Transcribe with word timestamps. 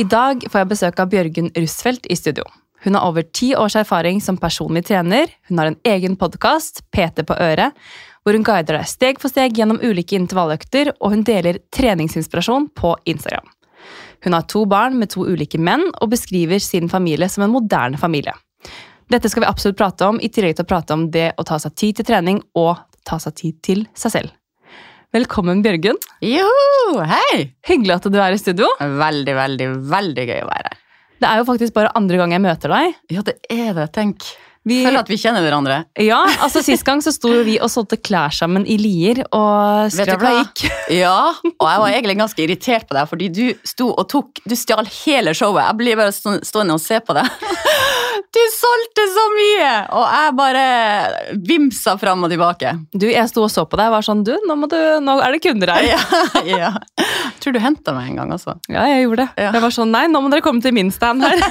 I 0.00 0.04
dag 0.08 0.46
får 0.48 0.62
jeg 0.62 0.68
besøk 0.70 1.00
av 1.02 1.08
Bjørgunn 1.12 1.50
Russfeldt 1.58 2.06
i 2.08 2.16
studio. 2.16 2.46
Hun 2.86 2.94
har 2.96 3.04
over 3.04 3.26
ti 3.36 3.50
års 3.52 3.74
erfaring 3.76 4.22
som 4.24 4.38
personlig 4.40 4.86
trener, 4.88 5.28
hun 5.50 5.60
har 5.60 5.68
en 5.68 5.76
egen 5.84 6.14
podkast, 6.16 6.80
PT 6.94 7.26
på 7.28 7.36
øret, 7.36 7.76
hvor 8.24 8.32
hun 8.32 8.46
guider 8.46 8.78
deg 8.78 8.88
steg 8.88 9.20
for 9.20 9.28
steg 9.28 9.60
gjennom 9.60 9.82
ulike 9.82 10.16
intervalløkter, 10.16 10.94
og 11.02 11.12
hun 11.12 11.26
deler 11.28 11.60
treningsinspirasjon 11.76 12.70
på 12.80 12.94
Instagram. 13.12 13.44
Hun 14.24 14.38
har 14.38 14.48
to 14.48 14.64
barn 14.70 14.96
med 14.96 15.12
to 15.12 15.26
ulike 15.28 15.60
menn, 15.60 15.84
og 16.00 16.14
beskriver 16.16 16.64
sin 16.64 16.88
familie 16.88 17.28
som 17.28 17.44
en 17.44 17.52
moderne 17.52 18.00
familie. 18.00 18.32
Dette 19.12 19.28
skal 19.28 19.44
vi 19.44 19.52
absolutt 19.52 19.82
prate 19.82 20.08
om, 20.08 20.16
i 20.16 20.32
tillegg 20.32 20.56
til 20.56 20.64
å 20.64 20.72
prate 20.72 20.96
om 20.96 21.10
det 21.12 21.34
å 21.36 21.44
ta 21.44 21.60
seg 21.60 21.76
tid 21.76 22.00
til 22.00 22.08
trening 22.14 22.40
og 22.56 22.78
ta 23.04 23.20
seg 23.20 23.36
tid 23.36 23.64
til 23.68 23.88
seg 23.92 24.16
selv. 24.16 24.39
Velkommen, 25.10 25.58
Bjørgunn. 25.58 25.96
Joho, 26.22 27.00
hei! 27.02 27.48
Hyggelig 27.66 27.96
at 27.96 28.04
du 28.14 28.18
er 28.22 28.30
i 28.30 28.36
studio. 28.38 28.68
Veldig, 28.78 29.32
veldig, 29.34 29.66
veldig 29.90 30.26
gøy 30.28 30.38
å 30.44 30.46
være 30.46 30.70
her. 30.70 30.76
Det 31.18 31.26
er 31.26 31.40
jo 31.40 31.46
faktisk 31.48 31.74
bare 31.74 31.90
andre 31.98 32.20
gang 32.20 32.34
jeg 32.36 32.42
møter 32.44 32.70
deg. 32.70 32.94
Ja, 33.10 33.24
det 33.26 33.34
er 33.50 33.72
det, 33.74 33.88
tenk. 33.96 34.28
Vi, 34.68 34.82
Føler 34.84 35.00
at 35.00 35.08
vi 35.08 35.16
kjenner 35.16 35.40
hverandre. 35.40 35.76
ja, 36.04 36.18
altså 36.44 36.60
Sist 36.60 36.84
gang 36.84 37.00
så 37.00 37.14
sto 37.14 37.30
vi 37.46 37.54
og 37.64 37.70
solgte 37.72 37.96
klær 37.96 38.28
sammen 38.34 38.66
i 38.68 38.76
Lier, 38.76 39.22
og 39.32 39.88
skravla 39.94 40.34
gikk. 40.42 40.66
Ja, 41.00 41.30
og 41.32 41.64
jeg 41.70 41.80
var 41.80 41.94
egentlig 41.94 42.16
ganske 42.18 42.42
irritert 42.44 42.84
på 42.90 42.96
deg, 42.98 43.08
fordi 43.08 43.28
du 43.32 43.44
sto 43.64 43.88
og 43.94 44.04
tok 44.10 44.42
Du 44.44 44.52
stjal 44.58 44.84
hele 45.04 45.32
showet. 45.38 45.64
Jeg 45.70 45.78
blir 45.80 45.96
bare 46.00 46.12
stående 46.12 46.76
og 46.76 46.82
se 46.82 47.00
på 47.00 47.16
deg. 47.16 47.30
Du 48.30 48.38
solgte 48.54 49.04
så 49.10 49.22
mye! 49.32 49.70
Og 49.96 50.04
jeg 50.06 50.34
bare 50.38 50.64
vimsa 51.48 51.96
fram 51.98 52.22
og 52.22 52.30
tilbake. 52.30 52.76
Du, 52.94 53.08
Jeg 53.10 53.26
sto 53.26 53.42
og 53.42 53.50
så 53.50 53.64
på 53.66 53.78
deg 53.80 53.88
og 53.90 53.96
var 53.96 54.06
sånn 54.06 54.20
Du, 54.26 54.30
nå, 54.46 54.54
må 54.60 54.68
du, 54.70 54.76
nå 55.02 55.16
er 55.24 55.34
det 55.34 55.40
kunder 55.42 55.72
her. 55.74 55.88
Ja, 55.90 56.44
ja. 56.46 56.68
Jeg 57.00 57.40
tror 57.42 57.56
du 57.56 57.58
henta 57.64 57.94
meg 57.96 58.12
en 58.12 58.20
gang 58.20 58.30
også. 58.36 58.54
Ja, 58.70 58.84
jeg 58.92 59.08
gjorde 59.08 59.24
det. 59.24 59.28
Ja. 59.46 59.50
Jeg 59.56 59.64
var 59.64 59.74
sånn 59.74 59.90
Nei, 59.96 60.04
nå 60.12 60.22
må 60.22 60.30
dere 60.30 60.44
komme 60.46 60.62
til 60.62 60.76
min 60.76 60.92
stand 60.94 61.24
her. 61.26 61.42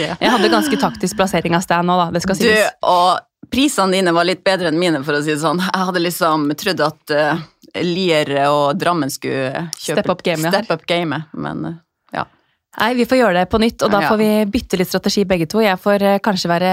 Ja. 0.00 0.16
Jeg 0.20 0.32
hadde 0.36 0.48
ganske 0.52 0.78
taktisk 0.80 1.18
plassering 1.18 1.56
av 1.58 1.64
stand 1.64 1.88
nå, 1.90 1.98
da. 2.00 2.08
Det 2.14 2.22
skal 2.24 2.38
sies. 2.38 2.48
Du, 2.48 2.88
og 2.88 3.50
prisene 3.52 3.98
dine 3.98 4.12
var 4.16 4.28
litt 4.28 4.44
bedre 4.44 4.72
enn 4.72 4.80
mine, 4.80 5.02
for 5.04 5.18
å 5.18 5.22
si 5.24 5.34
det 5.34 5.40
sånn. 5.42 5.60
Jeg 5.62 5.86
hadde 5.88 6.02
liksom 6.02 6.50
trodd 6.58 6.84
at 6.86 7.14
uh, 7.16 7.42
Lier 7.84 8.30
og 8.48 8.76
Drammen 8.80 9.12
skulle 9.12 9.66
kjøpe 9.76 10.00
Step 10.00 10.12
up 10.14 10.22
gamet. 10.26 10.54
Step 10.54 10.70
up 10.76 10.86
gamet, 10.88 11.28
men 11.36 11.66
uh, 11.68 11.74
ja. 12.16 12.24
Nei, 12.78 12.94
Vi 12.96 13.04
får 13.04 13.18
gjøre 13.18 13.42
det 13.42 13.50
på 13.52 13.60
nytt, 13.60 13.84
og 13.84 13.92
da 13.92 14.00
får 14.06 14.16
vi 14.22 14.30
bytte 14.54 14.80
litt 14.80 14.88
strategi 14.88 15.26
begge 15.28 15.44
to. 15.52 15.60
Jeg 15.60 15.76
får 15.76 16.04
eh, 16.08 16.18
kanskje 16.24 16.48
være, 16.48 16.70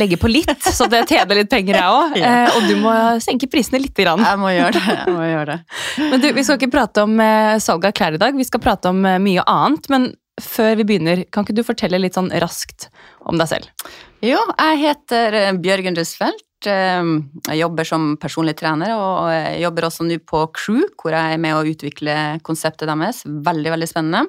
legge 0.00 0.18
på 0.18 0.26
litt, 0.26 0.50
så 0.74 0.88
det 0.90 1.04
tjener 1.06 1.38
litt 1.38 1.52
penger, 1.52 1.78
jeg 1.78 1.86
òg. 1.86 2.16
Og 2.56 2.66
du 2.66 2.74
må 2.82 2.94
senke 3.22 3.46
prisene 3.46 3.78
litt. 3.84 3.94
grann. 3.94 4.24
Jeg 4.26 4.40
må 4.42 4.50
gjøre 4.50 4.74
det. 4.74 4.96
Jeg 5.04 5.14
må 5.14 5.28
gjøre 5.30 5.46
det. 5.52 5.78
Men 6.10 6.24
du, 6.24 6.26
Vi 6.34 6.42
skal 6.48 6.58
ikke 6.58 6.72
prate 6.74 7.06
om 7.06 7.14
salg 7.62 7.86
av 7.86 7.94
klær 7.94 8.18
i 8.18 8.22
dag, 8.24 8.34
vi 8.34 8.48
skal 8.48 8.64
prate 8.64 8.90
om 8.90 8.98
mye 9.06 9.46
annet. 9.46 9.86
Men 9.94 10.08
før 10.42 10.76
vi 10.80 10.86
begynner, 10.88 11.24
kan 11.32 11.46
ikke 11.46 11.56
du 11.56 11.64
fortelle 11.66 12.00
litt 12.00 12.16
sånn 12.18 12.32
raskt 12.42 12.88
om 13.28 13.38
deg 13.40 13.48
selv? 13.50 13.94
Jo, 14.24 14.40
jeg 14.56 14.82
heter 14.82 15.36
eh, 15.36 15.54
Bjørgen 15.62 15.96
Rusfeldt. 15.98 16.68
Eh, 16.68 17.10
Jeg 17.50 17.60
jobber 17.60 17.88
som 17.88 18.08
personlig 18.20 18.56
trener, 18.60 18.94
og 18.96 19.30
jeg 19.32 19.62
jobber 19.64 19.88
også 19.88 20.06
nå 20.08 20.18
på 20.28 20.42
Crew, 20.56 20.84
hvor 21.00 21.16
jeg 21.16 21.36
er 21.36 21.42
med 21.42 21.56
å 21.56 21.64
utvikle 21.68 22.16
konseptet 22.46 22.88
deres. 22.90 23.22
Veldig, 23.24 23.72
veldig 23.76 23.90
spennende. 23.90 24.26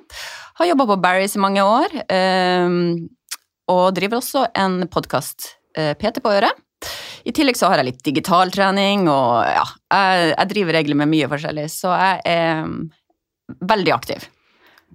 Har 0.59 0.71
jobba 0.71 0.87
på 0.91 1.01
Barry's 1.03 1.37
i 1.37 1.43
mange 1.43 1.65
år, 1.65 1.99
eh, 2.07 2.79
og 3.67 3.85
driver 3.95 4.21
også 4.21 4.47
en 4.55 4.85
podkast, 4.87 5.53
PT 5.77 6.23
på 6.25 6.31
øret. 6.33 6.55
I 7.27 7.33
tillegg 7.35 7.57
så 7.59 7.69
har 7.69 7.81
jeg 7.81 7.89
litt 7.89 8.05
digital 8.05 8.49
trening, 8.53 9.07
og 9.11 9.43
ja, 9.45 9.65
jeg, 9.91 10.47
driver 10.53 10.79
egentlig 10.79 10.97
med 11.01 11.11
mye 11.11 11.29
forskjellig, 11.31 11.67
så 11.73 11.93
jeg 11.97 12.21
er 12.31 12.63
mm, 12.65 12.79
veldig 13.73 13.93
aktiv. 13.95 14.27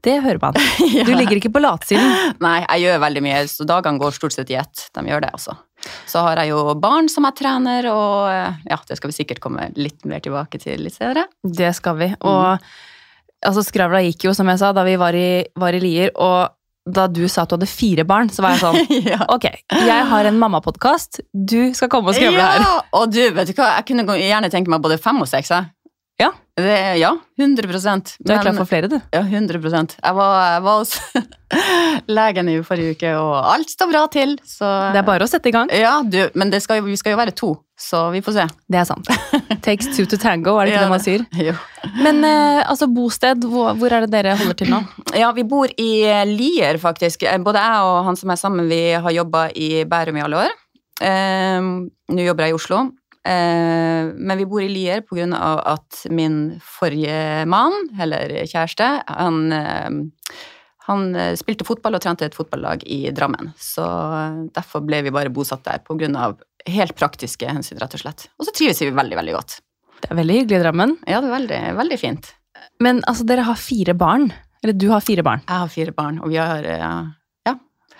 Det 0.02 0.16
hører 0.24 0.40
man. 0.42 0.56
Du 1.06 1.12
ligger 1.14 1.38
ikke 1.38 1.52
på 1.54 1.62
latsiden. 1.62 2.36
Nei, 2.42 2.56
jeg 2.64 2.86
gjør 2.86 3.02
veldig 3.04 3.22
mye, 3.24 3.42
så 3.50 3.66
dagene 3.68 4.02
går 4.02 4.16
stort 4.16 4.34
sett 4.34 4.50
i 4.50 4.58
ett. 4.58 4.86
De 4.96 5.04
gjør 5.06 5.22
det, 5.24 5.30
altså. 5.36 5.54
Så 6.10 6.22
har 6.26 6.38
jeg 6.42 6.52
jo 6.52 6.62
barn 6.78 7.10
som 7.10 7.26
jeg 7.26 7.38
trener, 7.38 7.86
og 7.90 8.30
eh, 8.30 8.62
ja, 8.70 8.78
det 8.88 8.98
skal 8.98 9.12
vi 9.12 9.16
sikkert 9.18 9.42
komme 9.42 9.68
litt 9.78 10.06
mer 10.08 10.22
tilbake 10.22 10.60
til 10.62 10.82
litt 10.86 10.98
senere. 10.98 11.28
Det 11.42 11.70
skal 11.78 11.98
vi. 11.98 12.10
Og 12.18 12.58
altså, 13.46 13.64
skravla 13.66 14.02
gikk 14.06 14.28
jo, 14.28 14.34
som 14.36 14.50
jeg 14.50 14.62
sa, 14.62 14.72
da 14.74 14.84
vi 14.86 14.98
var 15.00 15.16
i, 15.18 15.44
var 15.58 15.78
i 15.78 15.82
Lier. 15.82 16.12
Og 16.18 16.50
da 16.82 17.06
du 17.06 17.22
sa 17.30 17.44
at 17.44 17.52
du 17.52 17.56
hadde 17.60 17.70
fire 17.70 18.02
barn, 18.06 18.30
så 18.34 18.42
var 18.42 18.56
jeg 18.56 18.62
sånn 18.64 18.96
ja. 19.12 19.20
Ok, 19.30 19.46
jeg 19.70 20.06
har 20.10 20.28
en 20.28 20.40
mammapodkast. 20.40 21.22
Du 21.30 21.70
skal 21.78 21.90
komme 21.92 22.10
og 22.10 22.18
skravle 22.18 22.42
her. 22.42 22.64
ja! 22.64 22.80
Og 22.98 23.12
du, 23.14 23.22
vet 23.36 23.50
du 23.50 23.54
hva, 23.54 23.76
jeg 23.78 23.86
kunne 23.92 24.18
gjerne 24.18 24.50
tenke 24.50 24.72
meg 24.72 24.82
både 24.82 24.98
fem 25.02 25.22
og 25.22 25.30
seks, 25.30 25.54
jeg. 25.54 25.70
Ja. 26.20 26.28
Det, 26.54 26.98
ja, 27.00 27.08
100% 27.40 28.10
Du 28.20 28.30
er 28.34 28.42
klar 28.44 28.52
for 28.58 28.68
flere, 28.68 28.88
du. 28.92 28.98
Ja, 29.14 29.22
100% 29.24 29.94
Jeg 29.96 30.14
var, 30.18 30.34
jeg 30.52 30.62
var 30.66 30.82
hos 30.82 30.92
legen 32.18 32.50
i 32.52 32.56
forrige 32.66 32.92
uke, 32.96 33.12
og 33.16 33.32
alt 33.54 33.72
står 33.72 33.88
bra 33.90 34.02
til, 34.12 34.34
så 34.46 34.68
Det 34.92 35.00
er 35.00 35.06
bare 35.06 35.24
å 35.24 35.30
sette 35.30 35.48
i 35.48 35.54
gang. 35.54 35.72
Ja, 35.72 35.94
du, 36.04 36.20
men 36.38 36.52
det 36.52 36.60
skal 36.64 36.82
vi 36.84 36.96
skal 37.00 37.14
jo 37.16 37.20
være 37.22 37.34
to, 37.36 37.50
så 37.80 38.04
vi 38.12 38.20
får 38.24 38.36
se. 38.36 38.46
Det 38.68 38.82
er 38.82 38.86
sant. 38.88 39.08
Takes 39.64 39.90
two 39.96 40.04
to 40.06 40.20
tango, 40.20 40.58
er 40.60 40.68
det 40.68 40.74
ikke 40.76 40.80
Ja, 40.82 40.86
det 40.86 40.92
man 40.92 41.04
sier? 41.08 41.26
Jo. 41.48 41.56
Men 42.04 42.20
eh, 42.28 42.60
altså, 42.68 42.86
bosted, 42.92 43.48
hvor, 43.48 43.72
hvor 43.80 43.96
er 43.96 44.04
det 44.06 44.12
dere 44.12 44.36
holder 44.40 44.60
til 44.62 44.72
nå? 44.76 44.82
Ja, 45.24 45.32
vi 45.36 45.48
bor 45.48 45.72
i 45.72 45.90
eh, 46.04 46.24
Lier, 46.28 46.76
faktisk. 46.82 47.24
Eh, 47.28 47.40
Både 47.42 47.64
jeg 47.64 47.88
og 47.88 48.02
han 48.10 48.20
som 48.20 48.32
er 48.36 48.40
sammen, 48.40 48.68
vi 48.70 48.82
har 48.92 49.16
jobba 49.22 49.48
i 49.56 49.86
Bærum 49.88 50.20
i 50.20 50.26
alle 50.28 50.44
år. 50.46 50.58
Eh, 51.00 51.60
Nå 52.12 52.26
jobber 52.28 52.44
jeg 52.50 52.52
i 52.52 52.60
Oslo. 52.60 52.84
Eh, 53.22 54.10
men 54.14 54.38
vi 54.38 54.46
bor 54.50 54.62
i 54.62 54.70
Lier 54.70 55.04
av 55.36 55.62
at 55.74 56.06
min 56.10 56.58
forrige 56.58 57.46
mann, 57.46 57.74
eller 58.00 58.34
kjæreste, 58.50 58.88
han, 59.06 59.52
eh, 59.52 60.38
han 60.88 61.14
eh, 61.14 61.34
spilte 61.38 61.66
fotball 61.66 61.98
og 61.98 62.02
trente 62.02 62.26
et 62.26 62.34
fotballag 62.34 62.82
i 62.84 63.10
Drammen. 63.14 63.52
Så 63.56 63.86
derfor 64.54 64.82
ble 64.82 65.02
vi 65.06 65.14
bare 65.14 65.30
bosatt 65.30 65.64
der, 65.64 65.84
av 66.16 66.40
helt 66.66 66.96
praktiske 66.98 67.46
hensyn, 67.46 67.78
rett 67.78 67.94
og 67.94 68.02
slett. 68.04 68.28
Og 68.38 68.46
så 68.46 68.54
trives 68.54 68.82
vi 68.82 68.90
veldig, 68.90 69.16
veldig 69.16 69.34
godt. 69.38 69.60
Det 70.02 70.10
er 70.10 70.18
veldig 70.18 70.38
hyggelig 70.40 70.58
i 70.58 70.62
Drammen. 70.64 70.96
Ja, 71.06 71.20
det 71.22 71.30
er 71.30 71.36
veldig, 71.38 71.60
veldig 71.78 71.98
fint. 71.98 72.32
Men 72.82 73.02
altså, 73.06 73.26
dere 73.26 73.46
har 73.46 73.58
fire 73.58 73.94
barn. 73.94 74.32
Eller 74.62 74.76
du 74.78 74.88
har 74.92 75.02
fire 75.02 75.24
barn. 75.26 75.42
Jeg 75.46 75.58
har 75.64 75.70
fire 75.70 75.94
barn, 75.94 76.18
og 76.22 76.30
vi 76.30 76.38
har 76.38 76.66
eh, 76.66 77.02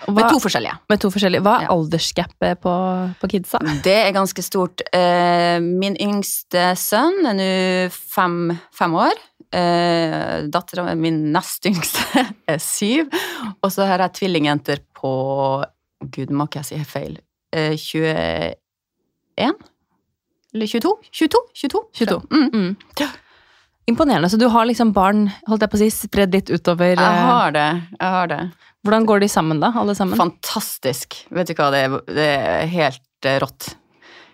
Og 0.09 0.15
med 0.17 0.29
to 0.31 0.39
forskjellige. 0.43 0.75
med 0.91 1.01
to 1.01 1.11
forskjellige. 1.15 1.43
Hva 1.45 1.57
er 1.61 1.67
Ja. 1.67 1.69
aldersgapet 1.75 2.61
på, 2.61 2.73
på 3.21 3.29
kidsa? 3.31 3.59
Det 3.85 3.95
er 4.07 4.13
ganske 4.13 4.43
stort. 4.43 4.83
Eh, 4.93 5.59
Min 5.61 5.97
yngste 6.01 6.73
sønn 6.77 7.27
er 7.27 7.35
nå 7.39 7.49
fem, 7.93 8.59
fem 8.73 8.95
år. 8.95 9.13
Eh, 9.53 10.47
Dattera 10.49 10.95
min 10.97 11.33
nest 11.33 11.67
yngste 11.69 12.25
er 12.49 12.59
syv. 12.59 13.11
Og 13.63 13.71
så 13.71 13.87
har 13.87 13.99
jeg 14.07 14.13
tvillingjenter 14.21 14.81
på 14.97 15.13
Gud, 16.11 16.31
må 16.35 16.49
ikke 16.49 16.63
jeg 16.65 16.71
si 16.73 16.85
feil. 16.85 17.19
Eh, 17.53 17.77
21? 17.77 18.57
Eller 20.55 20.67
22? 20.67 20.97
22? 21.13 21.43
22? 21.55 21.83
22. 21.95 22.21
Mm. 22.31 22.49
Mm. 22.53 22.77
Imponerende. 23.87 24.29
Så 24.31 24.39
du 24.39 24.47
har 24.49 24.65
liksom 24.69 24.93
barn 24.95 25.25
holdt 25.49 25.65
jeg 25.65 25.71
på 25.73 25.79
å 25.79 25.81
si, 25.81 25.89
spredd 25.91 26.35
litt 26.37 26.51
utover. 26.53 26.93
Jeg 26.95 26.99
eh, 26.99 27.25
har 27.29 27.55
det. 27.55 27.69
Jeg 27.99 28.13
har 28.17 28.29
det. 28.31 28.41
Hvordan 28.83 29.07
går 29.07 29.23
de 29.23 29.29
sammen, 29.31 29.61
da? 29.63 29.71
Alle 29.79 29.95
sammen? 29.95 30.19
Fantastisk. 30.19 31.21
Vet 31.31 31.53
du 31.53 31.55
hva, 31.55 31.71
det 31.75 31.85
er, 31.87 31.97
det 32.11 32.27
er 32.35 32.73
helt 32.73 33.29
eh, 33.29 33.39
rått. 33.43 33.69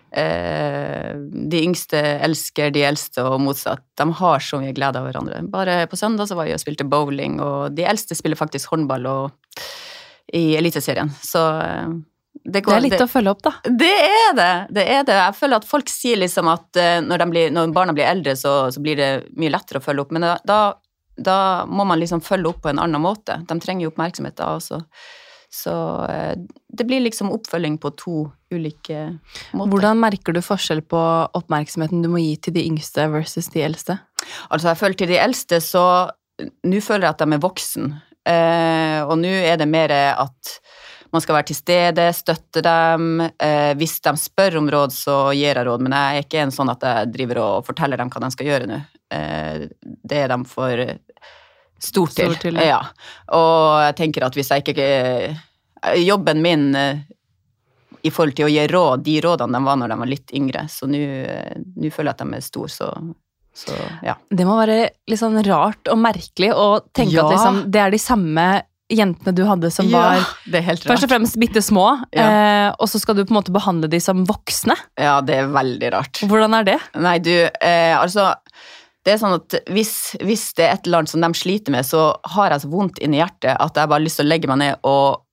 Eh, 0.09 1.11
de 1.51 1.61
yngste 1.61 1.99
elsker 2.25 2.73
de 2.73 2.81
eldste, 2.87 3.21
og 3.25 3.37
motsatt. 3.45 3.83
De 3.99 4.07
har 4.21 4.41
så 4.41 4.61
mye 4.61 4.73
glede 4.73 4.97
av 4.97 5.05
hverandre. 5.05 5.43
Bare 5.53 5.83
på 5.89 5.99
søndag 5.99 6.29
så 6.29 6.37
var 6.39 6.49
jeg 6.49 6.57
og 6.57 6.63
spilte 6.63 6.87
bowling, 6.89 7.37
og 7.45 7.77
de 7.77 7.85
eldste 7.85 8.17
spiller 8.17 8.39
faktisk 8.39 8.73
håndball 8.73 9.05
og, 9.09 9.61
i 10.33 10.55
Eliteserien. 10.57 11.13
Så 11.21 11.45
det, 12.33 12.63
det 12.63 12.65
Det 12.65 12.73
er 12.73 12.85
litt 12.87 13.05
å 13.05 13.09
følge 13.11 13.35
opp, 13.35 13.45
da. 13.45 13.53
det 13.69 13.93
er 13.93 14.35
det! 14.37 14.51
det 14.73 14.89
er 14.89 15.05
det. 15.05 15.17
Jeg 15.21 15.37
føler 15.37 15.61
at 15.61 15.69
folk 15.69 15.93
sier 15.93 16.17
liksom 16.21 16.49
at 16.49 16.79
eh, 16.79 16.99
når, 17.05 17.21
de 17.21 17.33
blir, 17.35 17.53
når 17.53 17.73
barna 17.75 17.93
blir 17.93 18.09
eldre, 18.09 18.33
så, 18.39 18.71
så 18.73 18.81
blir 18.81 18.97
det 18.97 19.11
mye 19.37 19.53
lettere 19.53 19.81
å 19.81 19.85
følge 19.85 20.07
opp. 20.07 20.15
Men 20.15 20.25
da, 20.25 20.61
da, 21.25 21.65
må 21.67 21.85
man 21.87 21.99
liksom 22.01 22.21
følge 22.25 22.51
opp 22.51 22.61
på 22.63 22.71
en 22.71 22.81
annen 22.81 23.03
måte. 23.03 23.39
De 23.47 23.57
trenger 23.61 23.87
jo 23.87 23.93
oppmerksomhet 23.93 24.37
da 24.39 24.53
også. 24.57 24.81
Så 25.49 25.73
eh, 26.05 26.35
det 26.67 26.85
blir 26.85 27.01
liksom 27.01 27.31
oppfølging 27.33 27.79
på 27.81 27.91
to 27.97 28.17
ulike 28.53 29.07
måter. 29.53 29.71
Hvordan 29.71 30.01
merker 30.03 30.35
du 30.35 30.43
forskjell 30.45 30.83
på 30.85 31.01
oppmerksomheten 31.39 32.03
du 32.05 32.11
må 32.11 32.21
gi 32.21 32.35
til 32.37 32.55
de 32.59 32.67
yngste 32.69 33.07
versus 33.13 33.49
de 33.53 33.65
eldste? 33.65 33.97
Altså, 34.49 34.69
jeg 34.69 34.81
føler 34.83 34.99
til 35.01 35.11
de 35.13 35.17
eldste, 35.21 35.61
så 35.63 35.83
nå 36.39 36.83
føler 36.85 37.07
jeg 37.07 37.17
at 37.17 37.23
de 37.25 37.35
er 37.35 37.43
voksen. 37.43 37.89
Eh, 38.29 38.99
og 39.07 39.17
nå 39.19 39.33
er 39.49 39.57
det 39.59 39.69
mer 39.69 39.95
at 40.13 40.59
man 41.09 41.23
skal 41.23 41.39
være 41.39 41.49
til 41.49 41.57
stede, 41.57 42.05
støtte 42.13 42.61
dem. 42.65 43.23
Eh, 43.41 43.73
hvis 43.79 43.97
de 44.05 44.13
spør 44.19 44.59
om 44.61 44.69
råd, 44.69 44.93
så 44.93 45.17
gir 45.33 45.57
jeg 45.57 45.65
råd, 45.65 45.83
men 45.85 45.95
jeg 45.95 46.19
er 46.19 46.25
ikke 46.27 46.43
en 46.43 46.53
sånn 46.53 46.69
at 46.69 46.85
jeg 46.85 47.11
driver 47.15 47.41
og 47.45 47.67
forteller 47.67 47.97
dem 47.99 48.11
hva 48.13 48.21
de 48.23 48.31
skal 48.35 48.49
gjøre 48.51 48.69
nå. 48.69 48.79
Eh, 49.17 49.65
det 49.81 50.19
er 50.23 50.29
de 50.29 50.39
for 50.49 50.83
stort 51.83 52.15
til. 52.15 52.33
Stort 52.33 52.43
til, 52.47 52.59
ja. 52.59 52.79
ja. 52.79 53.13
Og 53.37 53.85
jeg 53.87 53.95
tenker 53.99 54.27
at 54.27 54.35
hvis 54.37 54.51
jeg 54.53 54.65
ikke 54.65 54.89
Jobben 56.03 56.41
min 56.43 56.75
eh, 56.75 57.05
i 58.03 58.11
forhold 58.11 58.35
til 58.37 58.47
å 58.47 58.51
gi 58.51 58.65
råd, 58.71 59.03
de 59.03 59.17
rådene 59.23 59.59
de 59.59 59.67
var 59.67 59.79
når 59.79 59.91
de 59.91 59.97
var 60.01 60.09
litt 60.09 60.33
yngre, 60.35 60.65
så 60.71 60.87
nå 60.89 60.99
eh, 60.99 61.91
føler 61.91 62.11
jeg 62.11 62.15
at 62.15 62.23
de 62.23 62.37
er 62.37 62.45
store, 62.45 62.71
så, 62.71 62.89
så 63.55 63.75
ja. 64.05 64.15
Det 64.29 64.47
må 64.47 64.57
være 64.59 64.79
litt 65.09 65.21
sånn 65.21 65.39
rart 65.47 65.91
og 65.91 66.01
merkelig 66.01 66.51
å 66.55 66.69
tenke 66.95 67.17
Ja. 67.17 67.25
at 67.25 67.35
liksom, 67.35 67.61
det 67.71 67.83
er 67.83 67.95
de 67.95 68.01
samme 68.01 68.47
jentene 68.89 69.35
du 69.37 69.43
hadde 69.45 69.69
som 69.71 69.85
Ja, 69.91 70.01
var 70.49 70.63
først 70.65 71.05
og 71.05 71.11
fremst 71.11 71.37
bitte 71.41 71.61
små, 71.61 71.85
eh, 72.09 72.71
og 72.73 72.89
så 72.89 73.01
skal 73.01 73.19
du 73.19 73.23
på 73.25 73.35
en 73.35 73.39
måte 73.41 73.53
behandle 73.53 73.89
de 73.91 73.99
som 74.01 74.23
voksne. 74.27 74.75
Ja, 74.97 75.19
det 75.21 75.43
er 75.43 75.51
veldig 75.53 75.91
rart. 75.93 76.23
Hvordan 76.25 76.57
er 76.57 76.71
det? 76.71 76.79
Nei, 76.97 77.19
du, 77.21 77.33
eh, 77.45 77.93
altså 77.99 78.31
det 79.09 79.15
er 79.15 79.21
sånn 79.23 79.33
at 79.39 79.55
hvis, 79.73 79.93
hvis 80.21 80.43
det 80.59 80.67
er 80.67 80.75
et 80.77 80.85
eller 80.85 81.01
annet 81.01 81.11
som 81.15 81.23
de 81.25 81.29
sliter 81.39 81.73
med, 81.73 81.87
så 81.87 82.11
har 82.35 82.53
jeg 82.53 82.61
så 82.67 82.69
vondt 82.69 83.01
inni 83.01 83.17
hjertet 83.19 83.55
at 83.57 83.73
jeg 83.81 83.89
bare 83.89 83.97
har 83.97 84.05
lyst 84.05 84.21
til 84.21 84.27
å 84.27 84.29
legge 84.29 84.49
meg 84.51 84.61
ned 84.61 84.85
og 84.85 85.25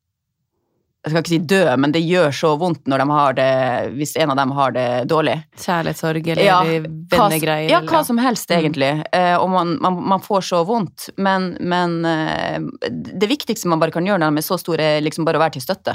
Jeg 1.06 1.12
skal 1.12 1.22
ikke 1.22 1.30
si 1.30 1.38
dø, 1.46 1.60
men 1.78 1.92
det 1.94 2.00
gjør 2.02 2.32
så 2.34 2.48
vondt 2.58 2.88
når 2.90 2.98
de 2.98 3.04
har 3.14 3.34
det, 3.38 3.50
hvis 3.94 4.16
en 4.18 4.32
av 4.32 4.38
dem 4.40 4.50
har 4.56 4.72
det 4.74 4.86
dårlig. 5.06 5.36
Kjærlighetssorg 5.62 6.30
eller 6.32 6.42
Ja, 6.42 6.56
vennegreier? 6.66 7.68
ja, 7.70 7.78
hva 7.86 8.00
som 8.04 8.18
helst, 8.18 8.50
Mm. 8.50 8.56
egentlig. 8.58 8.88
Mm. 9.12 9.38
og 9.38 9.50
man, 9.52 9.70
man, 9.84 10.00
man 10.16 10.20
får 10.24 10.40
så 10.48 10.64
vondt. 10.66 11.10
Men, 11.16 11.46
men 11.60 11.94
eh, 12.04 12.58
det 12.90 13.28
viktigste 13.30 13.68
man 13.70 13.78
bare 13.78 13.94
kan 13.94 14.02
gjøre 14.08 14.18
når 14.24 14.34
de 14.34 14.42
er 14.42 14.48
så 14.48 14.58
store, 14.58 14.82
er 14.96 15.04
liksom 15.06 15.24
bare 15.28 15.38
å 15.38 15.44
være 15.44 15.54
til 15.60 15.62
støtte. 15.68 15.94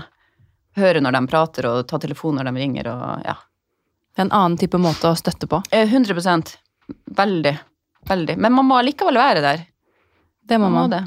Høre 0.79 1.01
når 1.03 1.11
de 1.17 1.27
prater, 1.27 1.67
og 1.67 1.83
ta 1.91 1.99
telefon 1.99 2.39
når 2.39 2.47
de 2.47 2.55
ringer, 2.63 2.87
og 2.93 3.25
ja. 3.27 3.35
Det 4.15 4.23
er 4.23 4.29
en 4.29 4.31
annen 4.39 4.57
type 4.63 4.79
måte 4.79 5.11
å 5.11 5.19
støtte 5.19 5.43
på. 5.51 5.59
Eh, 5.75 5.91
100% 5.91 6.55
Veldig. 7.19 7.57
Veldig. 8.09 8.37
Men 8.37 8.53
man 8.53 8.65
må 8.65 8.79
likevel 8.85 9.19
være 9.19 9.41
der. 9.41 9.65
Det 10.47 10.57
må 10.59 10.69
Man 10.71 10.83
må 10.83 10.89
det. 10.91 11.03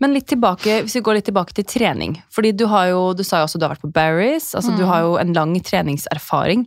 Men 0.00 0.14
litt 0.16 0.26
tilbake, 0.26 0.82
hvis 0.84 0.94
vi 0.96 1.02
går 1.04 1.18
litt 1.18 1.26
tilbake 1.28 1.52
til 1.56 1.64
trening. 1.68 2.14
Fordi 2.32 2.52
du 2.56 2.66
har 2.66 2.88
jo, 2.88 3.12
du 3.14 3.22
sa 3.24 3.42
jo 3.42 3.48
også 3.48 3.58
du 3.60 3.66
har 3.66 3.74
vært 3.74 3.84
på 3.84 3.92
Barry's. 3.92 4.54
Altså 4.56 4.72
du 4.76 4.82
Mm. 4.84 4.88
har 4.88 5.00
jo 5.02 5.16
en 5.20 5.32
lang 5.36 5.52
treningserfaring. 5.60 6.66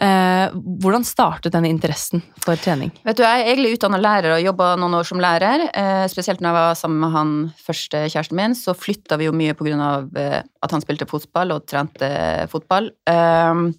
Eh, 0.00 0.48
hvordan 0.80 1.04
startet 1.04 1.52
denne 1.52 1.68
interessen 1.68 2.22
for 2.40 2.56
trening? 2.56 2.90
Vet 3.04 3.16
du, 3.16 3.22
Jeg 3.22 3.40
er 3.42 3.50
egentlig 3.54 3.74
utdanna 3.76 3.98
lærer 4.00 4.32
og 4.36 4.44
jobba 4.44 4.76
noen 4.76 4.94
år 4.94 5.04
som 5.04 5.18
lærer. 5.18 5.68
Eh, 5.74 6.06
spesielt 6.08 6.40
når 6.40 6.48
jeg 6.48 6.54
var 6.60 6.74
sammen 6.74 7.00
med 7.00 7.10
han 7.12 7.52
første 7.58 8.04
kjæresten 8.08 8.36
min, 8.36 8.54
så 8.54 8.72
flytta 8.76 9.18
vi 9.18 9.24
jo 9.26 9.32
mye 9.32 9.52
pga. 9.54 10.08
Eh, 10.16 10.42
at 10.62 10.70
han 10.70 10.80
spilte 10.80 11.08
fotball 11.08 11.52
og 11.52 11.66
trente 11.66 12.48
fotball. 12.48 12.90
Eh, 13.06 13.72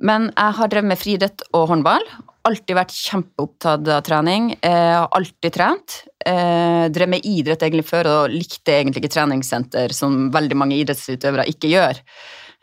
men 0.00 0.30
jeg 0.32 0.56
har 0.56 0.72
drevet 0.72 0.90
med 0.90 1.00
friidrett 1.00 1.44
og 1.56 1.68
håndball. 1.70 2.04
Alltid 2.48 2.76
vært 2.78 2.96
kjempeopptatt 2.96 3.88
av 3.92 4.04
trening. 4.06 4.50
Jeg 4.56 4.92
har 4.96 5.08
alltid 5.16 5.54
trent. 5.54 5.96
Jeg 6.24 6.92
drev 6.96 7.12
med 7.12 7.26
idrett 7.28 7.62
egentlig 7.66 7.84
før 7.88 8.08
og 8.14 8.32
likte 8.32 8.78
egentlig 8.78 9.04
ikke 9.04 9.14
treningssenter, 9.18 9.92
som 9.96 10.30
veldig 10.32 10.56
mange 10.56 10.78
idrettsutøvere 10.80 11.48
ikke 11.52 11.72
gjør. 11.74 12.00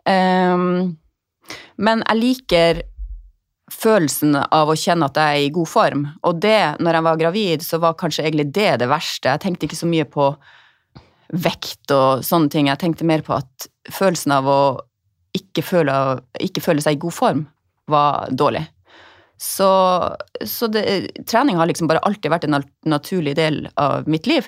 Eh, 0.10 0.66
men 1.78 2.06
jeg 2.08 2.22
liker 2.24 2.84
følelsen 3.72 4.36
av 4.40 4.72
å 4.72 4.78
kjenne 4.80 5.10
at 5.10 5.18
jeg 5.20 5.38
er 5.38 5.46
i 5.46 5.54
god 5.54 5.70
form. 5.70 6.06
Og 6.26 6.40
det, 6.42 6.80
når 6.82 6.98
jeg 6.98 7.08
var 7.10 7.22
gravid, 7.22 7.66
så 7.66 7.82
var 7.84 7.98
kanskje 8.00 8.26
egentlig 8.26 8.50
det 8.56 8.78
det 8.82 8.90
verste. 8.90 9.34
Jeg 9.34 9.44
tenkte 9.44 9.68
ikke 9.68 9.80
så 9.80 9.90
mye 9.90 10.08
på 10.10 10.32
vekt 11.36 11.92
og 11.92 12.24
sånne 12.26 12.50
ting. 12.50 12.70
Jeg 12.72 12.82
tenkte 12.82 13.08
mer 13.08 13.24
på 13.26 13.36
at 13.36 13.68
følelsen 13.92 14.34
av 14.38 14.48
å 14.48 14.62
ikke 15.38 15.64
føle, 15.66 15.96
ikke 16.44 16.64
føle 16.66 16.84
seg 16.84 16.98
i 16.98 17.02
god 17.06 17.16
form 17.16 17.46
var 17.88 18.28
dårlig. 18.36 18.66
Så, 19.38 19.68
så 20.50 20.68
det, 20.74 20.84
trening 21.30 21.60
har 21.60 21.70
liksom 21.70 21.88
bare 21.90 22.02
alltid 22.08 22.32
vært 22.34 22.48
en 22.50 22.58
naturlig 22.90 23.36
del 23.38 23.68
av 23.78 24.08
mitt 24.10 24.26
liv. 24.28 24.48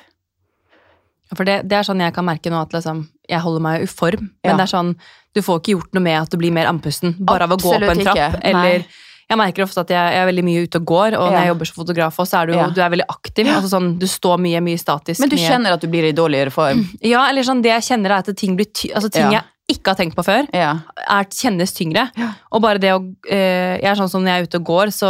For 1.35 1.45
det, 1.45 1.59
det 1.69 1.77
er 1.77 1.85
sånn 1.85 1.99
jeg 2.01 2.13
kan 2.15 2.25
merke 2.25 2.49
nå 2.49 2.57
at 2.63 2.71
liksom, 2.73 3.03
jeg 3.29 3.41
holder 3.43 3.61
meg 3.61 3.83
i 3.85 3.89
form. 3.91 4.31
Men 4.41 4.55
Ja. 4.55 4.57
det 4.57 4.65
er 4.65 4.71
sånn, 4.73 4.95
du 5.37 5.43
får 5.45 5.59
ikke 5.61 5.75
gjort 5.75 5.93
noe 5.93 6.01
med 6.07 6.17
at 6.23 6.31
du 6.33 6.39
blir 6.41 6.51
mer 6.55 6.65
andpusten 6.71 7.13
bare 7.21 7.45
av 7.45 7.53
å 7.53 7.59
gå 7.61 7.75
på 7.77 7.91
en 7.93 8.01
trapp. 8.01 8.39
Eller 8.49 8.81
jeg 9.29 9.37
merker 9.37 9.61
ofte 9.67 9.83
at 9.85 9.91
jeg, 9.93 10.13
jeg 10.15 10.23
er 10.23 10.25
veldig 10.31 10.43
mye 10.47 10.63
ute 10.65 10.79
og 10.81 10.87
går, 10.89 11.13
og 11.19 11.27
når 11.29 11.37
jeg 11.37 11.51
jobber 11.51 11.69
som 11.69 11.77
fotograf 11.83 12.17
også, 12.17 12.31
så 12.31 12.39
er 12.41 12.49
du, 12.49 12.53
Ja. 12.57 12.65
du 12.73 12.81
er 12.81 12.89
veldig 12.95 13.05
aktiv. 13.13 13.45
Altså 13.53 13.69
sånn, 13.75 13.91
du 14.01 14.07
står 14.09 14.41
mye, 14.41 14.57
mye 14.65 14.81
statisk. 14.81 15.21
Men 15.21 15.29
du 15.29 15.35
mye. 15.37 15.45
kjenner 15.51 15.77
at 15.77 15.81
du 15.85 15.87
blir 15.87 16.09
i 16.09 16.15
dårligere 16.17 16.49
form. 16.51 16.81
Ja, 17.05 17.27
eller 17.29 17.45
sånn, 17.45 17.61
det 17.61 17.69
jeg 17.77 17.85
kjenner 17.93 18.09
er 18.17 18.25
at 18.25 18.33
ting 18.35 18.57
blir 18.57 18.65
ty 18.73 18.89
altså 18.89 19.11
ting 19.13 19.29
Ja. 19.29 19.37
jeg 19.37 19.43
ikke 19.69 19.91
har 19.93 19.97
tenkt 19.99 20.15
på 20.17 20.23
før, 20.25 20.47
Ja. 20.55 20.71
er, 21.05 21.23
kjennes 21.31 21.71
tyngre. 21.77 22.07
Ja. 22.17 22.29
Og 22.51 22.61
bare 22.65 22.81
det 22.81 22.91
å 22.95 22.99
eh, 23.29 23.77
Jeg 23.79 23.85
er 23.91 23.95
sånn 23.99 24.09
som 24.11 24.23
når 24.25 24.31
jeg 24.33 24.41
er 24.43 24.47
ute 24.49 24.59
og 24.61 24.65
går, 24.69 24.91
så 24.95 25.09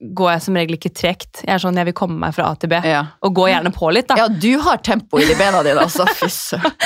går 0.00 0.32
jeg 0.34 0.42
som 0.46 0.58
regel 0.60 0.76
ikke 0.78 0.92
tregt. 0.94 1.42
Jeg 1.46 1.54
er 1.54 1.62
sånn, 1.62 1.76
jeg 1.80 1.88
vil 1.90 1.96
komme 1.96 2.18
meg 2.20 2.34
fra 2.36 2.50
A 2.50 2.54
til 2.60 2.68
B. 2.72 2.80
Ja. 2.84 3.04
Og 3.22 3.34
gå 3.38 3.48
gjerne 3.52 3.72
på 3.74 3.90
litt, 3.94 4.08
da. 4.10 4.16
ja, 4.24 4.28
du 4.28 4.52
har 4.66 4.78
tempo 4.84 5.18
i 5.22 5.26
de 5.30 5.34
bena 5.38 5.62
dine, 5.66 5.80
altså. 5.86 6.06
Fy 6.20 6.28
søren. 6.28 6.76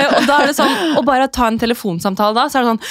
Eh, 0.00 0.06
og 0.18 0.26
da 0.26 0.40
er 0.42 0.50
det 0.50 0.56
sånn, 0.56 0.72
å 0.98 1.02
bare 1.06 1.28
ta 1.32 1.46
en 1.50 1.58
telefonsamtale 1.60 2.34
da, 2.36 2.48
så 2.50 2.58
er 2.60 2.64
det 2.64 2.72
sånn! 2.74 2.82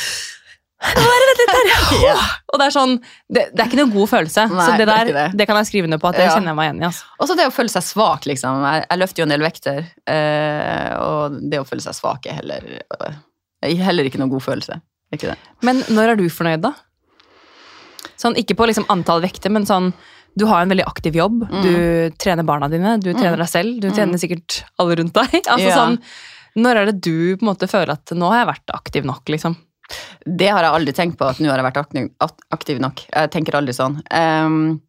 Ja. 1.99 2.15
Og 2.53 2.59
det 2.61 2.65
er 2.69 2.73
sånn, 2.73 2.93
det, 3.27 3.41
det 3.51 3.61
er 3.63 3.67
ikke 3.67 3.79
noen 3.81 3.91
god 3.93 4.09
følelse. 4.13 4.45
Nei, 4.51 4.63
så 4.65 4.77
det 4.79 4.85
er 4.85 4.89
der, 4.89 5.09
det. 5.15 5.25
det. 5.41 5.47
kan 5.49 5.57
jeg 5.59 5.67
skrive 5.69 5.89
under 5.89 5.99
på 6.01 6.07
at 6.11 6.15
det 6.19 6.27
Ja. 6.27 6.35
kjenner 6.37 6.53
jeg 6.53 6.57
meg 6.59 6.69
igjen 6.69 6.81
i. 6.81 6.85
Altså. 6.87 7.07
Og 7.19 7.27
så 7.29 7.35
det 7.39 7.47
å 7.49 7.53
føle 7.53 7.73
seg 7.73 7.83
svak, 7.83 8.27
liksom. 8.29 8.61
Jeg, 8.63 8.85
jeg 8.87 9.01
løfter 9.01 9.21
jo 9.21 9.25
en 9.27 9.33
del 9.33 9.43
vekter. 9.43 9.81
Øh, 10.15 10.93
og 11.03 11.39
det 11.51 11.59
å 11.59 11.67
føle 11.67 11.83
seg 11.83 11.97
svak 11.97 12.29
er 12.31 12.39
heller, 12.39 12.69
er 12.79 13.17
heller 13.61 14.07
ikke 14.07 14.19
noen 14.21 14.31
god 14.31 14.45
følelse. 14.45 14.79
Ikke? 15.15 15.35
Men 15.65 15.81
når 15.89 16.13
er 16.13 16.19
du 16.19 16.27
fornøyd, 16.29 16.61
da? 16.61 16.73
Sånn, 18.19 18.35
ikke 18.39 18.55
på 18.59 18.67
liksom 18.69 18.87
antall 18.91 19.21
vekter, 19.23 19.51
men 19.51 19.65
sånn 19.67 19.93
du 20.39 20.45
har 20.47 20.61
en 20.61 20.69
veldig 20.71 20.85
aktiv 20.87 21.15
jobb. 21.17 21.41
Mm. 21.49 21.61
Du 21.65 22.17
trener 22.21 22.45
barna 22.47 22.69
dine, 22.71 22.97
du 23.01 23.09
trener 23.13 23.39
deg 23.41 23.49
selv, 23.49 23.79
du 23.81 23.89
trener 23.91 24.21
sikkert 24.21 24.61
alle 24.79 24.99
rundt 24.99 25.15
deg. 25.17 25.39
Altså, 25.51 25.67
Ja. 25.67 25.75
sånn, 25.79 25.97
når 26.59 26.75
er 26.81 26.91
det 26.91 26.99
du 27.01 27.35
på 27.37 27.43
en 27.43 27.49
måte 27.51 27.67
føler 27.71 27.95
at 27.97 28.13
nå 28.15 28.29
har 28.31 28.43
jeg 28.43 28.49
vært 28.53 28.75
aktiv 28.77 29.07
nok? 29.09 29.23
liksom? 29.33 29.57
Det 30.25 30.49
har 30.53 30.61
jeg 30.63 30.75
aldri 30.77 30.93
tenkt 30.93 31.17
på, 31.17 31.25
at 31.27 31.39
nå 31.41 31.49
har 31.49 31.57
jeg 31.59 31.65
vært 31.65 31.81
aktiv, 32.53 32.79
nok. 32.79 33.01
Jeg 33.09 33.31
tenker 33.33 33.57
aldri 33.57 33.73
sånn. 33.73 33.97
Ehm, 34.13 34.79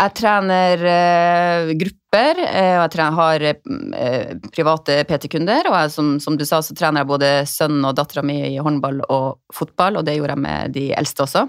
jeg 0.00 0.14
trener 0.16 0.82
eh, 0.88 1.70
grupper, 1.76 2.40
eh, 2.46 2.74
og 2.78 2.84
jeg 2.86 2.92
trener, 2.94 3.16
har 3.18 3.44
eh, 3.50 4.30
private 4.54 4.96
PT-kunder. 5.08 5.68
Og 5.70 5.76
jeg, 5.76 5.92
som, 5.94 6.14
som 6.22 6.38
du 6.40 6.46
sa, 6.48 6.62
så 6.64 6.76
trener 6.76 7.02
jeg 7.02 7.10
både 7.10 7.30
sønnen 7.50 7.84
og 7.88 7.96
dattera 7.98 8.24
mi 8.26 8.38
i 8.48 8.56
håndball 8.62 9.02
og 9.08 9.40
fotball, 9.54 10.00
og 10.00 10.06
det 10.08 10.16
gjorde 10.16 10.38
jeg 10.38 10.44
med 10.46 10.74
de 10.76 10.86
eldste 10.96 11.26
også. 11.26 11.44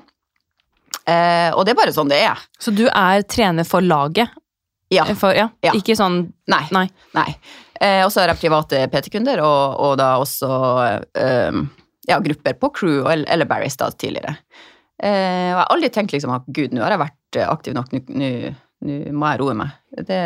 Eh, 1.07 1.49
og 1.55 1.63
det 1.65 1.73
er 1.73 1.79
bare 1.79 1.95
sånn 1.95 2.11
det 2.11 2.21
er. 2.27 2.45
Så 2.61 2.73
du 2.75 2.85
er 2.89 3.23
trener 3.23 3.67
for 3.67 3.83
laget? 3.85 4.33
Ja. 4.91 5.05
For, 5.15 5.31
ja. 5.31 5.47
Ja. 5.63 5.71
Ikke 5.77 5.95
sånn 5.95 6.25
Nei. 6.51 6.65
Nei. 6.75 6.87
Nei. 7.15 7.29
Eh, 7.79 8.01
og 8.03 8.11
så 8.11 8.21
har 8.21 8.33
jeg 8.33 8.41
private 8.43 8.83
PT-kunder, 8.91 9.39
og, 9.41 9.79
og 9.81 9.95
da 10.01 10.11
også 10.21 10.49
eh, 11.17 11.61
ja, 12.09 12.19
grupper 12.19 12.59
på 12.59 12.69
Crew 12.75 12.99
eller, 13.05 13.25
eller 13.31 13.49
Barry's 13.49 13.79
da 13.79 13.89
tidligere. 13.95 14.35
Eh, 15.01 15.51
og 15.51 15.57
jeg 15.57 15.59
har 15.59 15.71
aldri 15.73 15.89
tenkt 15.89 16.13
liksom 16.13 16.33
at 16.35 16.43
gud, 16.53 16.73
nå 16.77 16.83
har 16.85 16.93
jeg 16.95 17.01
vært 17.01 17.37
eh, 17.41 17.47
aktiv 17.49 17.73
nok, 17.77 17.91
nå- 17.91 18.55
må 19.13 19.29
jeg 19.31 19.39
roe 19.41 19.53
meg. 19.57 19.71
Det, 19.97 20.17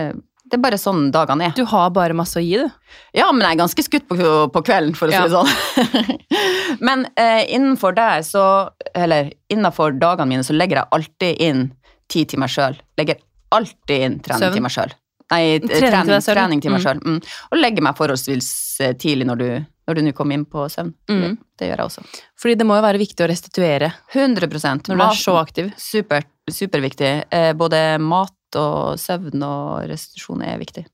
det 0.46 0.58
er 0.58 0.62
bare 0.64 0.78
sånn 0.80 1.10
dagene 1.12 1.50
er. 1.50 1.56
Du 1.58 1.66
har 1.68 1.90
bare 1.96 2.16
masse 2.16 2.38
å 2.40 2.44
gi, 2.44 2.58
du. 2.62 2.70
Ja, 3.18 3.30
men 3.32 3.42
jeg 3.44 3.56
er 3.58 3.62
ganske 3.64 3.84
skutt 3.84 4.06
på, 4.08 4.16
på 4.52 4.62
kvelden, 4.68 4.96
for 4.96 5.08
å 5.08 5.12
si 5.12 5.18
Ja. 5.18 5.26
det 5.28 5.36
sånn. 5.36 6.20
men 6.88 7.06
eh, 7.20 7.44
innenfor 7.56 7.96
der, 7.98 8.22
så 8.28 8.70
Eller 8.96 9.32
innenfor 9.52 9.96
dagene 10.00 10.28
mine, 10.32 10.44
så 10.48 10.56
legger 10.56 10.82
jeg 10.84 10.92
alltid 10.96 11.42
inn 11.44 11.66
tid 12.12 12.30
til 12.32 12.40
meg 12.40 12.52
sjøl. 12.54 12.78
Legger 13.00 13.20
alltid 13.56 14.06
inn 14.06 14.20
trening 14.24 14.44
Søvn? 14.48 14.54
til 14.60 14.64
meg 14.68 14.72
sjøl. 14.76 14.94
Nei, 15.34 15.42
Trening 15.60 15.90
trening, 15.90 16.22
trening 16.22 16.62
til 16.62 16.72
meg 16.76 16.82
Mm. 16.82 16.86
sjøl. 16.86 17.00
Mm. 17.02 17.22
Og 17.52 17.58
legger 17.60 17.84
meg 17.88 17.96
forholdsvis 17.98 18.50
eh, 18.86 18.94
tidlig 19.02 19.26
når 19.28 19.40
du 19.42 19.48
når 19.86 19.98
du 19.98 20.02
nå 20.06 20.14
kom 20.18 20.32
inn 20.34 20.46
på 20.50 20.66
søvn. 20.72 20.94
Mm. 21.10 21.20
Det, 21.22 21.32
det 21.60 21.70
gjør 21.70 21.84
jeg 21.84 21.90
også. 21.90 22.06
Fordi 22.42 22.56
det 22.60 22.68
må 22.68 22.80
jo 22.80 22.86
være 22.88 23.02
viktig 23.02 23.26
å 23.26 23.30
restituere 23.30 23.92
100 24.14 24.50
når 24.90 24.98
du 24.98 25.06
er 25.06 25.20
så 25.20 25.38
aktiv. 25.42 25.70
Super, 25.82 26.26
superviktig. 26.52 27.14
Eh, 27.30 27.52
både 27.58 27.84
mat 28.02 28.60
og 28.60 29.00
søvn 29.02 29.44
og 29.46 29.86
restitusjon 29.92 30.44
er 30.46 30.60
viktig. 30.62 30.86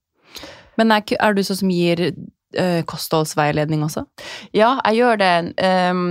Men 0.79 0.93
er, 0.95 1.05
er 1.19 1.36
du 1.36 1.43
sånn 1.45 1.62
som 1.63 1.71
gir 1.74 2.03
eh, 2.10 2.81
kostholdsveiledning 2.89 3.83
også? 3.86 4.05
Ja, 4.57 4.75
jeg 4.89 5.01
gjør 5.01 5.21
det, 5.21 5.33
ehm, 5.62 6.05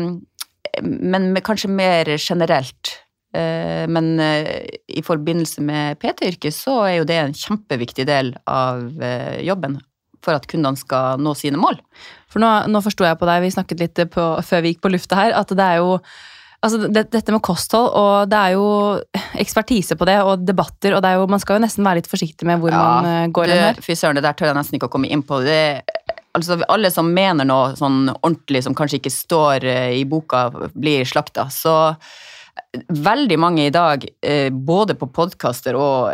men 0.86 1.30
med, 1.34 1.42
kanskje 1.46 1.72
mer 1.72 2.12
generelt. 2.16 2.94
Eh, 3.36 3.86
men 3.90 4.12
eh, 4.22 4.66
i 4.88 5.04
forbindelse 5.06 5.64
med 5.64 6.00
PT-yrket 6.02 6.54
så 6.54 6.80
er 6.86 6.96
jo 7.00 7.08
det 7.08 7.20
en 7.20 7.36
kjempeviktig 7.36 8.06
del 8.10 8.34
av 8.50 8.84
jobben 9.42 9.80
for 10.20 10.36
at 10.36 10.48
kundene 10.50 10.76
skal 10.76 11.20
nå 11.22 11.32
sine 11.38 11.60
mål. 11.60 11.78
For 12.30 12.42
nå, 12.42 12.50
nå 12.70 12.82
forsto 12.84 13.06
jeg 13.06 13.18
på 13.20 13.28
deg, 13.28 13.44
vi 13.44 13.54
snakket 13.54 13.82
litt 13.82 14.02
på, 14.14 14.26
før 14.46 14.62
vi 14.64 14.74
gikk 14.74 14.84
på 14.84 14.92
lufta 14.94 15.18
her, 15.18 15.34
at 15.36 15.50
det 15.56 15.66
er 15.66 15.80
jo 15.82 15.96
Altså 16.60 16.76
det, 16.92 17.06
dette 17.08 17.32
med 17.32 17.40
kosthold, 17.40 17.86
og 17.96 18.28
det 18.28 18.36
er 18.36 18.52
jo 18.52 18.64
ekspertise 19.40 19.96
på 19.96 20.04
det, 20.04 20.18
og 20.20 20.42
debatter, 20.44 20.92
og 20.92 21.00
det 21.00 21.14
jo, 21.16 21.22
man 21.32 21.40
skal 21.40 21.56
jo 21.56 21.62
nesten 21.64 21.86
være 21.86 22.02
litt 22.02 22.10
forsiktig 22.10 22.44
med 22.48 22.60
hvor 22.60 22.74
man 22.76 23.08
eh, 23.08 23.28
går 23.32 23.48
hen 23.48 23.62
her. 23.64 23.80
Fy 23.80 23.96
søren, 23.96 24.18
det 24.18 24.26
der 24.26 24.36
tør 24.36 24.50
jeg 24.50 24.58
nesten 24.58 24.76
ikke 24.76 24.90
å 24.90 24.92
komme 24.92 25.08
inn 25.08 25.22
på. 25.24 25.38
Det, 25.46 25.80
altså, 26.36 26.58
alle 26.68 26.90
som 26.92 27.08
mener 27.16 27.48
noe 27.48 27.72
sånn 27.80 28.10
ordentlig 28.12 28.60
som 28.66 28.76
kanskje 28.76 29.00
ikke 29.00 29.14
står 29.14 29.64
eh, 29.72 29.94
i 30.02 30.04
boka, 30.04 30.50
blir 30.76 31.08
slakta. 31.08 31.48
Så 31.48 31.72
eh, 31.94 32.84
veldig 33.08 33.40
mange 33.40 33.64
i 33.70 33.72
dag, 33.72 34.04
både 34.52 35.00
på 35.00 35.08
podkaster 35.16 35.80
og 35.80 36.12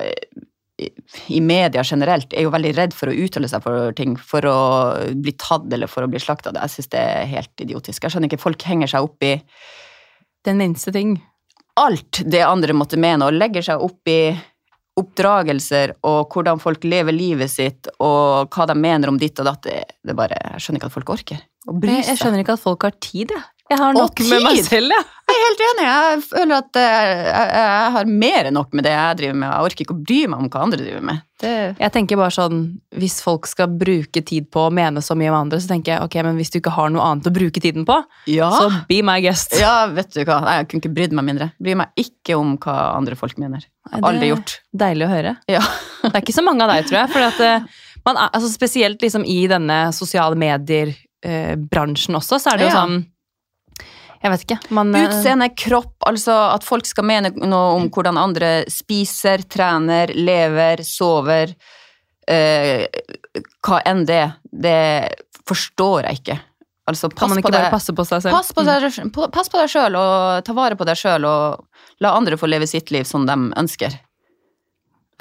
i 0.77 1.41
media 1.41 1.83
generelt, 1.85 2.35
er 2.37 2.45
jo 2.45 2.53
veldig 2.53 2.73
redd 2.77 2.97
for 2.97 3.09
å 3.09 3.15
uttale 3.17 3.49
seg 3.49 3.63
for 3.65 3.95
ting, 3.97 4.17
for 4.21 4.45
å 4.49 4.59
bli 5.17 5.33
tatt 5.41 5.71
eller 5.73 5.89
for 5.89 6.05
å 6.05 6.11
bli 6.13 6.21
slakta. 6.21 6.53
Jeg 6.53 6.75
syns 6.75 6.93
det 6.93 7.01
er 7.01 7.31
helt 7.31 7.65
idiotisk. 7.65 8.05
Jeg 8.05 8.13
skjønner 8.13 8.31
ikke, 8.31 8.43
folk 8.43 8.67
henger 8.69 8.93
seg 8.93 9.09
opp 9.09 9.25
i 9.25 9.39
Den 10.47 10.61
minste 10.61 10.93
ting. 10.93 11.17
alt 11.77 12.23
det 12.25 12.43
andre 12.45 12.73
måtte 12.73 12.97
mene, 13.01 13.27
og 13.27 13.37
legger 13.37 13.65
seg 13.65 13.83
opp 13.83 14.09
i 14.09 14.37
oppdragelser 14.97 15.93
og 16.09 16.33
hvordan 16.33 16.61
folk 16.61 16.85
lever 16.85 17.13
livet 17.13 17.53
sitt, 17.53 17.89
og 18.01 18.53
hva 18.53 18.67
de 18.69 18.77
mener 18.79 19.13
om 19.13 19.19
ditt 19.21 19.37
og 19.41 19.49
datt, 19.49 19.67
det, 19.67 19.83
er 20.09 20.17
bare 20.17 20.39
Jeg 20.55 20.65
skjønner 20.65 20.81
ikke 20.81 20.89
at 20.89 20.95
folk 20.95 21.13
orker 21.17 21.43
å 21.67 21.75
bry 21.77 21.99
Jeg, 21.99 22.07
jeg 22.13 22.21
skjønner 22.21 22.45
ikke 22.45 22.57
at 22.57 22.63
folk 22.63 22.87
har 22.87 22.97
tid, 23.03 23.35
jeg. 23.35 23.45
Jeg 23.67 23.79
har 23.81 23.97
nok 23.97 24.21
med 24.31 24.43
meg 24.45 24.59
selv, 24.63 24.93
ja. 24.95 25.03
Jeg 25.27 25.35
er 25.35 25.41
helt 25.43 25.63
enig. 25.67 25.85
Jeg 25.91 26.19
føler 26.23 26.53
at 26.61 26.77
eh, 26.79 27.07
jeg, 27.27 27.47
jeg 27.59 27.89
har 27.97 28.11
mer 28.23 28.47
enn 28.47 28.55
nok 28.55 28.77
med 28.79 28.85
det 28.87 28.93
jeg 28.93 29.17
driver 29.19 29.39
med. 29.41 29.49
Jeg 29.51 29.67
orker 29.67 29.83
ikke 29.83 29.95
å 29.97 30.03
bry 30.07 30.19
meg 30.31 30.39
om 30.45 30.51
hva 30.53 30.61
andre 30.63 30.79
driver 30.85 31.03
med. 31.09 31.23
Det, 31.43 31.55
Jeg 31.83 31.93
tenker 31.93 32.17
bare 32.21 32.33
sånn, 32.33 32.61
Hvis 32.97 33.17
folk 33.21 33.49
skal 33.51 33.73
bruke 33.77 34.23
tid 34.25 34.47
på 34.55 34.63
å 34.69 34.71
mene 34.73 35.03
så 35.05 35.17
mye 35.19 35.33
om 35.33 35.41
andre, 35.41 35.59
så 35.61 35.73
tenker 35.73 35.97
jeg 35.97 36.05
ok, 36.07 36.15
men 36.29 36.39
hvis 36.39 36.55
du 36.55 36.61
ikke 36.61 36.73
har 36.77 36.93
noe 36.95 37.09
annet 37.11 37.27
å 37.27 37.33
bruke 37.35 37.61
tiden 37.65 37.83
på, 37.89 37.97
ja. 38.31 38.53
så 38.55 38.71
be 38.87 39.01
my 39.05 39.19
guest. 39.25 39.59
ja, 39.59 39.75
vet 39.91 40.15
du 40.15 40.23
hva. 40.23 40.39
Nei, 40.47 40.55
Jeg 40.61 40.69
kunne 40.71 40.85
ikke 40.85 40.95
brydd 41.01 41.19
meg 41.19 41.27
mindre. 41.33 41.51
Bryr 41.59 41.81
meg 41.83 42.07
ikke 42.07 42.39
om 42.39 42.55
hva 42.63 42.77
andre 42.95 43.19
folk 43.19 43.35
mener. 43.43 43.67
Nei, 43.91 44.01
Aldri 44.13 44.31
gjort. 44.31 44.61
Deilig 44.87 45.09
å 45.09 45.11
høre. 45.11 45.35
Ja. 45.51 45.65
Det 46.07 46.13
er 46.15 46.23
ikke 46.23 46.39
så 46.39 46.47
mange 46.47 46.63
av 46.63 46.71
deg, 46.71 46.87
tror 46.87 47.01
jeg. 47.03 47.11
Fordi 47.17 47.27
at, 47.33 47.43
eh, 47.43 47.83
man 48.07 48.23
altså 48.31 48.47
spesielt 48.55 49.03
liksom 49.03 49.27
i 49.27 49.41
denne 49.51 49.89
sosiale 49.91 50.39
medier-bransjen 50.39 52.15
også, 52.23 52.39
så 52.39 52.53
er 52.55 52.59
det 52.63 52.69
jo 52.69 52.73
Ja. 52.73 52.79
sånn 52.87 52.97
Jeg 54.27 54.33
vet 54.33 54.45
ikke. 54.47 54.59
Man, 54.75 54.91
eh, 54.95 55.07
Utseende, 55.07 55.49
kropp, 55.55 55.95
altså 56.09 56.35
at 56.51 56.67
folk 56.67 56.89
skal 56.89 57.07
mene 57.07 57.31
noe 57.39 57.77
om 57.77 57.87
hvordan 57.95 58.19
andre 58.19 58.51
spiser, 58.73 59.45
trener, 59.47 60.11
lever, 60.17 60.83
sover. 60.87 61.55
Eh, 62.27 62.87
hva 63.63 63.81
enn 63.87 64.03
det. 64.09 64.25
Det 64.51 64.83
forstår 65.47 66.09
jeg 66.09 66.23
ikke. 66.23 66.39
Altså, 66.87 67.11
kan 67.11 67.19
pass 67.19 67.31
man 67.31 67.43
på 67.43 67.51
ikke 67.51 67.55
bare 67.59 67.71
passe 67.71 67.95
på 67.95 68.07
seg 68.07 68.25
selv? 68.25 68.33
Mm. 68.33 68.39
Pass 68.39 68.53
på 68.55 68.67
deg, 68.67 69.31
pass 69.35 69.51
på 69.51 69.61
deg 69.63 69.71
sjøl, 69.71 69.99
og 69.99 70.45
ta 70.47 70.55
vare 70.55 70.79
på 70.79 70.87
deg 70.87 70.99
sjøl, 70.99 71.27
og 71.27 72.03
la 72.03 72.13
andre 72.19 72.39
få 72.39 72.51
leve 72.51 72.67
sitt 72.71 72.93
liv 72.95 73.07
som 73.07 73.27
de 73.27 73.35
ønsker. 73.59 73.95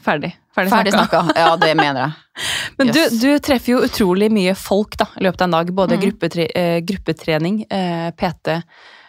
Ferdig. 0.02 0.36
Ferdig, 0.56 0.72
Ferdig 0.72 0.94
snakka. 0.94 1.22
Ja, 1.36 1.56
det 1.60 1.72
mener 1.78 2.02
jeg. 2.02 2.12
Men 2.78 2.92
du, 2.92 3.00
Yes. 3.00 3.16
du 3.22 3.40
treffer 3.40 3.76
jo 3.76 3.80
utrolig 3.88 4.30
mye 4.34 4.56
folk 4.60 4.98
da, 5.00 5.08
i 5.20 5.24
løpet 5.26 5.42
av 5.42 5.48
en 5.48 5.58
dag. 5.58 5.72
Både 5.76 5.98
mm. 5.98 6.04
gruppetre, 6.04 6.46
eh, 6.56 6.78
gruppetrening, 6.86 7.66
eh, 7.70 8.12
PT 8.12 8.60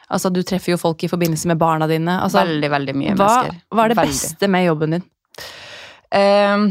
Altså, 0.07 0.31
Du 0.31 0.43
treffer 0.47 0.71
jo 0.71 0.79
folk 0.79 1.03
i 1.03 1.11
forbindelse 1.11 1.49
med 1.51 1.59
barna 1.59 1.89
dine. 1.91 2.21
Altså, 2.23 2.39
veldig, 2.45 2.71
veldig 2.71 2.95
mye 2.95 3.15
hva, 3.19 3.27
mennesker. 3.27 3.63
hva 3.75 3.85
er 3.85 3.89
det 3.91 3.97
Veldig. 3.99 4.13
beste 4.15 4.49
med 4.55 4.67
jobben 4.69 4.95
din? 4.95 5.07
Um, 6.15 6.67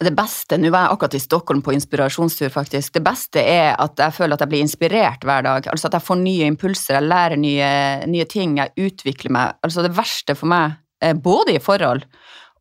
det 0.00 0.12
beste 0.16 0.56
Nå 0.56 0.70
var 0.72 0.86
jeg 0.86 0.94
akkurat 0.94 1.16
i 1.18 1.20
Stockholm 1.20 1.62
på 1.66 1.74
inspirasjonstur, 1.74 2.48
faktisk. 2.54 2.94
Det 2.94 3.02
beste 3.04 3.42
er 3.42 3.74
at 3.74 3.98
jeg 4.00 4.16
føler 4.16 4.38
at 4.38 4.44
jeg 4.44 4.52
blir 4.52 4.62
inspirert 4.64 5.26
hver 5.26 5.44
dag. 5.44 5.66
Altså 5.72 5.90
at 5.90 5.98
jeg 5.98 6.06
får 6.06 6.20
nye 6.22 6.46
impulser, 6.48 6.96
jeg 6.96 7.10
lærer 7.10 7.40
nye, 7.40 7.72
nye 8.08 8.28
ting, 8.30 8.56
jeg 8.62 8.72
utvikler 8.78 9.34
meg. 9.34 9.58
Altså 9.66 9.84
det 9.84 9.92
verste 9.98 10.38
for 10.38 10.48
meg, 10.54 10.78
eh, 11.02 11.12
både 11.12 11.58
i 11.58 11.60
forhold 11.60 12.06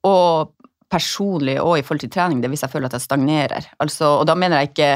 og 0.08 0.56
personlig 0.90 1.60
og 1.62 1.78
i 1.78 1.84
forhold 1.86 2.02
til 2.06 2.12
trening, 2.14 2.42
det 2.42 2.50
er 2.50 2.54
hvis 2.56 2.66
jeg 2.66 2.74
føler 2.74 2.90
at 2.90 2.98
jeg 2.98 3.06
stagnerer. 3.06 3.68
Altså, 3.84 4.20
og 4.22 4.28
da 4.30 4.36
mener 4.40 4.60
jeg 4.60 4.72
ikke 4.72 4.92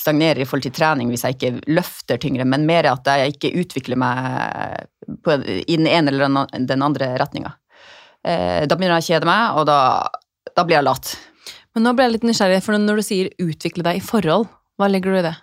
stagnerer 0.00 0.40
i 0.40 0.46
forhold 0.48 0.64
til 0.64 0.74
trening 0.74 1.10
hvis 1.12 1.24
jeg 1.26 1.36
ikke 1.36 1.72
løfter 1.76 2.20
tyngre, 2.20 2.46
men 2.48 2.66
mer 2.66 2.88
at 2.90 3.06
jeg 3.06 3.36
ikke 3.36 3.52
utvikler 3.62 4.00
meg 4.00 4.86
på, 5.24 5.36
i 5.44 5.76
den 5.76 5.86
ene 5.86 6.10
eller 6.12 6.46
den- 6.56 6.82
andre 6.82 7.12
retninga. 7.20 7.52
Eh, 8.24 8.66
da 8.66 8.76
begynner 8.76 8.98
jeg 8.98 9.04
å 9.04 9.10
kjede 9.14 9.28
meg, 9.28 9.58
og 9.58 9.66
da, 9.66 10.08
da 10.56 10.64
blir 10.64 10.80
jeg 10.80 10.88
lat. 10.88 11.16
Men 11.74 11.84
nå 11.86 11.94
ble 11.94 12.08
jeg 12.08 12.16
litt 12.16 12.26
nysgjerrig, 12.26 12.62
for 12.64 12.76
når 12.76 12.96
du 12.96 13.02
sier 13.02 13.30
'utvikle 13.38 13.84
deg 13.86 13.96
i 13.96 14.04
forhold', 14.04 14.48
hva 14.78 14.88
legger 14.90 15.12
du 15.12 15.18
i 15.18 15.28
det? 15.28 15.36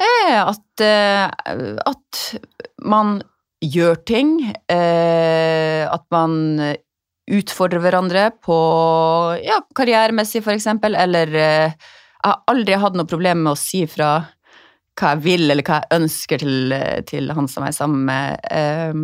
Eh, 0.00 0.40
At, 0.42 0.80
eh, 0.80 1.30
at 1.86 2.40
man 2.82 3.22
gjør 3.62 4.04
ting, 4.04 4.54
eh, 4.68 5.86
at 5.86 6.04
man 6.10 6.58
utfordrer 7.30 7.82
hverandre 7.82 8.28
på 8.42 8.58
ja, 9.44 9.60
karrieremessig, 9.76 10.42
eksempel, 10.54 10.96
eller 10.98 11.34
eh, 11.34 11.74
Jeg 12.22 12.30
har 12.30 12.42
aldri 12.50 12.78
hatt 12.78 12.94
noe 12.94 13.08
problem 13.10 13.42
med 13.44 13.52
å 13.54 13.58
si 13.58 13.84
fra 13.90 14.14
hva 14.98 15.14
jeg 15.14 15.22
vil, 15.24 15.50
eller 15.50 15.64
hva 15.66 15.80
jeg 15.80 16.02
ønsker 16.02 16.42
til, 16.42 16.74
til 17.08 17.30
han 17.34 17.48
som 17.48 17.64
jeg 17.64 17.72
er 17.72 17.78
sammen 17.78 18.04
med. 18.06 18.48
Eh, 18.52 18.94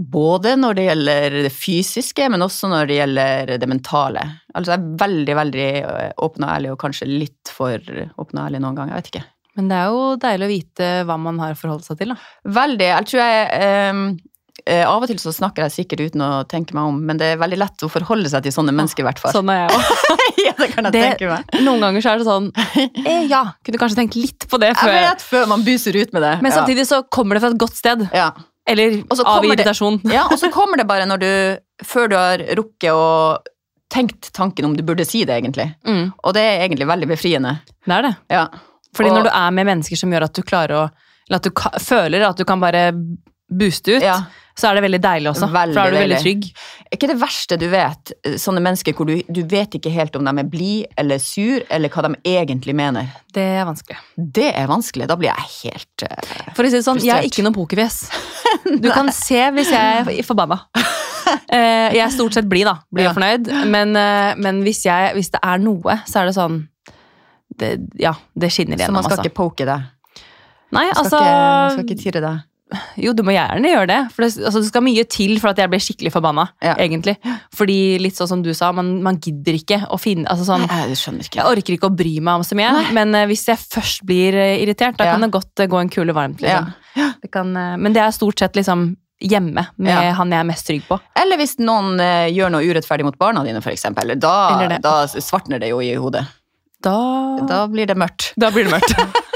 både 0.00 0.54
når 0.56 0.76
det 0.76 0.84
gjelder 0.86 1.36
det 1.44 1.52
fysiske, 1.52 2.28
men 2.32 2.44
også 2.44 2.70
når 2.72 2.88
det 2.88 3.00
gjelder 3.00 3.52
det 3.60 3.68
mentale. 3.68 4.22
Altså 4.54 4.74
jeg 4.74 4.80
er 4.80 5.02
veldig, 5.04 5.36
veldig 5.40 5.68
eh, 5.80 6.14
åpen 6.24 6.46
og 6.46 6.54
ærlig, 6.54 6.72
og 6.72 6.80
kanskje 6.80 7.10
litt 7.10 7.52
for 7.52 7.76
åpen 7.76 8.40
og 8.40 8.46
ærlig 8.46 8.62
noen 8.64 8.80
ganger. 8.80 8.96
Jeg 8.96 9.04
vet 9.04 9.12
ikke. 9.12 9.26
Men 9.58 9.70
det 9.70 9.76
er 9.76 9.92
jo 9.92 10.02
deilig 10.22 10.46
å 10.46 10.50
vite 10.50 10.90
hva 11.08 11.16
man 11.20 11.40
har 11.42 11.56
forholdt 11.58 11.88
seg 11.88 12.00
til, 12.00 12.14
da. 12.14 12.52
Veldig. 12.60 12.86
Jeg 12.92 13.08
tror 13.10 13.22
jeg 13.24 13.46
eh, 13.56 13.88
eh, 13.90 14.02
Av 14.66 15.02
og 15.02 15.06
til 15.08 15.16
så 15.22 15.32
snakker 15.32 15.62
jeg 15.68 15.72
sikkert 15.86 16.00
uten 16.10 16.20
å 16.22 16.30
tenke 16.48 16.74
meg 16.74 16.84
om, 16.90 16.98
men 17.06 17.16
det 17.20 17.26
er 17.34 17.36
veldig 17.40 17.58
lett 17.58 17.84
å 17.86 17.88
forholde 17.90 18.28
seg 18.28 18.42
til 18.42 18.52
sånne 18.52 18.74
mennesker, 18.76 19.00
i 19.04 19.06
hvert 19.08 19.18
fall. 19.22 19.32
Sånn 19.32 19.48
er 19.52 19.62
jeg 19.62 19.78
òg. 19.78 20.12
ja, 20.46 20.52
det 20.58 20.68
kan 20.74 20.84
jeg 20.84 20.92
Det- 20.92 21.04
tenke 21.18 21.30
meg. 21.30 21.54
Noen 21.64 21.80
ganger 21.80 22.00
så 22.04 22.12
er 22.12 22.18
det 22.18 22.26
sånn 22.28 22.50
eh, 23.06 23.26
Ja, 23.30 23.42
kunne 23.64 23.78
kanskje 23.80 23.96
tenkt 24.02 24.16
litt 24.20 24.46
på 24.50 24.58
det 24.60 24.72
Jeg 24.74 24.76
før. 24.82 24.94
vet 25.08 25.20
før 25.22 25.46
man 25.48 25.64
buser 25.64 25.96
ut 25.96 26.12
med 26.12 26.22
det. 26.22 26.34
Men 26.42 26.52
samtidig 26.52 26.86
så 26.90 27.02
kommer 27.08 27.34
det 27.38 27.42
fra 27.44 27.50
et 27.54 27.58
godt 27.58 27.76
sted. 27.78 28.06
Ja. 28.14 28.30
Eller 28.66 29.00
av 29.24 29.44
irritasjon. 29.44 30.00
det- 30.04 30.12
ja, 30.18 30.26
og 30.30 30.36
så 30.38 30.50
kommer 30.52 30.76
det 30.76 30.86
bare 30.86 31.06
når 31.08 31.18
du 31.24 31.30
Før 31.86 32.08
du 32.12 32.16
har 32.16 32.38
rukket 32.60 32.92
å 32.92 33.38
tenkt 33.90 34.28
tanken 34.36 34.64
om 34.68 34.74
du 34.76 34.82
burde 34.86 35.02
si 35.08 35.24
det, 35.24 35.34
egentlig. 35.42 35.64
Mm, 35.88 36.12
Og 36.22 36.34
det 36.36 36.42
er 36.46 36.60
egentlig 36.68 36.86
veldig 36.86 37.08
befriende. 37.10 37.56
det 37.86 37.94
er 37.96 38.02
det. 38.02 38.12
Ja. 38.30 38.44
Fordi 38.94 39.10
Og- 39.10 39.16
når 39.16 39.22
du 39.24 39.30
er 39.34 39.50
med 39.50 39.66
mennesker 39.66 39.96
som 39.98 40.10
gjør 40.12 40.24
at 40.28 40.34
du 40.34 40.42
klarer 40.42 40.76
å 40.76 40.90
Eller 41.30 41.36
at 41.36 41.42
du 41.42 41.50
føler 41.80 42.22
at 42.28 42.36
du 42.36 42.44
kan 42.44 42.60
bare 42.60 42.92
booste 43.50 43.96
ut, 43.96 44.02
ja. 44.02 44.16
Så 44.60 44.68
er 44.70 44.78
det 44.78 44.84
veldig 44.84 45.00
deilig 45.02 45.30
også. 45.32 45.48
Veldig, 45.50 45.74
for 45.74 45.80
da 45.80 45.86
er 45.86 45.94
du 45.94 45.98
veldig 45.98 46.20
trygg. 46.22 46.46
Er 46.90 46.98
ikke 46.98 47.08
det 47.10 47.16
verste 47.20 47.58
du 47.60 47.66
vet, 47.72 48.12
sånne 48.42 48.62
mennesker 48.64 48.96
hvor 48.98 49.08
du, 49.08 49.14
du 49.30 49.40
vet 49.48 49.76
ikke 49.78 49.92
helt 49.94 50.16
om 50.18 50.26
de 50.26 50.34
er 50.42 50.48
blide 50.52 50.90
eller 51.00 51.20
sur, 51.22 51.62
eller 51.70 51.92
hva 51.92 52.04
de 52.06 52.12
egentlig 52.28 52.74
mener? 52.76 53.10
Det 53.34 53.44
er 53.60 53.68
vanskelig. 53.68 53.98
Det 54.40 54.48
er 54.52 54.70
vanskelig. 54.70 55.08
Da 55.10 55.16
blir 55.20 55.30
jeg 55.30 55.50
helt 55.60 56.04
uh, 56.06 56.50
For 56.56 56.66
å 56.66 56.72
si 56.72 56.78
det 56.78 56.86
sånn, 56.86 57.02
jeg 57.04 57.14
er 57.16 57.28
ikke 57.30 57.46
noe 57.46 57.56
pokerfjes. 57.56 58.02
Du 58.82 58.88
kan 58.90 59.08
se 59.14 59.38
hvis 59.54 59.70
jeg 59.70 60.02
er 60.02 60.26
forbanna. 60.26 60.56
Uh, 60.74 61.88
Jeg 61.94 62.00
er 62.02 62.10
stort 62.12 62.34
sett 62.34 62.48
blid, 62.50 62.66
da. 62.66 62.80
Blid 62.90 63.06
Ja. 63.06 63.12
fornøyd. 63.14 63.48
Men, 63.70 63.94
uh, 63.94 64.34
men 64.40 64.60
hvis, 64.66 64.82
jeg, 64.88 65.14
hvis 65.14 65.30
det 65.30 65.40
er 65.46 65.62
noe, 65.62 66.00
så 66.10 66.22
er 66.22 66.30
det 66.30 66.34
sånn 66.36 66.58
det, 67.60 67.70
Ja, 68.00 68.14
det 68.34 68.50
skinner 68.52 68.80
Så 68.80 68.90
man 68.92 69.06
skal 69.06 69.20
altså. 69.20 69.28
ikke 69.28 69.38
poke 69.38 69.68
deg. 69.68 69.86
Nei, 70.74 70.86
Skal, 70.90 71.04
altså 71.04 71.20
ikke, 71.22 71.70
skal 71.74 71.86
ikke 71.86 71.98
tirre 72.02 72.22
deg. 72.26 72.42
Jo, 73.00 73.12
du 73.16 73.22
må 73.26 73.32
gjerne 73.34 73.72
gjøre 73.72 73.88
det. 73.90 73.98
For 74.14 74.24
det, 74.24 74.30
altså, 74.44 74.60
det 74.62 74.68
skal 74.70 74.84
mye 74.86 75.04
til 75.10 75.34
for 75.42 75.50
at 75.52 75.58
jeg 75.62 75.70
blir 75.72 75.82
skikkelig 75.82 76.12
forbanna. 76.14 76.46
Ja. 76.62 76.76
egentlig. 76.78 77.16
Fordi 77.56 77.78
litt 78.02 78.18
sånn 78.18 78.30
som 78.30 78.42
du 78.44 78.52
sa, 78.56 78.70
man, 78.76 78.92
man 79.02 79.18
gidder 79.22 79.58
ikke 79.58 79.80
å 79.90 79.98
finne 80.00 80.28
altså 80.30 80.46
sånn, 80.48 80.66
Nei, 80.70 80.80
jeg 80.92 81.26
ikke. 81.26 81.40
Jeg 81.40 81.48
orker 81.50 81.76
ikke 81.76 81.90
å 81.90 81.96
bry 81.96 82.14
meg 82.20 82.40
om 82.40 82.46
så 82.46 82.58
mye, 82.58 82.70
Nei. 82.76 82.86
men 82.96 83.14
uh, 83.16 83.26
hvis 83.30 83.46
jeg 83.50 83.58
først 83.60 84.04
blir 84.06 84.36
eh, 84.38 84.56
irritert, 84.62 84.98
da 85.00 85.08
Ja. 85.10 85.16
kan 85.16 85.26
det 85.26 85.32
godt 85.34 85.64
uh, 85.64 85.66
gå 85.70 85.80
en 85.80 85.92
kule 85.92 86.14
varmt. 86.16 86.42
Liksom. 86.44 86.72
Ja. 86.98 87.12
Det 87.22 87.30
kan, 87.34 87.52
men 87.54 87.94
det 87.94 88.02
er 88.02 88.14
stort 88.14 88.38
sett 88.42 88.56
liksom 88.58 88.92
hjemme 89.20 89.66
med 89.76 89.90
Ja. 89.92 90.12
han 90.16 90.30
jeg 90.32 90.40
er 90.40 90.48
mest 90.48 90.66
trygg 90.66 90.86
på. 90.88 90.98
Eller 91.20 91.36
hvis 91.40 91.58
noen 91.60 92.00
eh, 92.00 92.30
gjør 92.32 92.54
noe 92.54 92.64
urettferdig 92.64 93.04
mot 93.04 93.18
barna 93.20 93.44
dine, 93.44 93.60
eksempel. 93.60 94.14
Da, 94.18 94.78
da 94.80 94.94
svartner 95.12 95.60
det 95.60 95.68
jo 95.74 95.80
i 95.84 95.92
hodet. 95.94 96.24
Da, 96.80 96.94
Da 97.46 97.66
blir 97.68 97.86
det 97.86 97.96
mørkt. 98.00 98.32
da 98.40 98.50
blir 98.50 98.64
det 98.64 98.72
mørkt. 98.78 98.94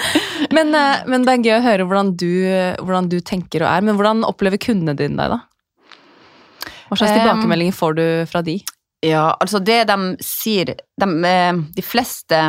men, 0.56 0.74
eh, 0.74 1.06
men 1.10 1.26
det 1.26 1.36
er 1.36 1.46
gøy 1.46 1.54
å 1.58 1.64
høre 1.64 1.86
hvordan 1.86 2.12
du, 2.18 2.32
hvordan 2.80 3.10
du 3.12 3.18
tenker 3.20 3.64
og 3.64 3.70
er. 3.70 3.86
Men 3.86 3.98
hvordan 4.00 4.26
opplever 4.28 4.60
kundene 4.62 4.96
dine 4.98 5.20
deg, 5.20 5.36
da? 5.36 5.40
Hva 6.90 6.98
slags 6.98 7.12
Em, 7.12 7.20
tilbakemeldinger 7.20 7.76
får 7.76 7.96
du 7.98 8.06
fra 8.30 8.42
de? 8.46 8.58
Ja, 9.06 9.30
altså 9.40 9.60
det 9.64 9.84
de 9.88 9.98
sier 10.24 10.74
de, 10.74 11.08
eh, 11.24 11.52
de 11.76 11.84
fleste 11.84 12.40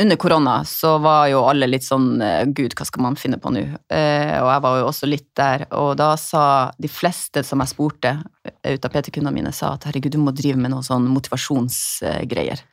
under 0.00 0.16
korona 0.16 0.64
så 0.64 0.94
var 0.98 1.26
jo 1.28 1.42
alle 1.48 1.68
litt 1.68 1.84
sånn 1.84 2.22
eh, 2.24 2.44
Gud, 2.48 2.74
hva 2.76 2.86
skal 2.88 3.04
man 3.04 3.18
finne 3.20 3.38
på 3.40 3.52
nå? 3.52 3.62
Eh, 3.92 4.36
og 4.40 4.48
jeg 4.48 4.62
var 4.64 4.78
jo 4.80 4.86
også 4.88 5.08
litt 5.10 5.28
der. 5.36 5.66
Og 5.76 5.92
da 6.00 6.12
sa 6.20 6.44
de 6.80 6.90
fleste 6.90 7.42
som 7.46 7.60
jeg 7.60 7.72
spurte 7.74 8.14
eh, 8.16 8.74
ut 8.74 8.86
av 8.86 8.94
PT-kundene 8.94 9.34
mine, 9.36 9.52
sa 9.56 9.74
at 9.76 9.88
herregud, 9.88 10.14
du 10.16 10.22
må 10.22 10.34
drive 10.36 10.60
med 10.60 10.72
noen 10.72 10.86
sånn 10.86 11.08
motivasjonsgreier. 11.12 12.64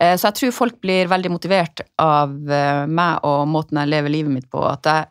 Eh, 0.00 0.14
så 0.14 0.30
jeg 0.30 0.38
tror 0.40 0.56
folk 0.60 0.78
blir 0.84 1.10
veldig 1.10 1.32
motivert 1.34 1.84
av 2.02 2.34
eh, 2.50 2.84
meg 2.86 3.26
og 3.26 3.48
måten 3.50 3.80
jeg 3.82 3.92
lever 3.92 4.14
livet 4.14 4.38
mitt 4.38 4.50
på. 4.52 4.62
At 4.68 4.90
jeg, 4.90 5.10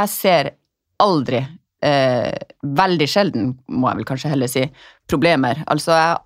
jeg 0.00 0.12
ser 0.14 0.52
aldri, 1.04 1.42
eh, 1.84 2.32
veldig 2.64 3.08
sjelden, 3.10 3.54
må 3.68 3.90
jeg 3.90 4.00
vel 4.00 4.08
kanskje 4.12 4.32
heller 4.32 4.50
si, 4.50 4.64
problemer. 5.10 5.60
Altså, 5.68 5.96
jeg, 5.98 6.23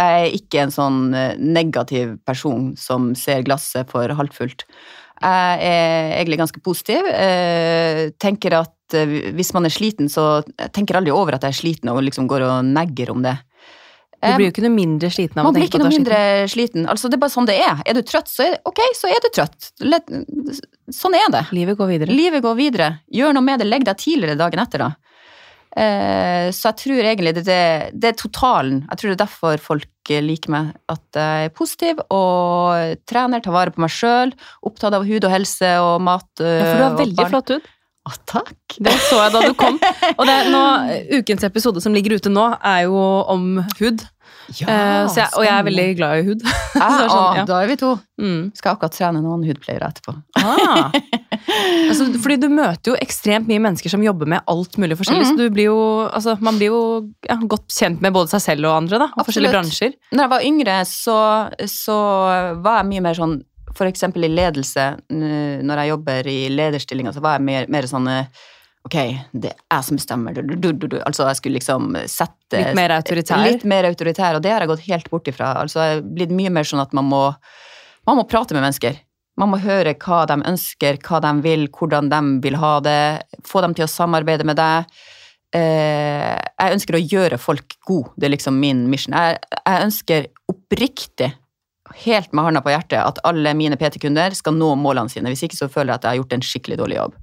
jeg 0.00 0.24
er 0.24 0.38
ikke 0.38 0.64
en 0.64 0.72
sånn 0.74 1.00
eh, 1.16 1.36
negativ 1.36 2.16
person 2.28 2.72
som 2.80 3.12
ser 3.18 3.44
glasset 3.46 3.90
for 3.90 4.08
halvt 4.16 4.36
fullt. 4.36 4.64
Jeg 5.20 5.60
er 5.68 6.14
egentlig 6.16 6.40
ganske 6.40 6.62
positiv. 6.64 7.04
Jeg 7.04 8.14
tenker 8.22 8.56
at 8.62 8.96
eh, 8.96 9.30
hvis 9.36 9.52
man 9.56 9.68
er 9.68 9.74
sliten, 9.74 10.08
så 10.12 10.40
jeg 10.48 10.72
tenker 10.76 10.96
aldri 10.96 11.12
over 11.12 11.36
at 11.36 11.44
jeg 11.44 11.52
er 11.52 11.60
sliten 11.60 11.92
og 11.92 12.00
liksom 12.06 12.30
går 12.30 12.46
og 12.48 12.72
negger 12.72 13.12
om 13.12 13.24
det. 13.26 13.36
Du 14.20 14.34
blir 14.36 14.50
jo 14.50 14.52
ikke 14.52 14.64
noe 14.66 14.74
mindre 14.74 15.08
sliten 15.08 15.38
av 15.40 15.46
å 15.48 15.52
blir 15.54 15.64
tenke 15.64 15.78
ikke 15.78 15.78
på 15.78 15.80
at 15.80 15.86
noe 15.86 15.92
du 15.92 15.94
er 15.94 16.02
mindre 16.02 16.16
sliten. 16.20 16.50
sliten. 16.52 16.88
Altså, 16.92 17.08
det 17.08 17.16
er 17.16 17.22
bare 17.22 17.32
sånn 17.32 17.46
det 17.48 17.54
er. 17.64 17.78
Er 17.88 17.96
du 17.96 18.02
trøtt, 18.04 18.28
så 18.28 18.44
er 18.44 18.58
ok, 18.68 18.80
så 18.96 19.08
er 19.08 19.22
du 19.24 19.28
trøtt. 19.32 19.70
Sånn 20.92 21.16
er 21.16 21.30
det. 21.32 21.46
Livet 21.56 21.78
går 21.78 21.88
videre. 21.94 22.16
Livet 22.16 22.44
går 22.44 22.58
videre. 22.58 22.90
Gjør 23.16 23.36
noe 23.36 23.46
med 23.46 23.62
det. 23.62 23.68
Legg 23.70 23.86
deg 23.88 24.00
tidligere 24.00 24.36
dagen 24.40 24.60
etter, 24.60 24.84
da. 24.84 25.09
Eh, 25.78 26.50
så 26.50 26.70
jeg 26.72 26.78
tror 26.82 27.06
egentlig 27.06 27.34
det, 27.36 27.44
det, 27.46 27.62
det 27.94 28.10
er 28.10 28.18
totalen. 28.18 28.80
Jeg 28.88 29.00
tror 29.00 29.10
det 29.10 29.16
er 29.16 29.24
derfor 29.24 29.60
folk 29.62 30.10
eh, 30.10 30.22
liker 30.24 30.54
meg. 30.54 30.70
At 30.90 31.18
jeg 31.18 31.50
er 31.50 31.54
positiv 31.54 32.00
og 32.10 32.96
trener, 33.10 33.42
tar 33.44 33.54
vare 33.54 33.74
på 33.74 33.82
meg 33.84 33.92
sjøl, 33.94 34.34
opptatt 34.66 34.96
av 34.98 35.06
hud 35.06 35.26
og 35.26 35.34
helse 35.34 35.74
og 35.84 36.00
mat. 36.06 36.30
Ja, 36.42 36.64
for 36.64 36.80
du 36.80 36.86
har 36.86 36.98
veldig 37.04 37.20
barn. 37.22 37.34
flott 37.36 37.54
hud. 37.54 37.68
Å, 38.08 38.14
takk. 38.24 38.78
Det 38.80 38.94
så 39.04 39.18
jeg 39.20 39.32
da 39.34 39.42
du 39.44 39.52
kom. 39.60 39.76
Og 40.18 40.22
det, 40.24 40.36
nå, 40.48 40.62
ukens 41.20 41.44
episode 41.44 41.82
som 41.84 41.92
ligger 41.92 42.16
ute 42.16 42.32
nå, 42.32 42.46
er 42.64 42.86
jo 42.86 42.96
om 43.28 43.60
hud. 43.76 44.06
Eh, 44.50 45.06
så 45.10 45.22
jeg, 45.22 45.30
og 45.38 45.44
jeg 45.46 45.52
er 45.54 45.66
veldig 45.66 45.86
glad 45.98 46.20
i 46.20 46.26
hud. 46.30 46.44
Ja, 46.80 46.86
er 46.86 47.10
sånn, 47.10 47.38
ja. 47.40 47.42
Da 47.48 47.56
er 47.60 47.68
vi 47.68 47.76
to. 47.80 47.90
Mm. 48.20 48.42
Skal 48.56 48.76
akkurat 48.76 48.94
trene 48.94 49.20
noen 49.24 49.42
hudpleiere 49.44 49.88
etterpå. 49.90 50.14
Ah. 50.38 50.94
altså, 51.90 52.06
fordi 52.22 52.38
du 52.44 52.46
møter 52.52 52.92
jo 52.92 52.96
ekstremt 53.02 53.50
mye 53.50 53.60
mennesker 53.62 53.92
som 53.92 54.04
jobber 54.04 54.30
med 54.30 54.46
alt 54.50 54.78
mulig 54.80 54.96
forskjellig. 55.00 55.26
Mm. 55.26 55.32
Så 55.32 55.40
du 55.40 55.54
blir 55.54 55.68
jo, 55.68 55.80
altså, 56.06 56.36
man 56.40 56.60
blir 56.60 56.72
jo 56.72 56.82
ja, 57.26 57.36
godt 57.42 57.68
kjent 57.74 58.02
med 58.04 58.14
både 58.16 58.32
seg 58.32 58.44
selv 58.46 58.70
og 58.70 58.78
andre, 58.84 59.02
da. 59.02 59.10
Og 59.16 59.28
forskjellige 59.28 59.56
bransjer. 59.56 59.98
Når 60.14 60.24
jeg 60.24 60.32
var 60.34 60.46
yngre, 60.52 60.78
så, 60.88 61.18
så 61.74 61.98
var 62.64 62.80
jeg 62.80 62.90
mye 62.94 63.06
mer 63.08 63.18
sånn 63.18 63.38
eksempel 63.80 64.26
i 64.26 64.32
ledelse, 64.32 64.86
når 65.08 65.80
jeg 65.80 65.90
jobber 65.92 66.26
i 66.28 66.38
lederstillinger, 66.52 67.14
så 67.16 67.22
var 67.24 67.38
jeg 67.38 67.46
mer, 67.46 67.68
mer 67.72 67.86
sånn 67.88 68.08
eh, 68.12 68.42
Ok, 68.88 68.96
det 69.36 69.50
er 69.52 69.58
jeg 69.76 69.86
som 69.86 69.98
bestemmer. 69.98 70.40
Du, 70.40 70.54
du, 70.56 70.72
du. 70.72 70.96
Altså, 71.04 71.26
jeg 71.28 71.38
skulle 71.38 71.60
liksom 71.60 71.92
sette 72.08 72.62
Litt 72.62 72.78
mer 72.78 72.94
autoritær. 72.96 73.44
Litt 73.44 73.66
mer 73.68 73.86
autoritær, 73.90 74.38
og 74.38 74.42
det 74.44 74.54
har 74.54 74.64
jeg 74.64 74.72
gått 74.72 74.86
helt 74.88 75.10
bort 75.12 75.28
ifra. 75.28 75.52
Altså, 75.60 75.84
jeg 75.84 76.00
er 76.00 76.08
blitt 76.16 76.32
mye 76.34 76.52
mer 76.54 76.66
sånn 76.66 76.82
at 76.82 76.96
man 76.96 77.06
må, 77.10 77.22
man 78.08 78.18
må 78.18 78.24
prate 78.28 78.56
med 78.56 78.64
mennesker. 78.64 78.96
Man 79.40 79.52
må 79.52 79.60
høre 79.62 79.94
hva 80.00 80.24
de 80.28 80.40
ønsker, 80.48 80.98
hva 81.06 81.20
de 81.24 81.32
vil, 81.44 81.68
hvordan 81.72 82.08
de 82.12 82.20
vil 82.44 82.56
ha 82.60 82.74
det. 82.84 83.00
Få 83.46 83.62
dem 83.64 83.76
til 83.76 83.84
å 83.86 83.90
samarbeide 83.90 84.48
med 84.48 84.58
deg. 84.58 84.88
Eh, 85.56 86.34
jeg 86.38 86.76
ønsker 86.76 86.96
å 86.96 87.02
gjøre 87.02 87.40
folk 87.42 87.76
gode. 87.88 88.14
Det 88.16 88.28
er 88.28 88.34
liksom 88.34 88.58
min 88.62 88.86
mission. 88.90 89.16
Jeg, 89.16 89.40
jeg 89.60 89.86
ønsker 89.86 90.28
oppriktig, 90.50 91.32
helt 92.04 92.32
med 92.32 92.46
hånda 92.46 92.62
på 92.64 92.72
hjertet, 92.72 93.00
at 93.02 93.20
alle 93.26 93.52
mine 93.58 93.76
PT-kunder 93.78 94.34
skal 94.38 94.54
nå 94.56 94.72
målene 94.78 95.12
sine. 95.12 95.32
Hvis 95.32 95.44
ikke 95.46 95.58
så 95.58 95.70
føler 95.70 95.92
jeg 95.92 96.00
at 96.00 96.06
jeg 96.06 96.12
har 96.14 96.20
gjort 96.22 96.36
en 96.36 96.46
skikkelig 96.46 96.80
dårlig 96.80 97.00
jobb. 97.00 97.19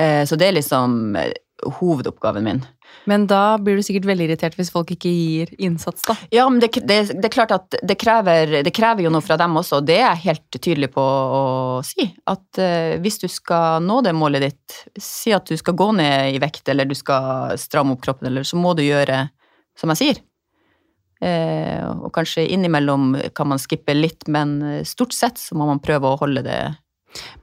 Eh, 0.00 0.24
så 0.24 0.38
det 0.38 0.48
er 0.48 0.58
liksom 0.58 1.16
eh, 1.18 1.32
hovedoppgaven 1.66 2.44
min. 2.44 2.60
Men 3.04 3.26
da 3.26 3.58
blir 3.58 3.76
du 3.76 3.82
sikkert 3.82 4.06
veldig 4.08 4.28
irritert 4.28 4.56
hvis 4.58 4.70
folk 4.72 4.90
ikke 4.94 5.10
gir 5.10 5.50
innsats, 5.58 6.04
da. 6.06 6.14
Ja, 6.32 6.44
men 6.50 6.60
det, 6.62 6.70
det, 6.86 6.98
det 7.18 7.26
er 7.28 7.34
klart 7.34 7.54
at 7.54 7.74
det 7.82 7.98
krever, 8.00 8.60
det 8.64 8.72
krever 8.76 9.04
jo 9.04 9.12
noe 9.12 9.24
fra 9.24 9.36
dem 9.40 9.56
også, 9.58 9.80
og 9.80 9.88
det 9.88 9.98
er 9.98 10.06
jeg 10.06 10.24
helt 10.26 10.58
tydelig 10.58 10.90
på 10.94 11.02
å 11.02 11.42
si. 11.86 12.08
At 12.30 12.60
uh, 12.62 12.94
hvis 13.02 13.20
du 13.22 13.26
skal 13.32 13.84
nå 13.84 14.00
det 14.06 14.14
målet 14.16 14.46
ditt, 14.46 14.78
si 15.02 15.34
at 15.34 15.50
du 15.50 15.58
skal 15.58 15.76
gå 15.78 15.90
ned 15.98 16.36
i 16.36 16.40
vekt, 16.42 16.68
eller 16.70 16.88
du 16.88 16.94
skal 16.98 17.58
stramme 17.60 17.96
opp 17.96 18.04
kroppen, 18.06 18.30
eller 18.30 18.46
så 18.46 18.60
må 18.60 18.76
du 18.78 18.84
gjøre 18.86 19.24
som 19.78 19.92
jeg 19.94 20.02
sier. 20.02 20.22
Uh, 21.18 22.06
og 22.06 22.12
kanskje 22.14 22.46
innimellom 22.46 23.16
kan 23.36 23.50
man 23.50 23.60
skippe 23.62 23.96
litt, 23.96 24.28
men 24.30 24.84
stort 24.86 25.16
sett 25.16 25.40
så 25.42 25.58
må 25.58 25.66
man 25.68 25.82
prøve 25.82 26.12
å 26.12 26.20
holde 26.20 26.44
det 26.46 26.60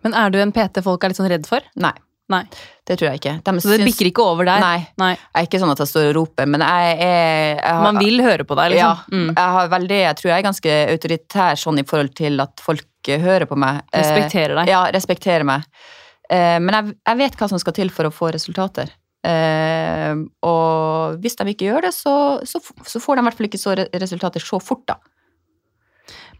Men 0.05 0.13
er 0.15 0.31
du 0.31 0.38
en 0.39 0.53
PT 0.55 0.85
folk 0.85 1.03
er 1.03 1.12
litt 1.12 1.19
sånn 1.19 1.31
redd 1.31 1.50
for? 1.50 1.65
Nei, 1.81 1.91
Nei. 2.29 2.41
det 2.88 2.96
tror 2.98 3.12
jeg 3.12 3.20
ikke. 3.22 3.34
De 3.46 3.51
Så 3.62 3.70
det 3.70 3.79
syns- 3.82 3.86
bikker 3.91 4.08
ikke 4.10 4.24
over 4.25 4.46
der? 4.46 4.60
Nei. 4.60 4.88
Nei. 4.98 5.12
Jeg 5.13 5.44
er 5.44 5.46
ikke 5.48 5.60
sånn 5.62 5.72
at 5.72 5.77
jeg 5.84 5.88
står 5.91 6.08
og 6.10 6.15
roper, 6.17 6.48
men 6.50 6.62
jeg 6.65 6.98
jeg, 7.00 7.58
jeg 7.60 7.74
har, 7.75 7.84
Man 7.84 8.00
vil 8.01 8.22
høre 8.25 8.44
på 8.50 8.55
deg, 8.58 8.77
Ja, 8.79 8.96
liksom? 8.96 9.20
Mm. 9.20 9.36
jeg 9.36 9.51
har 9.58 9.67
veldig, 9.70 10.00
jeg 10.01 10.15
tror 10.17 10.29
jeg 10.32 10.38
er 10.39 10.48
ganske 10.50 10.74
autoritær 10.96 11.55
sånn 11.62 11.79
i 11.79 11.84
forhold 11.84 12.15
til 12.15 12.41
at 12.41 12.60
folk 12.65 12.86
eh, 13.10 13.20
hører 13.22 13.46
på 13.46 13.55
meg. 13.58 13.84
Eh, 13.94 14.01
Respekterer 14.01 14.55
deg. 14.55 14.67
Ja, 14.74 14.84
respekterer 14.91 15.46
meg. 15.46 15.63
Eh, 16.29 16.58
Men 16.60 16.74
jeg, 16.74 16.96
jeg 17.05 17.18
vet 17.18 17.35
hva 17.38 17.50
som 17.50 17.59
skal 17.61 17.74
til 17.74 17.90
for 17.94 18.05
å 18.09 18.14
få 18.14 18.31
resultater. 18.33 18.90
Eh, 19.25 20.16
og 20.46 21.20
hvis 21.22 21.35
de 21.38 21.46
ikke 21.53 21.68
gjør 21.70 21.81
det, 21.88 21.94
så, 21.94 22.42
så, 22.46 22.61
så 22.85 23.01
får 23.01 23.18
de 23.18 23.22
i 23.22 23.25
hvert 23.29 23.38
fall 23.38 23.48
ikke 23.50 23.61
så 23.61 23.75
resultater 24.01 24.42
så 24.42 24.59
fort, 24.61 24.85
da. 24.90 24.98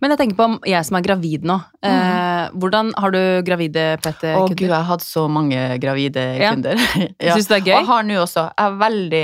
Men 0.02 0.12
jeg 0.14 0.20
tenker 0.20 0.36
på 0.40 0.48
jeg 0.68 0.86
som 0.88 0.98
er 1.00 1.06
gravid 1.06 1.46
nå. 1.48 1.56
Eh, 1.86 2.50
hvordan 2.60 2.92
Har 3.00 3.12
du 3.16 3.20
gravide 3.48 3.86
Å 3.96 3.98
gud, 3.98 4.04
PT-kunder? 4.04 4.60
jeg 4.68 4.74
har 4.76 4.88
hatt 4.90 5.02
så 5.06 5.26
mange 5.32 5.80
gravide 5.82 6.24
Ja. 6.42 6.52
kunder. 6.54 6.76
Syns 6.76 7.48
du 7.50 7.54
det 7.54 7.58
er 7.58 7.62
Og 7.62 7.68
gøy? 7.70 7.74
jeg 7.80 7.86
har 7.90 8.04
nå 8.04 8.20
også. 8.26 8.46
Jeg, 8.60 8.78
veldig, 8.84 9.24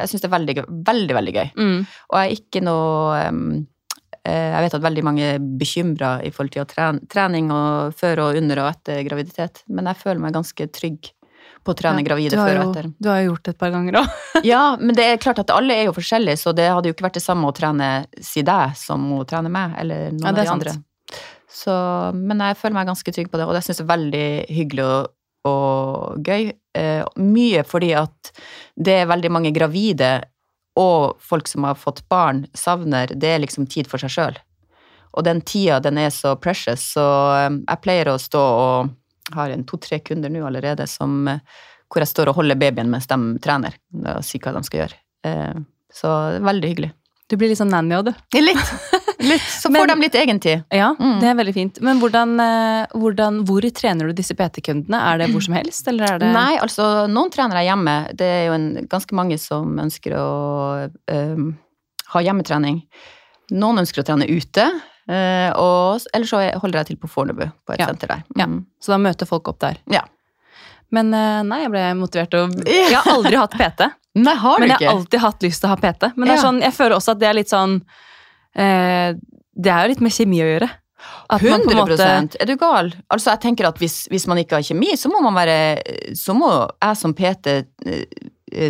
jeg 0.00 0.08
syns 0.12 0.24
det 0.24 0.28
er 0.30 0.36
veldig, 0.38 0.56
veldig, 0.90 1.14
veldig 1.20 1.34
gøy. 1.36 1.48
Mm. 1.56 1.78
Og 2.10 2.20
jeg 2.20 2.26
er 2.30 2.36
ikke 2.40 2.62
noe 2.66 3.20
eh, 4.26 4.50
Jeg 4.56 4.64
vet 4.66 4.74
at 4.74 4.82
veldig 4.82 5.04
mange 5.06 5.26
er 5.36 5.38
bekymra 5.38 6.14
i 6.26 6.32
forhold 6.34 6.50
til 6.56 6.66
trening 7.12 7.52
og 7.54 7.94
før 7.94 8.24
og 8.24 8.40
under 8.40 8.64
og 8.64 8.72
etter 8.72 9.04
graviditet, 9.06 9.62
men 9.70 9.86
jeg 9.86 10.00
føler 10.00 10.18
meg 10.24 10.34
ganske 10.34 10.66
trygg 10.74 11.12
på 11.66 11.74
å 11.74 11.78
trene 11.78 12.00
Ja, 12.02 12.06
gravide 12.06 12.38
før 12.38 12.60
og 12.62 12.70
etter. 12.70 12.88
Du 13.02 13.08
har 13.10 13.20
jo 13.24 13.32
gjort 13.32 13.44
det 13.48 13.54
et 13.56 13.60
par 13.60 13.72
ganger 13.74 13.98
òg. 14.00 14.16
Ja, 14.52 14.62
men 14.80 14.94
det 14.98 15.06
er 15.10 15.20
klart 15.22 15.40
at 15.42 15.50
alle 15.54 15.74
er 15.76 15.88
jo 15.90 15.94
forskjellige, 15.96 16.38
så 16.40 16.54
det 16.56 16.68
hadde 16.70 16.90
jo 16.90 16.96
ikke 16.96 17.08
vært 17.08 17.18
det 17.18 17.24
samme 17.26 17.50
å 17.50 17.54
trene 17.56 17.90
si 18.22 18.44
deg 18.46 18.76
som 18.78 19.04
å 19.18 19.24
trene 19.28 19.50
meg, 19.52 19.74
eller 19.82 20.08
noen 20.14 20.22
Ja, 20.24 20.32
av 20.32 20.38
de 20.40 20.46
sant. 20.46 20.54
andre. 20.70 20.76
Så, 21.56 21.74
men 22.14 22.40
jeg 22.44 22.58
føler 22.60 22.76
meg 22.76 22.88
ganske 22.90 23.12
trygg 23.16 23.28
på 23.32 23.38
det, 23.40 23.46
og 23.48 23.54
det 23.56 23.62
syns 23.64 23.78
jeg 23.80 23.86
er 23.86 23.92
veldig 23.94 24.24
hyggelig 24.52 24.86
og, 24.86 25.12
og 25.48 26.26
gøy. 26.26 26.50
Eh, 26.76 27.04
mye 27.22 27.62
fordi 27.64 27.92
at 27.96 28.32
det 28.76 28.98
er 29.02 29.08
veldig 29.08 29.30
mange 29.32 29.52
gravide 29.56 30.10
og 30.76 31.16
folk 31.24 31.48
som 31.48 31.64
har 31.64 31.78
fått 31.80 32.02
barn, 32.12 32.42
savner, 32.52 33.08
det 33.16 33.30
er 33.32 33.40
liksom 33.40 33.64
tid 33.72 33.88
for 33.88 34.02
seg 34.02 34.12
sjøl. 34.12 34.36
Og 35.16 35.24
den 35.24 35.40
tida, 35.48 35.78
den 35.80 35.96
er 36.02 36.10
så 36.12 36.34
precious, 36.36 36.82
så 36.92 37.06
eh, 37.38 37.48
jeg 37.62 37.82
pleier 37.86 38.12
å 38.12 38.18
stå 38.20 38.42
og 38.42 38.90
har 39.34 39.50
en 39.50 39.64
to-tre 39.64 39.98
kunder 40.00 40.30
nå 40.30 40.44
allerede 40.46 40.86
som, 40.88 41.26
eh, 41.28 41.38
hvor 41.90 42.02
jeg 42.02 42.08
står 42.12 42.28
og 42.28 42.34
holder 42.42 42.58
babyen 42.60 42.90
mens 42.90 43.06
de 43.10 43.38
trener, 43.42 43.74
og 44.04 44.22
sier 44.24 44.40
hva 44.42 44.52
de 44.54 44.62
skal 44.66 44.80
gjøre. 44.84 45.00
Eh, 45.24 45.64
Så 45.96 46.08
veldig 46.42 46.68
hyggelig. 46.68 46.92
Du 47.28 47.36
blir 47.36 47.48
litt 47.48 47.58
sånn 47.58 47.70
nanny 47.72 47.94
òg, 47.96 48.04
du. 48.06 48.12
Litt. 48.38 48.58
litt. 49.26 49.40
Så 49.42 49.70
får 49.72 49.86
de 49.88 49.94
litt 50.02 50.14
egentid. 50.14 50.64
Ja, 50.70 50.92
Mm. 50.94 51.20
det 51.20 51.26
er 51.30 51.34
veldig 51.34 51.54
fint. 51.54 51.80
Men 51.80 51.98
hvordan, 51.98 52.38
eh, 52.38 52.86
hvordan, 52.94 53.40
hvor 53.46 53.62
trener 53.74 54.06
du 54.06 54.12
disse 54.12 54.34
PT-kundene? 54.34 55.00
Er 55.00 55.18
det 55.18 55.30
hvor 55.32 55.42
som 55.42 55.54
helst, 55.54 55.88
eller 55.88 56.04
er 56.12 56.18
det 56.22 56.32
Nei, 56.32 56.56
altså 56.58 57.08
noen 57.10 57.30
trener 57.32 57.56
jeg 57.62 57.70
hjemme. 57.72 58.14
Det 58.16 58.26
er 58.26 58.46
jo 58.46 58.52
en, 58.58 58.68
ganske 58.86 59.12
mange 59.18 59.38
som 59.40 59.76
ønsker 59.78 60.14
å 60.14 60.90
øhm, 61.08 61.56
ha 62.12 62.20
hjemmetrening. 62.20 62.82
Noen 63.50 63.78
ønsker 63.82 64.02
å 64.02 64.06
trene 64.06 64.28
ute, 64.28 64.66
øh, 64.66 64.80
og 65.08 66.00
ellers 66.14 66.30
så 66.32 66.40
holder 66.60 66.80
jeg 66.80 66.86
til 66.86 66.96
på 66.98 67.08
Fornebu, 67.08 67.44
på 67.66 67.72
et 67.74 67.80
Ja. 67.80 67.86
senter 67.86 68.08
der. 68.08 68.22
Ja. 68.36 68.46
Mm. 68.46 68.64
Så 68.82 68.92
da 68.92 68.98
møter 68.98 69.26
folk 69.26 69.46
opp 69.48 69.60
der. 69.60 69.76
Ja. 69.90 70.02
Men 70.90 71.12
eh, 71.14 71.42
nei, 71.42 71.60
jeg 71.62 71.70
ble 71.70 71.84
motivert 71.98 72.34
og 72.34 72.56
Jeg 72.66 72.94
har 72.96 73.12
aldri 73.12 73.36
hatt 73.36 73.54
PT, 73.58 73.88
Nei, 74.16 74.34
har 74.34 74.56
du 74.56 74.60
men 74.64 74.70
jeg 74.70 74.78
ikke? 74.80 74.88
har 74.88 74.96
alltid 74.96 75.20
hatt 75.20 75.42
lyst 75.42 75.60
til 75.60 75.68
å 75.68 75.74
ha 75.74 75.76
PT. 75.76 76.10
Men 76.16 76.28
det 76.28 76.36
Ja. 76.38 76.42
sånn, 76.42 76.60
jeg 76.62 76.72
føler 76.72 76.96
også 76.96 77.12
at 77.12 77.18
det 77.20 77.28
er 77.28 77.34
litt 77.34 77.50
sånn 77.52 77.80
eh, 78.56 79.12
Det 79.56 79.70
er 79.72 79.82
jo 79.84 79.88
litt 79.94 80.00
med 80.04 80.12
kjemi 80.12 80.40
å 80.42 80.50
gjøre. 80.54 80.70
At 81.30 81.42
man 81.42 81.60
på 81.62 81.70
en 81.70 81.76
100 81.78 81.96
måte- 81.98 82.36
Er 82.40 82.46
du 82.46 82.56
gal? 82.56 82.88
Altså, 83.12 83.30
jeg 83.34 83.40
tenker 83.40 83.66
at 83.68 83.78
hvis, 83.78 84.08
hvis 84.10 84.26
man 84.26 84.38
ikke 84.38 84.56
har 84.56 84.62
kjemi, 84.62 84.94
så 84.96 85.10
må 85.12 85.20
man 85.22 85.34
være 85.34 86.14
Så 86.16 86.34
må 86.34 86.48
jeg 86.82 86.96
som 86.96 87.14
PT 87.14 87.46
eh, 87.86 88.04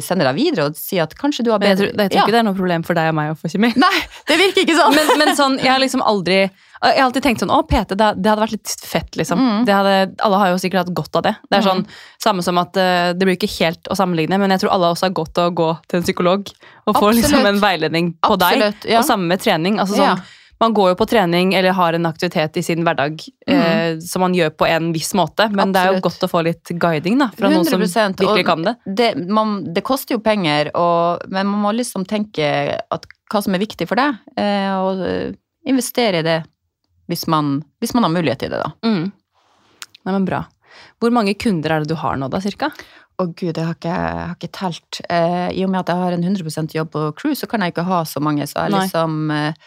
sende 0.04 0.26
deg 0.26 0.36
videre 0.36 0.68
og 0.68 0.78
si 0.78 0.98
at 1.02 1.12
kanskje 1.18 1.44
du 1.46 1.52
har 1.52 1.60
bedre 1.62 1.88
jeg 1.88 1.94
tror, 1.94 2.02
jeg 2.04 2.12
tror 2.12 2.22
ikke 2.22 2.34
det 2.34 2.40
er 2.40 2.46
noe 2.48 2.58
problem 2.58 2.86
for 2.86 2.98
deg 2.98 3.10
og 3.10 3.16
meg 3.18 3.32
å 3.32 3.36
få 3.38 3.50
kjemi. 3.52 3.72
Nei, 3.84 3.98
det 4.28 4.38
virker 4.40 4.64
ikke 4.64 4.78
sånn! 4.78 4.96
Men, 4.96 5.12
men 5.20 5.32
sånn, 5.38 5.58
jeg 5.62 5.72
har 5.72 5.82
liksom 5.82 6.04
aldri 6.06 6.38
Jeg 6.44 6.96
har 6.98 7.04
alltid 7.06 7.24
tenkt 7.24 7.42
sånn 7.42 7.52
Å, 7.54 7.60
PT, 7.68 7.96
det, 7.96 8.08
det 8.20 8.30
hadde 8.32 8.44
vært 8.44 8.56
litt 8.56 8.74
fett, 8.86 9.18
liksom. 9.20 9.42
Mm. 9.42 9.60
Det 9.68 9.76
hadde, 9.76 9.96
alle 10.26 10.40
har 10.42 10.52
jo 10.52 10.62
sikkert 10.62 10.84
hatt 10.84 10.94
godt 10.96 11.20
av 11.20 11.26
det. 11.28 11.34
Det 11.48 11.60
er 11.60 11.66
sånn 11.66 11.84
Samme 12.22 12.44
som 12.46 12.58
at 12.62 12.78
uh, 12.80 13.10
det 13.16 13.28
blir 13.28 13.38
ikke 13.38 13.52
helt 13.58 13.90
å 13.92 13.96
sammenligne, 13.98 14.38
men 14.42 14.54
jeg 14.54 14.64
tror 14.64 14.74
alle 14.76 14.90
også 14.94 15.08
har 15.08 15.14
godt 15.16 15.42
av 15.42 15.52
å 15.52 15.56
gå 15.56 15.68
til 15.86 16.00
en 16.00 16.06
psykolog 16.06 16.50
og 16.86 16.98
få 16.98 17.12
liksom 17.16 17.46
en 17.46 17.60
veiledning 17.62 18.12
på 18.22 18.36
deg. 18.40 18.60
Absolutt, 18.60 18.88
ja. 18.90 19.00
Og 19.00 19.08
samme 19.08 19.30
med 19.30 19.42
trening. 19.42 19.80
Altså 19.82 19.98
sånn, 19.98 20.12
Ja. 20.14 20.35
Man 20.60 20.72
går 20.72 20.94
jo 20.94 20.96
på 20.96 21.06
trening 21.10 21.52
eller 21.54 21.74
har 21.76 21.92
en 21.92 22.08
aktivitet 22.08 22.56
i 22.56 22.62
sin 22.64 22.84
hverdag 22.86 23.20
eh, 23.46 23.98
som 24.00 24.22
man 24.24 24.34
gjør 24.36 24.54
på 24.56 24.68
en 24.70 24.88
viss 24.94 25.12
måte, 25.18 25.50
men 25.52 25.74
det 25.74 25.82
er 25.82 25.90
jo 25.90 25.98
Mm. 25.98 26.04
Godt 26.06 26.24
å 26.24 26.28
få 26.30 26.42
litt 26.46 26.72
guiding 26.80 27.18
da, 27.20 27.28
fra 27.36 27.50
noen 27.52 27.64
som 27.68 27.80
virkelig 27.80 28.44
kan 28.46 28.64
det. 28.64 28.74
det, 28.86 29.10
man, 29.28 29.58
det 29.74 29.84
koster 29.84 30.16
jo 30.16 30.20
penger, 30.24 30.70
og, 30.76 31.24
men 31.28 31.46
man 31.50 31.60
må 31.60 31.72
liksom 31.76 32.06
tenke 32.08 32.46
at, 32.80 33.06
hva 33.32 33.42
som 33.44 33.56
er 33.56 33.60
viktig 33.64 33.88
for 33.88 34.00
deg, 34.00 34.16
eh, 34.36 34.72
og 34.80 35.02
eh, 35.04 35.32
investere 35.68 36.20
i 36.20 36.26
det 36.26 36.40
hvis 37.10 37.26
man, 37.30 37.62
hvis 37.80 37.94
man 37.94 38.06
har 38.06 38.12
mulighet 38.16 38.44
til 38.44 38.52
det, 38.54 38.60
da. 38.64 38.72
Mm. 38.86 39.12
Nei, 39.12 40.12
men 40.12 40.28
bra. 40.28 40.44
Hvor 41.00 41.12
mange 41.14 41.34
kunder 41.38 41.72
er 41.72 41.84
det 41.84 41.92
du 41.92 41.98
har 42.00 42.16
nå, 42.16 42.28
da, 42.32 42.40
cirka? 42.40 42.70
Å 43.16 43.26
gud, 43.32 43.56
jeg 43.56 43.64
har 43.64 43.76
ikke, 43.76 43.92
jeg 43.96 44.20
har 44.20 44.36
ikke 44.36 44.52
telt. 44.52 45.00
Eh, 45.08 45.48
I 45.56 45.64
og 45.64 45.72
med 45.72 45.80
at 45.84 45.92
jeg 45.92 46.02
har 46.02 46.16
en 46.16 46.24
100% 46.26 46.76
jobb 46.76 46.92
på 46.92 47.04
crew, 47.16 47.34
så 47.38 47.48
kan 47.48 47.64
jeg 47.64 47.72
ikke 47.72 47.86
ha 47.88 48.02
så 48.04 48.20
mange, 48.20 48.44
så 48.46 48.66
jeg 48.66 48.74
liksom 48.76 49.30
eh, 49.32 49.66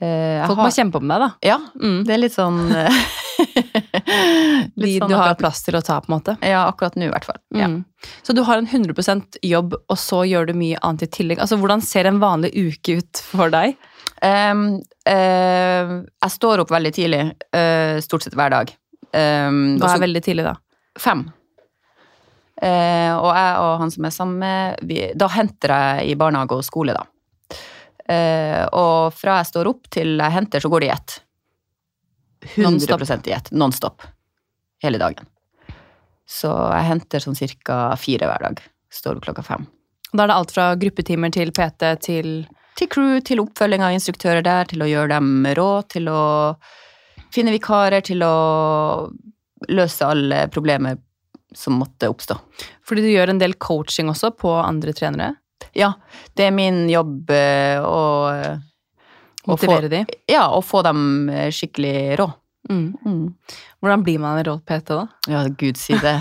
Folk 0.00 0.58
har, 0.58 0.66
må 0.66 0.72
kjempe 0.74 0.98
om 1.00 1.08
deg, 1.08 1.22
da. 1.22 1.28
Ja, 1.46 1.58
Mm. 1.80 2.00
det 2.04 2.14
er 2.14 2.18
litt 2.18 2.34
sånn 2.34 2.58
eh, 2.76 2.96
De 4.74 4.82
litt 4.84 4.98
sånn 5.02 5.10
du 5.10 5.14
har 5.16 5.34
plass 5.38 5.62
til 5.64 5.76
å 5.78 5.82
ta, 5.84 6.00
på 6.02 6.10
en 6.10 6.16
måte. 6.16 6.34
Ja, 6.44 6.64
akkurat 6.68 6.96
nå 6.98 7.06
i 7.08 7.12
hvert 7.12 7.26
fall. 7.28 7.38
Ja. 7.54 7.68
Mm. 7.70 7.84
Så 8.26 8.34
du 8.36 8.42
har 8.46 8.58
en 8.60 8.66
100% 8.68 9.38
jobb, 9.42 9.76
og 9.78 9.98
så 10.00 10.24
gjør 10.28 10.50
du 10.50 10.54
mye 10.58 10.80
annet 10.82 11.06
i 11.06 11.10
tillegg. 11.18 11.40
Altså, 11.42 11.58
Hvordan 11.60 11.82
ser 11.84 12.08
en 12.10 12.18
vanlig 12.22 12.52
uke 12.56 12.98
ut 13.00 13.22
for 13.30 13.52
deg? 13.54 13.76
Um, 14.24 14.66
uh, 15.08 15.94
jeg 16.02 16.34
står 16.34 16.62
opp 16.64 16.72
veldig 16.74 16.92
tidlig, 16.96 17.22
uh, 17.54 17.96
stort 18.04 18.26
sett 18.26 18.36
hver 18.38 18.52
dag. 18.54 18.74
Um, 19.14 19.78
Hva 19.78 19.94
er 19.94 20.04
veldig 20.08 20.22
tidlig, 20.26 20.46
da? 20.48 20.56
Fem. 21.00 21.26
Uh, 22.62 23.12
og 23.18 23.30
jeg 23.34 23.56
og 23.64 23.72
han 23.82 23.90
som 23.90 24.06
er 24.06 24.14
sammen 24.14 24.38
med, 24.42 24.84
vi, 24.86 25.00
da 25.18 25.28
henter 25.34 25.74
jeg 25.74 26.12
i 26.12 26.18
barnehage 26.18 26.56
og 26.60 26.66
skole, 26.66 26.94
da. 26.96 27.04
Eh, 28.08 28.64
og 28.76 29.14
fra 29.16 29.38
jeg 29.40 29.50
står 29.52 29.70
opp 29.70 29.88
til 29.92 30.18
jeg 30.18 30.34
henter, 30.34 30.60
så 30.60 30.70
går 30.72 30.84
det 30.84 30.90
i 30.90 30.94
ett. 30.94 31.20
100% 32.56 33.28
i 33.28 33.32
ett. 33.32 33.52
Non-stop. 33.52 34.02
Hele 34.84 35.00
dagen. 35.00 35.28
Så 36.28 36.50
jeg 36.50 36.88
henter 36.88 37.22
sånn 37.24 37.38
cirka 37.38 37.78
fire 38.00 38.28
hver 38.28 38.44
dag. 38.48 38.60
Står 38.92 39.18
opp 39.18 39.28
klokka 39.28 39.44
fem. 39.46 39.66
Da 40.12 40.24
er 40.24 40.30
det 40.30 40.36
alt 40.36 40.52
fra 40.54 40.66
gruppetimer 40.78 41.32
til 41.34 41.52
PT 41.54 41.94
til 42.04 42.36
Til 42.74 42.88
crew, 42.90 43.20
til 43.22 43.38
oppfølging 43.38 43.84
av 43.86 43.92
instruktører 43.94 44.42
der, 44.42 44.64
til 44.66 44.82
å 44.82 44.88
gjøre 44.90 45.14
dem 45.14 45.44
råd, 45.54 45.92
til 45.94 46.08
å 46.10 46.22
finne 47.30 47.52
vikarer, 47.54 48.02
til 48.02 48.18
å 48.26 49.06
løse 49.70 50.08
alle 50.08 50.48
problemer 50.50 50.98
som 51.54 51.78
måtte 51.78 52.10
oppstå. 52.10 52.34
Fordi 52.82 53.04
du 53.04 53.12
gjør 53.12 53.30
en 53.30 53.38
del 53.38 53.54
coaching 53.62 54.10
også 54.10 54.32
på 54.34 54.50
andre 54.58 54.90
trenere. 54.90 55.36
Ja, 55.72 55.92
det 56.36 56.46
er 56.48 56.50
min 56.54 56.84
jobb 56.90 57.30
eh, 57.30 57.80
å 57.82 58.00
få- 59.44 59.50
Motivere 59.54 59.88
de. 59.92 60.04
Ja, 60.30 60.46
og 60.56 60.64
få 60.64 60.82
dem 60.86 61.28
eh, 61.28 61.50
skikkelig 61.52 62.16
rå. 62.20 62.28
Mm. 62.70 62.96
Mm. 63.04 63.34
Hvordan 63.82 64.04
blir 64.06 64.18
man 64.22 64.38
en 64.40 64.44
rå 64.48 64.54
PT, 64.64 64.88
da? 64.94 65.06
Ja, 65.28 65.42
gud 65.48 65.76
si 65.76 65.92
det. 66.00 66.14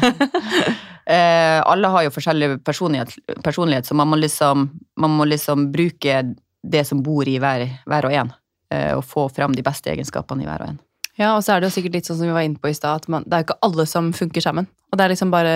eh, 1.06 1.60
alle 1.64 1.88
har 1.88 2.04
jo 2.04 2.12
forskjellig 2.12 2.58
personlighet, 2.68 3.16
personlighet 3.44 3.88
så 3.88 3.96
man 3.96 4.10
må, 4.12 4.20
liksom, 4.20 4.70
man 5.00 5.16
må 5.18 5.28
liksom 5.30 5.70
bruke 5.72 6.22
det 6.64 6.84
som 6.88 7.02
bor 7.04 7.28
i 7.28 7.38
hver, 7.40 7.64
hver 7.88 8.06
og 8.10 8.14
en. 8.20 8.34
Eh, 8.74 8.92
og 8.98 9.04
få 9.08 9.30
fram 9.32 9.56
de 9.56 9.64
beste 9.64 9.92
egenskapene 9.94 10.44
i 10.44 10.50
hver 10.50 10.64
og 10.66 10.74
en. 10.74 10.82
Ja, 11.19 11.36
og 11.36 11.43
så 11.45 11.54
er 11.54 11.62
det 11.62 11.69
jo 11.69 11.76
sikkert 11.76 11.97
litt 11.99 12.08
sånn 12.10 12.17
som 12.17 12.26
vi 12.26 12.34
var 12.34 12.45
inne 12.45 12.58
på 12.62 12.71
i 12.71 12.73
stad, 12.73 13.04
at 13.04 13.12
man, 13.12 13.26
det 13.28 13.36
er 13.36 13.43
jo 13.43 13.47
ikke 13.52 13.65
alle 13.67 13.86
som 13.89 14.10
funker 14.17 14.41
sammen. 14.41 14.65
Og 14.93 14.97
det 14.97 15.06
er 15.06 15.12
liksom 15.13 15.32
bare 15.34 15.54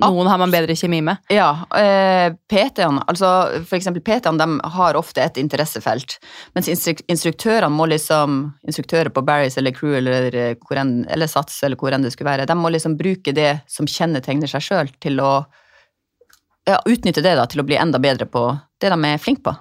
Noen 0.00 0.28
har 0.28 0.40
man 0.40 0.52
bedre 0.52 0.74
kjemi 0.76 0.98
med. 1.04 1.20
Ja, 1.32 1.64
eh, 1.76 2.34
PT-ene, 2.52 3.04
altså 3.08 3.30
for 3.64 3.78
eksempel 3.78 4.04
PT-ene, 4.04 4.40
de 4.40 4.72
har 4.76 4.98
ofte 5.00 5.22
et 5.24 5.40
interessefelt, 5.40 6.18
mens 6.56 6.68
instruktørene 6.68 7.72
må 7.72 7.88
liksom, 7.92 8.42
instruktører 8.68 9.12
på 9.12 9.24
Barry's 9.24 9.56
eller 9.60 9.76
Crew 9.76 9.96
eller, 10.00 10.28
eh, 10.36 10.76
enn, 10.80 10.96
eller 11.08 11.30
Sats 11.30 11.62
eller 11.64 11.80
hvor 11.80 11.96
enn 11.96 12.04
det 12.04 12.12
skulle 12.12 12.32
være, 12.32 12.48
de 12.48 12.56
må 12.60 12.72
liksom 12.72 12.96
bruke 13.00 13.32
det 13.36 13.58
som 13.68 13.88
kjennetegner 13.88 14.50
seg 14.50 14.68
sjøl 14.68 14.92
til 15.04 15.20
å 15.20 15.32
ja, 16.68 16.80
utnytte 16.80 17.24
det 17.24 17.36
da, 17.36 17.48
til 17.48 17.60
å 17.60 17.68
bli 17.68 17.80
enda 17.80 18.00
bedre 18.00 18.28
på 18.28 18.46
det 18.80 18.92
de 18.92 19.00
er 19.08 19.20
flinke 19.20 19.48
på. 19.48 19.56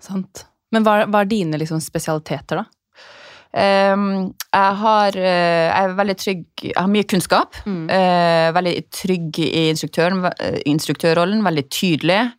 Sant. 0.00 0.46
Men 0.72 0.84
hva, 0.84 1.02
hva 1.08 1.24
er 1.24 1.28
dine 1.28 1.60
liksom 1.60 1.80
spesialiteter, 1.84 2.64
da? 2.64 2.68
Ehm, 3.54 4.32
jeg, 4.52 4.76
har, 4.80 5.16
eh, 5.16 5.68
jeg 5.68 5.84
er 5.90 5.94
veldig 5.98 6.16
trygg, 6.16 6.44
jeg 6.62 6.76
har 6.76 6.88
mye 6.88 7.04
kunnskap, 7.04 7.54
Mm. 7.66 7.90
eh, 7.90 8.52
veldig 8.52 8.90
trygg 8.90 9.38
i 9.38 9.70
eh, 10.40 10.60
instruktørrollen, 10.66 11.42
veldig 11.44 11.68
tydelig, 11.68 12.32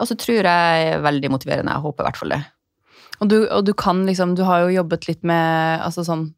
og 0.00 0.06
så 0.08 0.16
tror 0.16 0.42
jeg 0.42 0.94
er 0.94 1.00
veldig 1.04 1.30
motiverende, 1.30 1.72
jeg 1.72 1.82
håper 1.84 2.02
i 2.04 2.06
hvert 2.08 2.16
fall 2.16 2.28
det. 2.30 2.42
Og 3.20 3.28
du, 3.28 3.36
og 3.48 3.64
du 3.64 3.72
kan 3.72 4.04
liksom 4.06 4.34
Du 4.36 4.42
har 4.44 4.60
jo 4.66 4.82
jobbet 4.82 5.06
litt 5.08 5.22
med 5.24 5.80
altså 5.80 6.04
sånn 6.04 6.34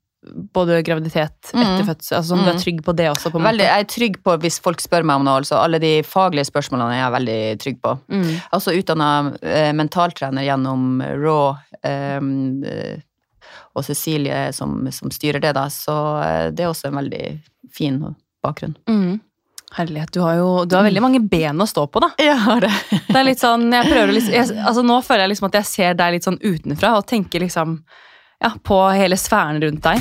både 0.55 0.83
graviditet, 0.85 1.53
Mm. 1.55 1.63
etter 1.63 1.85
fødsel 1.95 2.17
altså 2.19 2.35
sånn, 2.35 2.45
Du 2.45 2.51
er 2.51 2.55
Mm. 2.55 2.63
trygg 2.63 2.83
på 2.85 2.95
det 2.97 3.07
også, 3.09 3.31
på 3.31 3.39
en 3.39 3.45
Veldig, 3.47 3.65
måte? 3.65 3.71
jeg 3.71 3.81
er 3.81 3.85
trygg 3.85 4.23
på 4.25 4.39
hvis 4.41 4.61
folk 4.61 4.81
spør 4.81 5.05
meg 5.05 5.17
om 5.17 5.25
noe, 5.25 5.39
altså 5.41 5.57
alle 5.63 5.79
de 5.79 6.03
faglige 6.03 6.47
spørsmålene 6.51 6.95
jeg 6.95 7.03
er 7.03 7.11
jeg 7.11 7.13
veldig 7.19 7.59
trygg 7.63 7.81
på. 7.83 8.01
Mm. 8.11 8.43
Er 8.53 8.59
utdanna 8.83 9.39
eh, 9.43 9.73
mentaltrener 9.73 10.43
gjennom 10.45 11.01
RAW, 11.23 11.57
ehm, 11.85 12.65
eh, 12.65 12.97
og 13.79 13.87
Cecilie 13.87 14.49
som, 14.57 14.81
som 14.95 15.13
styrer 15.15 15.43
det, 15.45 15.55
da, 15.57 15.69
så 15.73 15.97
eh, 16.25 16.45
det 16.53 16.67
er 16.67 16.73
også 16.73 16.91
en 16.91 17.01
veldig 17.01 17.25
fin 17.75 18.01
bakgrunn. 18.45 18.77
Mm. 18.91 19.19
Herlighet, 19.77 20.13
du 20.13 20.21
har 20.25 20.39
jo 20.39 20.65
du 20.65 20.77
har 20.79 20.87
veldig 20.87 21.03
mange 21.05 21.21
ben 21.21 21.61
å 21.61 21.67
stå 21.69 21.87
på, 21.93 22.01
da. 22.01 22.11
Jeg 22.23 22.37
har 22.47 22.65
det. 22.65 22.73
Det 23.09 23.19
er 23.21 23.27
litt 23.27 23.43
sånn, 23.43 23.69
jeg 23.73 23.91
prøver 23.91 24.15
liksom, 24.17 24.37
jeg, 24.39 24.61
altså 24.65 24.85
Nå 24.87 25.01
føler 25.05 25.27
jeg 25.27 25.35
liksom 25.35 25.51
at 25.51 25.59
jeg 25.61 25.69
ser 25.69 25.99
deg 25.99 26.15
litt 26.17 26.29
sånn 26.29 26.41
utenfra 26.41 26.95
og 26.97 27.09
tenker 27.11 27.45
liksom 27.45 27.81
ja, 28.41 28.55
på 28.65 28.81
hele 28.97 29.19
sfæren 29.21 29.61
rundt 29.63 29.85
deg. 29.85 30.01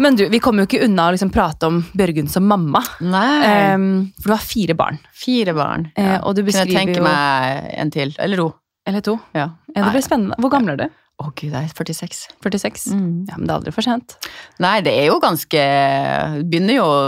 Men 0.00 0.16
du, 0.16 0.28
vi 0.32 0.38
kommer 0.40 0.64
jo 0.64 0.70
ikke 0.70 0.86
unna 0.86 1.10
å 1.10 1.12
liksom 1.12 1.30
prate 1.34 1.68
om 1.68 1.82
Bjørgunn 1.92 2.30
som 2.32 2.46
mamma. 2.48 2.80
Nei. 3.04 3.74
Um, 3.74 3.88
for 4.16 4.32
du 4.32 4.34
har 4.36 4.46
fire 4.48 4.76
barn. 4.78 4.96
Fire 5.12 5.52
barn. 5.56 5.90
Eh, 5.92 6.16
og 6.22 6.38
du 6.38 6.40
Kunne 6.46 6.62
jeg 6.64 6.72
tenke 6.72 6.96
jo 7.02 7.04
meg 7.04 7.66
en 7.76 7.92
til. 7.92 8.14
Eller 8.16 8.40
to. 8.40 8.46
Eller 8.88 9.00
to. 9.04 9.18
Ja. 9.36 9.50
Ja, 9.74 9.84
det 9.84 9.92
blir 9.94 10.02
spennende. 10.04 10.36
Hvor 10.40 10.50
gammel 10.54 10.74
er 10.74 10.80
du? 10.84 10.96
Å 11.20 11.26
gud, 11.36 11.50
jeg 11.52 11.68
er 11.68 11.68
46. 11.76 12.20
46? 12.40 12.86
Mm. 12.96 13.26
Ja, 13.28 13.36
men 13.36 13.44
det 13.44 13.52
er 13.52 13.58
aldri 13.58 13.72
for 13.76 13.84
sent. 13.84 14.14
Nei, 14.64 14.78
det 14.80 14.94
er 14.96 15.10
jo 15.10 15.18
ganske 15.20 15.64
Begynner 16.48 16.78
jo 16.78 16.86
å 16.88 17.00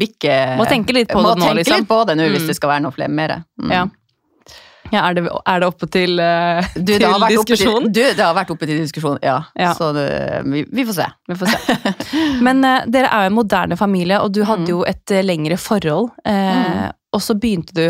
bikke 0.00 0.38
Må 0.56 0.64
tenke 0.70 0.94
litt 0.96 1.10
på 1.12 1.20
Må 1.20 1.34
det 1.34 1.42
nå, 1.42 1.50
tenke 1.50 1.58
liksom. 1.60 1.82
litt 1.82 1.88
på 1.90 1.98
det 2.08 2.16
nå 2.16 2.24
Mm. 2.28 2.32
hvis 2.38 2.46
det 2.48 2.56
skal 2.56 2.72
være 2.72 2.84
noe 2.86 2.96
flere 2.96 3.12
mer. 3.12 3.34
Mm. 3.60 3.74
Ja. 3.76 3.82
Ja, 4.88 5.02
er, 5.10 5.18
det, 5.18 5.26
er 5.28 5.60
det 5.60 5.66
oppe 5.68 5.84
til, 5.92 6.14
uh, 6.16 6.64
Du, 6.74 6.94
det 6.96 7.02
til 7.04 7.24
diskusjon? 7.28 7.90
til, 7.90 7.92
du, 7.92 8.00
det 8.16 8.24
har 8.24 8.32
vært 8.38 8.54
oppe 8.54 8.64
til 8.70 8.78
diskusjon, 8.80 9.18
ja. 9.20 9.34
Ja. 9.60 9.74
Så 9.76 9.90
det, 9.92 10.06
vi, 10.48 10.62
vi 10.64 10.84
får 10.88 10.96
se. 11.02 11.08
Vi 11.28 11.36
får 11.36 11.50
se. 11.52 11.92
Men 12.46 12.64
uh, 12.64 12.86
dere 12.88 13.10
er 13.12 13.26
jo 13.26 13.34
en 13.34 13.36
moderne 13.36 13.76
familie, 13.76 14.16
og 14.24 14.32
du 14.32 14.40
hadde 14.48 14.64
Mm. 14.64 14.70
jo 14.72 14.78
et 14.88 15.12
uh, 15.12 15.20
lengre 15.20 15.58
forhold. 15.60 16.08
Eh, 16.24 16.86
Og 17.12 17.20
så 17.20 17.36
begynte 17.36 17.76
du 17.76 17.84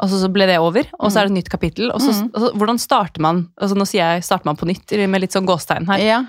Altså 0.00 0.16
så 0.22 0.30
ble 0.32 0.46
det 0.48 0.56
over, 0.62 0.86
og 0.96 1.10
så 1.12 1.20
er 1.20 1.28
det 1.28 1.32
et 1.34 1.38
nytt 1.42 1.50
kapittel. 1.52 1.90
Og 1.92 2.00
så, 2.00 2.14
Mm. 2.14 2.30
altså, 2.32 2.50
hvordan 2.56 2.78
starter 2.80 3.20
man 3.20 3.40
altså 3.60 3.76
Nå 3.76 3.84
sier 3.84 4.14
jeg 4.14 4.22
starter 4.24 4.46
man 4.48 4.56
på 4.56 4.64
nytt, 4.66 4.94
med 5.08 5.20
litt 5.20 5.32
sånn 5.36 5.44
gåstegn 5.46 5.86
her. 5.90 5.98
Ja. 6.00 6.20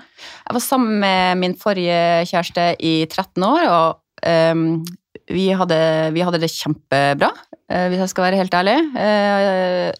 Jeg 0.46 0.52
var 0.58 0.60
sammen 0.60 0.98
med 1.00 1.38
min 1.40 1.54
forrige 1.54 2.26
kjæreste 2.28 2.76
i 2.84 3.06
13 3.06 3.42
år, 3.42 3.64
og 3.70 3.96
um, 4.28 4.84
vi, 5.30 5.48
hadde, 5.56 5.78
vi 6.12 6.20
hadde 6.20 6.40
det 6.42 6.50
kjempebra, 6.52 7.30
eh, 7.70 7.88
hvis 7.88 8.02
jeg 8.04 8.12
skal 8.12 8.24
være 8.28 8.42
helt 8.42 8.52
ærlig. 8.60 8.76
Uh, 8.92 9.92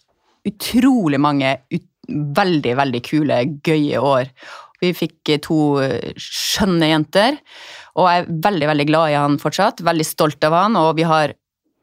utrolig 0.52 1.20
mange 1.22 1.56
ut, 1.72 1.86
veldig, 2.12 2.74
veldig 2.76 3.02
kule, 3.06 3.36
gøye 3.64 4.00
år. 4.02 4.28
Vi 4.82 4.90
fikk 4.92 5.30
eh, 5.30 5.38
to 5.40 5.78
skjønne 6.18 6.88
jenter, 6.90 7.38
og 7.96 8.08
jeg 8.10 8.24
er 8.24 8.32
veldig, 8.48 8.68
veldig 8.72 8.86
glad 8.88 9.12
i 9.12 9.16
han 9.20 9.38
fortsatt. 9.40 9.80
Veldig 9.86 10.06
stolt 10.08 10.44
av 10.44 10.56
han, 10.58 10.76
og 10.76 10.96
vi 10.98 11.06
har 11.06 11.32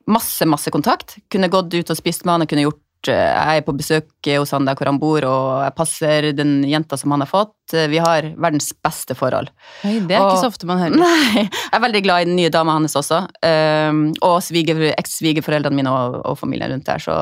masse, 0.10 0.46
masse 0.50 0.72
kontakt. 0.74 1.18
Kunne 1.32 1.52
gått 1.52 1.74
ut 1.74 1.92
og 1.92 1.98
spist 1.98 2.26
med 2.26 2.34
han, 2.36 2.44
jeg 2.46 2.52
kunne 2.54 2.66
gjort 2.66 3.10
eh, 3.12 3.30
jeg 3.30 3.62
er 3.62 3.66
på 3.68 3.76
besøk 3.78 4.30
hos 4.34 4.54
han 4.56 4.68
der 4.68 4.78
hvor 4.78 4.90
han 4.90 5.00
bor, 5.02 5.26
og 5.28 5.64
jeg 5.64 5.76
passer 5.78 6.30
den 6.36 6.60
jenta 6.68 6.98
som 7.00 7.14
han 7.16 7.24
har 7.24 7.30
fått. 7.30 7.56
Eh, 7.74 7.88
Vi 7.92 8.02
har 8.04 8.32
verdens 8.36 8.72
beste 8.84 9.16
forhold. 9.18 9.52
Oi, 9.88 10.00
det 10.10 10.18
er 10.18 10.26
ikke 10.26 10.44
så 10.44 10.52
ofte 10.52 10.70
man 10.70 10.82
hører. 10.82 11.00
Nei, 11.06 11.46
jeg 11.46 11.74
er 11.78 11.86
veldig 11.86 12.04
glad 12.06 12.26
i 12.26 12.30
den 12.32 12.40
nye 12.40 12.54
dama 12.54 12.78
hans 12.80 12.98
også. 13.00 13.24
Um, 13.46 14.06
og 14.26 14.40
eks-svigerforeldrene 14.42 15.82
mine 15.82 15.94
og, 15.94 16.22
og 16.26 16.40
familien 16.42 16.74
rundt 16.76 16.90
der. 16.90 17.04
Så 17.04 17.16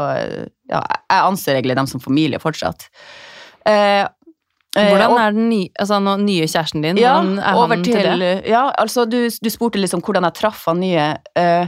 ja, 0.71 0.81
jeg 0.81 1.23
anser 1.23 1.59
egentlig 1.59 1.77
dem 1.79 1.91
som 1.91 2.03
familie 2.03 2.41
fortsatt. 2.43 2.89
Hvordan 4.77 5.15
er 5.17 5.31
den 5.33 5.47
nye, 5.49 5.69
altså, 5.79 5.97
nye 6.21 6.47
kjæresten 6.47 6.83
din? 6.83 6.99
ja, 7.01 7.15
Hvordan 7.21 7.39
er 7.39 7.61
han 7.61 7.83
til, 7.83 7.93
til 7.97 8.19
det? 8.21 8.33
Ja, 8.49 8.67
altså 8.77 9.05
du, 9.09 9.23
du 9.27 9.49
spurte 9.49 9.81
liksom 9.81 10.03
hvordan 10.05 10.27
jeg 10.27 10.37
traff 10.37 10.67
han 10.69 10.81
nye. 10.83 11.07
Uh, 11.37 11.65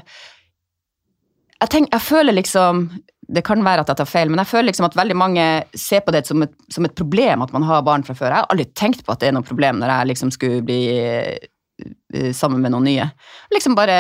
jeg, 1.60 1.72
tenk, 1.72 1.90
jeg 1.92 2.06
føler 2.06 2.36
liksom 2.38 2.86
Det 3.30 3.44
kan 3.46 3.64
være 3.66 3.84
at 3.84 3.92
jeg 3.92 4.00
tar 4.00 4.10
feil, 4.10 4.32
men 4.32 4.42
jeg 4.42 4.52
føler 4.52 4.70
liksom 4.72 4.88
at 4.88 4.98
veldig 4.98 5.18
mange 5.20 5.46
ser 5.78 6.02
på 6.06 6.14
det 6.16 6.24
som 6.28 6.42
et, 6.46 6.56
som 6.74 6.88
et 6.88 6.96
problem 6.98 7.46
at 7.46 7.54
man 7.54 7.68
har 7.68 7.86
barn 7.86 8.06
fra 8.08 8.16
før. 8.18 8.32
Jeg 8.34 8.42
har 8.42 8.50
aldri 8.50 8.66
tenkt 8.74 9.04
på 9.06 9.14
at 9.14 9.22
det 9.22 9.30
er 9.30 9.36
noe 9.38 9.46
problem 9.46 9.82
når 9.82 9.94
jeg 9.94 10.10
liksom 10.14 10.32
skulle 10.34 10.64
bli 10.66 10.80
eh, 10.98 12.32
sammen 12.34 12.64
med 12.64 12.74
noen 12.74 12.90
nye. 12.90 13.06
Liksom 13.54 13.78
bare 13.78 14.00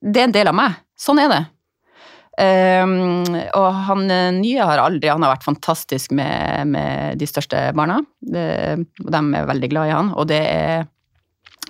Det 0.00 0.22
er 0.22 0.30
en 0.30 0.38
del 0.38 0.48
av 0.48 0.56
meg. 0.56 0.80
Sånn 0.96 1.20
er 1.20 1.28
det. 1.34 1.42
Um, 2.36 3.24
og 3.56 3.68
han 3.86 4.10
eh, 4.12 4.34
nye 4.36 4.64
har 4.68 4.82
aldri 4.82 5.08
Han 5.08 5.22
har 5.24 5.30
vært 5.32 5.46
fantastisk 5.46 6.12
med, 6.12 6.68
med 6.68 7.16
de 7.16 7.28
største 7.28 7.70
barna. 7.76 8.02
Det, 8.20 8.44
og 9.04 9.08
de 9.14 9.22
er 9.38 9.48
veldig 9.48 9.70
glad 9.72 9.88
i 9.88 9.94
han, 9.96 10.12
og 10.12 10.28
det 10.28 10.42
er 10.44 10.84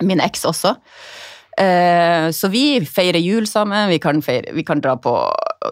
min 0.03 0.21
eks 0.21 0.43
også. 0.45 0.75
Eh, 1.57 2.29
så 2.31 2.49
vi 2.53 2.63
feirer 2.85 3.17
jul 3.17 3.47
sammen, 3.49 3.89
vi 3.89 3.97
kan, 4.01 4.21
feire, 4.21 4.53
vi 4.53 4.63
kan 4.65 4.81
dra 4.83 4.93
på 5.01 5.13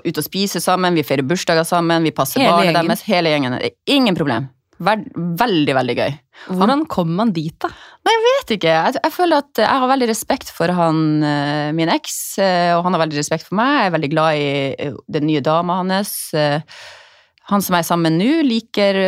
ut 0.06 0.18
og 0.18 0.26
spise 0.26 0.62
sammen, 0.64 0.98
vi 0.98 1.06
feirer 1.06 1.26
bursdager 1.28 1.66
sammen, 1.68 2.06
vi 2.08 2.14
passer 2.16 2.42
Hele 2.42 2.52
barnet 2.56 2.72
gjengen? 2.74 2.90
deres. 2.90 3.04
Hele 3.06 3.34
gjengen. 3.34 3.58
Ingen 3.94 4.18
problem. 4.18 4.50
Veld, 4.86 5.06
veldig, 5.40 5.76
veldig 5.78 5.96
gøy. 5.96 6.16
Hvordan 6.50 6.82
kommer 6.92 7.22
man 7.22 7.30
dit, 7.36 7.54
da? 7.64 7.70
Nei, 8.04 8.16
Jeg 8.16 8.24
vet 8.26 8.56
ikke. 8.58 8.74
Jeg, 8.74 8.98
jeg 9.06 9.14
føler 9.16 9.46
at 9.46 9.62
jeg 9.62 9.84
har 9.84 9.92
veldig 9.94 10.10
respekt 10.10 10.52
for 10.52 10.74
han, 10.76 11.00
eh, 11.24 11.70
min 11.78 11.94
eks, 11.94 12.18
eh, 12.44 12.74
og 12.76 12.84
han 12.84 12.98
har 12.98 13.06
veldig 13.06 13.22
respekt 13.22 13.48
for 13.48 13.62
meg. 13.62 13.78
Jeg 13.78 13.88
er 13.92 13.96
veldig 13.96 14.12
glad 14.12 14.42
i 14.42 14.92
den 15.16 15.30
nye 15.30 15.46
dama 15.46 15.80
hans. 15.84 16.18
Han 16.34 17.62
som 17.62 17.78
jeg 17.78 17.86
er 17.86 17.88
sammen 17.88 18.18
med 18.18 18.26
nå, 18.26 18.42
liker 18.50 19.00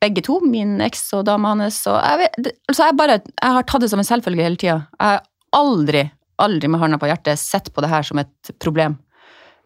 begge 0.00 0.22
to, 0.24 0.40
min 0.40 0.78
eks 0.82 1.02
og 1.18 1.26
dama 1.28 1.52
hans. 1.52 1.82
Og 1.90 1.98
jeg, 2.00 2.22
vet, 2.24 2.52
altså 2.72 2.86
jeg, 2.88 2.96
bare, 2.96 3.18
jeg 3.28 3.56
har 3.58 3.66
tatt 3.68 3.84
det 3.84 3.90
som 3.92 4.00
en 4.00 4.08
selvfølge 4.08 4.46
hele 4.46 4.60
tida. 4.60 4.78
Jeg 4.96 5.12
har 5.12 5.26
aldri, 5.56 6.04
aldri 6.40 6.70
med 6.70 6.80
hånda 6.82 6.98
på 7.00 7.10
hjertet 7.10 7.40
sett 7.40 7.72
på 7.74 7.84
det 7.84 7.90
her 7.92 8.06
som 8.06 8.20
et 8.22 8.52
problem. 8.62 8.96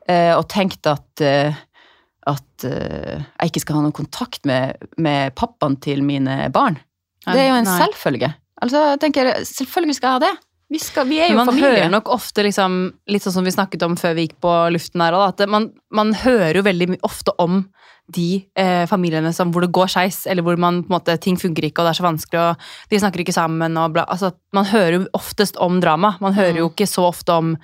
Eh, 0.09 0.33
og 0.37 0.47
tenkt 0.53 0.87
at 0.91 1.25
eh, 1.25 1.57
at 2.31 2.65
eh, 2.65 3.21
jeg 3.21 3.53
ikke 3.53 3.63
skal 3.65 3.79
ha 3.79 3.85
noen 3.85 3.97
kontakt 3.97 4.47
med, 4.49 4.81
med 4.97 5.35
pappaen 5.37 5.77
til 5.85 6.03
mine 6.07 6.47
barn. 6.55 6.79
Det 7.25 7.37
er 7.37 7.51
jo 7.51 7.61
en 7.61 7.69
Nei. 7.69 7.77
selvfølge. 7.83 8.31
Altså, 8.65 8.83
jeg 8.95 9.01
tenker, 9.03 9.31
selvfølgelig 9.49 9.97
skal 9.99 10.09
jeg 10.09 10.19
ha 10.19 10.23
det. 10.25 10.35
Vi, 10.73 10.81
skal, 10.81 11.09
vi 11.09 11.19
er 11.21 11.31
jo 11.31 11.39
man 11.39 11.51
familie. 11.51 11.69
hører 11.69 11.91
nok 11.93 12.09
ofte, 12.13 12.45
liksom, 12.47 12.79
litt 13.13 13.25
sånn 13.25 13.37
som 13.37 13.47
vi 13.47 13.53
snakket 13.53 13.85
om 13.85 13.97
før 14.01 14.17
vi 14.17 14.27
gikk 14.27 14.39
på 14.43 14.53
luften 14.73 15.05
her, 15.05 15.17
at 15.21 15.43
man, 15.51 15.69
man 15.95 16.15
hører 16.17 16.59
jo 16.59 16.65
veldig 16.67 16.99
ofte 17.05 17.35
om 17.43 17.67
de 18.13 18.45
eh, 18.61 18.85
familiene 18.87 19.31
som, 19.33 19.49
hvor 19.53 19.65
det 19.65 19.73
går 19.73 19.89
skeis, 19.89 20.27
eller 20.29 20.45
hvor 20.45 20.59
man, 20.61 20.83
måte, 20.93 21.15
ting 21.23 21.39
funker 21.41 21.65
ikke, 21.65 21.81
og 21.81 21.87
det 21.89 21.95
er 21.95 21.99
så 22.03 22.05
vanskelig, 22.05 22.41
og 22.43 22.91
de 22.93 23.01
snakker 23.01 23.23
ikke 23.25 23.33
sammen. 23.33 23.79
Og 23.81 23.95
bla, 23.97 24.05
altså, 24.13 24.35
man 24.53 24.69
hører 24.69 24.99
jo 24.99 25.05
oftest 25.17 25.57
om 25.57 25.81
drama. 25.81 26.15
Man 26.21 26.37
hører 26.37 26.59
jo 26.61 26.69
Mm. 26.69 26.75
ikke 26.75 26.87
så 26.91 27.07
ofte 27.09 27.33
om 27.33 27.55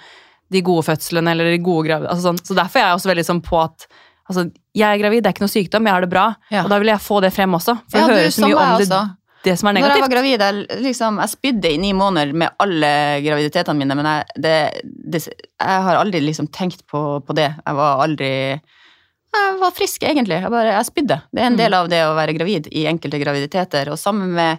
de 0.50 0.62
gode 0.66 0.82
fødslene 0.88 1.30
eller 1.30 1.44
de 1.52 1.58
gode 1.62 1.86
grav... 1.88 2.06
Altså, 2.08 2.30
sånn. 2.30 2.40
Så 2.42 2.56
derfor 2.56 2.80
er 2.80 2.88
jeg 2.88 2.96
også 2.98 3.12
veldig 3.12 3.26
sånn 3.28 3.42
på 3.44 3.60
at 3.60 3.86
altså, 4.30 4.48
jeg 4.74 4.88
er 4.88 4.98
gravid, 5.02 5.22
det 5.22 5.28
er 5.30 5.36
ikke 5.36 5.44
noe 5.44 5.52
sykdom, 5.52 5.86
jeg 5.86 5.94
har 5.94 6.00
det 6.06 6.10
bra. 6.10 6.26
Ja. 6.50 6.64
Og 6.64 6.72
da 6.72 6.78
vil 6.82 6.90
jeg 6.94 7.04
få 7.04 7.20
det 7.22 7.32
frem 7.36 7.54
også. 7.60 7.76
For 7.92 8.00
Ja, 8.00 8.08
det 8.08 8.24
du, 8.24 8.30
så 8.34 8.48
mye 8.48 8.56
om 8.64 8.80
det, 8.80 9.00
det 9.44 9.58
som 9.58 9.68
er 9.68 9.76
Når 9.78 9.92
jeg 9.92 10.02
var 10.04 10.12
gravid, 10.12 10.40
jeg, 10.40 10.66
liksom, 10.84 11.20
jeg 11.22 11.32
spydde 11.36 11.70
i 11.70 11.78
ni 11.80 11.92
måneder 11.96 12.32
med 12.32 12.56
alle 12.60 12.90
graviditetene 13.24 13.78
mine, 13.78 13.94
men 13.96 14.08
jeg, 14.10 14.42
det, 14.44 14.56
det, 15.14 15.22
jeg 15.28 15.86
har 15.86 16.00
aldri 16.00 16.20
liksom 16.24 16.48
tenkt 16.52 16.86
på, 16.88 17.20
på 17.24 17.36
det. 17.36 17.50
Jeg 17.60 17.78
var 17.78 18.02
aldri 18.04 18.32
Jeg 19.34 19.58
var 19.60 19.70
frisk, 19.76 20.02
egentlig. 20.02 20.40
Jeg 20.42 20.50
bare 20.50 20.72
jeg 20.74 20.86
spydde. 20.88 21.20
Det 21.32 21.40
er 21.42 21.46
en 21.46 21.52
Mm. 21.54 21.58
del 21.62 21.74
av 21.74 21.88
det 21.88 22.00
å 22.04 22.14
være 22.16 22.34
gravid 22.36 22.66
i 22.72 22.84
enkelte 22.90 23.20
graviditeter. 23.22 23.88
Og 23.92 23.98
sammen 23.98 24.32
med 24.34 24.58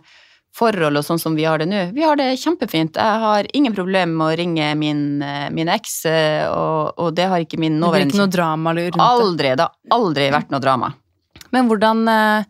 forhold 0.54 0.98
og 0.98 1.04
sånn 1.04 1.20
som 1.20 1.36
vi 1.36 1.44
har 1.48 1.58
det 1.60 1.68
nå. 1.68 1.94
Vi 1.94 2.02
har 2.04 2.16
det 2.16 2.38
kjempefint. 2.40 2.94
Jeg 2.96 3.20
har 3.24 3.46
ingen 3.54 3.74
problemer 3.74 4.12
med 4.16 4.28
å 4.28 4.38
ringe 4.38 4.76
min, 4.78 5.22
eh, 5.22 5.50
min 5.50 5.68
eks, 5.70 6.06
eh, 6.06 6.48
og, 6.52 6.94
og 6.98 7.16
det 7.16 7.28
har 7.30 7.40
ikke 7.40 7.58
min 7.60 7.80
Det 7.80 7.92
blir 7.92 8.06
ikke 8.08 8.18
noe 8.20 8.28
drama 8.32 8.74
rundt 8.76 8.94
det. 8.94 9.00
Aldri. 9.00 9.56
Det 9.56 9.60
har 9.68 9.72
aldri 9.92 10.30
vært 10.32 10.50
noe 10.52 10.60
drama. 10.60 10.94
Men 11.52 11.68
hvordan 11.70 12.08
eh, 12.08 12.44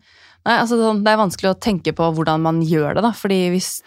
Nei, 0.44 0.56
altså 0.58 0.74
sånn, 0.74 1.04
Det 1.04 1.12
er 1.12 1.18
vanskelig 1.20 1.50
å 1.52 1.60
tenke 1.60 1.92
på 1.94 2.02
hvordan 2.16 2.40
man 2.42 2.60
gjør 2.66 2.96
det, 2.96 3.02
da. 3.04 3.12
Fordi 3.12 3.50
hvis 3.54 3.80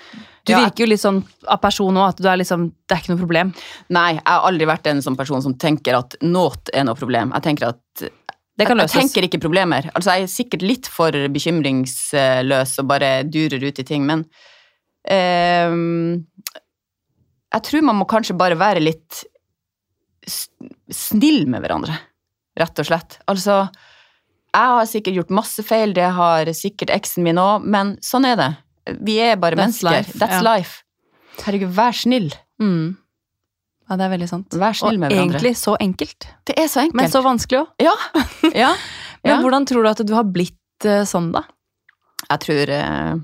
Du 0.46 0.54
Ja. 0.54 0.60
virker 0.64 0.86
jo 0.86 0.86
litt 0.86 1.02
sånn 1.02 1.26
av 1.50 1.60
person 1.60 1.92
nå 1.94 2.08
at 2.08 2.16
du 2.16 2.30
er 2.30 2.38
liksom 2.38 2.72
Det 2.88 2.96
er 2.96 3.02
ikke 3.02 3.10
noe 3.18 3.26
problem. 3.28 3.54
Nei, 3.90 4.14
jeg 4.14 4.22
har 4.26 4.42
aldri 4.50 4.66
vært 4.66 4.88
en 4.88 5.02
sånn 5.02 5.18
person 5.18 5.42
som 5.42 5.54
tenker 5.56 5.98
at 5.98 6.16
nåt 6.22 6.70
er 6.74 6.86
noe 6.86 6.96
problem. 6.96 7.34
Jeg 7.34 7.44
tenker 7.44 7.68
at 7.74 8.10
Det 8.56 8.68
kan 8.70 8.80
løses. 8.80 8.96
jeg 8.96 9.10
tenker 9.10 9.28
ikke 9.28 9.42
problemer. 9.44 9.90
Altså, 9.94 10.16
jeg 10.16 10.26
er 10.28 10.32
sikkert 10.32 10.62
litt 10.64 10.88
for 10.88 11.12
bekymringsløs 11.12 12.78
og 12.80 12.88
bare 12.88 13.10
durer 13.28 13.64
ut 13.68 13.82
i 13.82 13.88
ting, 13.88 14.06
men 14.08 14.24
eh, 15.04 15.76
Jeg 17.56 17.64
tror 17.68 17.84
man 17.88 18.00
må 18.00 18.08
kanskje 18.08 18.36
bare 18.40 18.58
være 18.60 18.84
litt 18.84 19.24
snill 20.26 21.46
med 21.52 21.62
hverandre, 21.62 21.98
rett 22.60 22.80
og 22.82 22.88
slett. 22.88 23.20
Altså, 23.30 23.60
jeg 24.56 24.72
har 24.72 24.88
sikkert 24.90 25.20
gjort 25.20 25.34
masse 25.36 25.64
feil, 25.68 25.94
det 25.94 26.08
har 26.16 26.50
sikkert 26.56 26.94
eksen 26.96 27.26
min 27.28 27.40
òg, 27.42 27.64
men 27.68 27.96
sånn 28.06 28.26
er 28.32 28.40
det. 28.40 28.52
Vi 29.06 29.18
er 29.22 29.36
bare 29.42 29.58
That's 29.60 29.84
mennesker. 29.84 29.92
life, 29.92 30.20
That's 30.22 30.40
ja. 30.40 30.46
life. 30.56 30.82
Herregud, 31.44 31.74
vær 31.76 31.96
snill. 31.98 32.32
Mm. 32.62 32.96
Ja, 33.86 33.98
det 34.00 34.08
er 34.08 34.14
veldig 34.16 34.30
sant. 34.30 34.56
Vær 34.58 34.78
snill 34.78 34.98
med 34.98 35.12
hverandre. 35.14 35.38
Og 35.38 35.44
egentlig 35.44 35.54
så 35.62 35.76
enkelt, 35.82 36.28
Det 36.50 36.58
er 36.58 36.70
så 36.72 36.82
enkelt. 36.82 36.98
men 36.98 37.12
så 37.14 37.22
vanskelig 37.26 37.62
òg. 37.62 37.86
Ja. 37.86 37.94
ja. 38.66 38.72
Men 39.26 39.44
hvordan 39.46 39.68
tror 39.70 39.86
du 39.86 39.90
at 39.92 40.02
du 40.06 40.14
har 40.18 40.26
blitt 40.26 40.86
eh, 40.90 41.04
sånn, 41.06 41.32
da? 41.36 41.44
Jeg 42.26 42.42
tror 42.42 42.72
eh, 42.74 43.16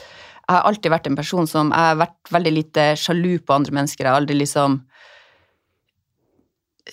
Jeg 0.00 0.56
har 0.56 0.64
alltid 0.68 0.92
vært 0.92 1.10
en 1.10 1.18
person 1.18 1.46
som 1.48 1.68
Jeg 1.74 1.90
har 1.92 1.98
vært 2.00 2.32
veldig 2.32 2.52
lite 2.56 2.86
sjalu 2.96 3.34
på 3.44 3.56
andre 3.58 3.76
mennesker. 3.76 4.06
Jeg 4.06 4.12
har 4.12 4.22
aldri 4.22 4.38
liksom 4.40 4.80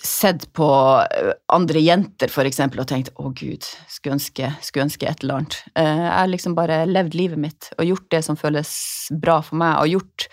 sett 0.04 0.44
på 0.52 0.68
eh, 1.00 1.32
andre 1.56 1.80
jenter, 1.80 2.28
for 2.28 2.44
eksempel, 2.44 2.84
og 2.84 2.90
tenkt 2.92 3.08
'Å, 3.16 3.32
gud, 3.32 3.64
skulle 3.88 4.18
ønske, 4.18 4.52
skulle 4.62 4.84
ønske 4.84 5.08
et 5.08 5.24
eller 5.24 5.40
annet'. 5.40 5.58
Jeg 5.74 6.12
har 6.12 6.28
liksom 6.28 6.54
bare 6.54 6.84
levd 6.86 7.16
livet 7.16 7.40
mitt 7.40 7.72
og 7.78 7.88
gjort 7.88 8.10
det 8.10 8.22
som 8.24 8.36
føles 8.36 8.70
bra 9.10 9.40
for 9.40 9.56
meg, 9.56 9.80
og 9.80 9.96
gjort 9.96 10.28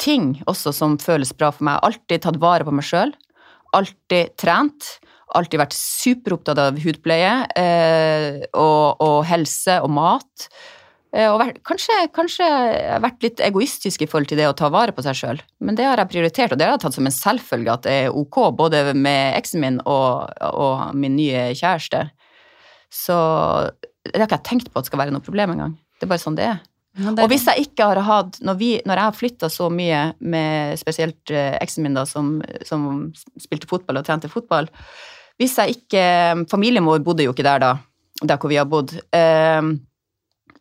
ting 0.00 0.32
også 0.50 0.72
som 0.74 0.98
føles 1.00 1.32
bra 1.36 1.52
for 1.54 1.66
meg. 1.68 1.80
Alltid 1.86 2.24
tatt 2.24 2.40
vare 2.42 2.66
på 2.66 2.74
meg 2.74 2.86
sjøl. 2.88 3.14
Alltid 3.76 4.34
trent. 4.40 4.96
Alltid 5.36 5.60
vært 5.62 5.76
superopptatt 5.76 6.58
av 6.58 6.78
hudpleie 6.82 7.34
eh, 7.54 8.40
og, 8.58 8.98
og 9.04 9.18
helse 9.28 9.76
og 9.84 9.92
mat. 9.94 10.48
Eh, 11.14 11.28
Og 11.30 11.36
vært, 11.38 11.60
kanskje, 11.66 11.98
kanskje 12.14 12.48
vært 13.04 13.22
litt 13.22 13.42
egoistisk 13.46 14.02
i 14.02 14.08
forhold 14.10 14.30
til 14.32 14.40
det 14.42 14.48
å 14.50 14.56
ta 14.58 14.72
vare 14.74 14.94
på 14.94 15.04
seg 15.06 15.20
sjøl. 15.20 15.42
Men 15.62 15.78
det 15.78 15.86
har 15.86 16.02
jeg 16.02 16.10
prioritert, 16.10 16.54
og 16.54 16.58
det 16.58 16.66
har 16.66 16.74
jeg 16.74 16.82
tatt 16.82 16.98
som 16.98 17.06
en 17.06 17.14
selvfølge 17.14 17.76
at 17.76 17.86
det 17.86 17.94
er 18.06 18.16
ok, 18.24 18.40
både 18.58 18.82
med 18.98 19.36
eksen 19.38 19.62
min 19.62 19.78
og, 19.84 20.34
og 20.50 20.96
min 20.98 21.14
nye 21.18 21.52
kjæreste. 21.58 22.08
Så 22.90 23.16
det 24.10 24.16
har 24.18 24.26
ikke 24.26 24.40
jeg 24.40 24.48
tenkt 24.50 24.72
på 24.72 24.80
at 24.80 24.86
det 24.86 24.90
skal 24.90 25.04
være 25.04 25.14
noe 25.14 25.22
problem 25.22 25.54
engang. 25.54 25.78
Det 26.00 26.08
er 26.08 26.10
bare 26.10 26.24
sånn 26.24 26.38
det 26.38 26.48
er. 26.48 26.58
Og 26.98 27.28
hvis 27.30 27.46
jeg 27.46 27.68
ikke 27.68 27.86
har 27.86 28.00
hatt 28.02 28.40
Når, 28.42 28.56
vi, 28.58 28.70
når 28.82 28.98
jeg 28.98 29.06
har 29.06 29.14
flytta 29.14 29.50
så 29.52 29.68
mye 29.70 30.00
med 30.18 30.78
spesielt 30.80 31.30
eh, 31.30 31.54
eksen 31.62 31.84
min, 31.86 31.94
da, 31.94 32.02
som, 32.08 32.40
som 32.66 33.12
spilte 33.38 33.68
fotball 33.70 34.00
og 34.00 34.08
trente 34.08 34.30
fotball 34.32 34.66
Hvis 35.38 35.54
jeg 35.60 35.76
ikke 35.76 36.02
Familien 36.50 36.88
vår 36.88 37.04
bodde 37.06 37.28
jo 37.28 37.34
ikke 37.34 37.46
der 37.46 37.62
da, 37.62 37.70
der 38.20 38.40
hvor 38.40 38.50
vi 38.50 38.58
har 38.58 38.66
bodd. 38.68 38.96
Eh, 39.14 39.70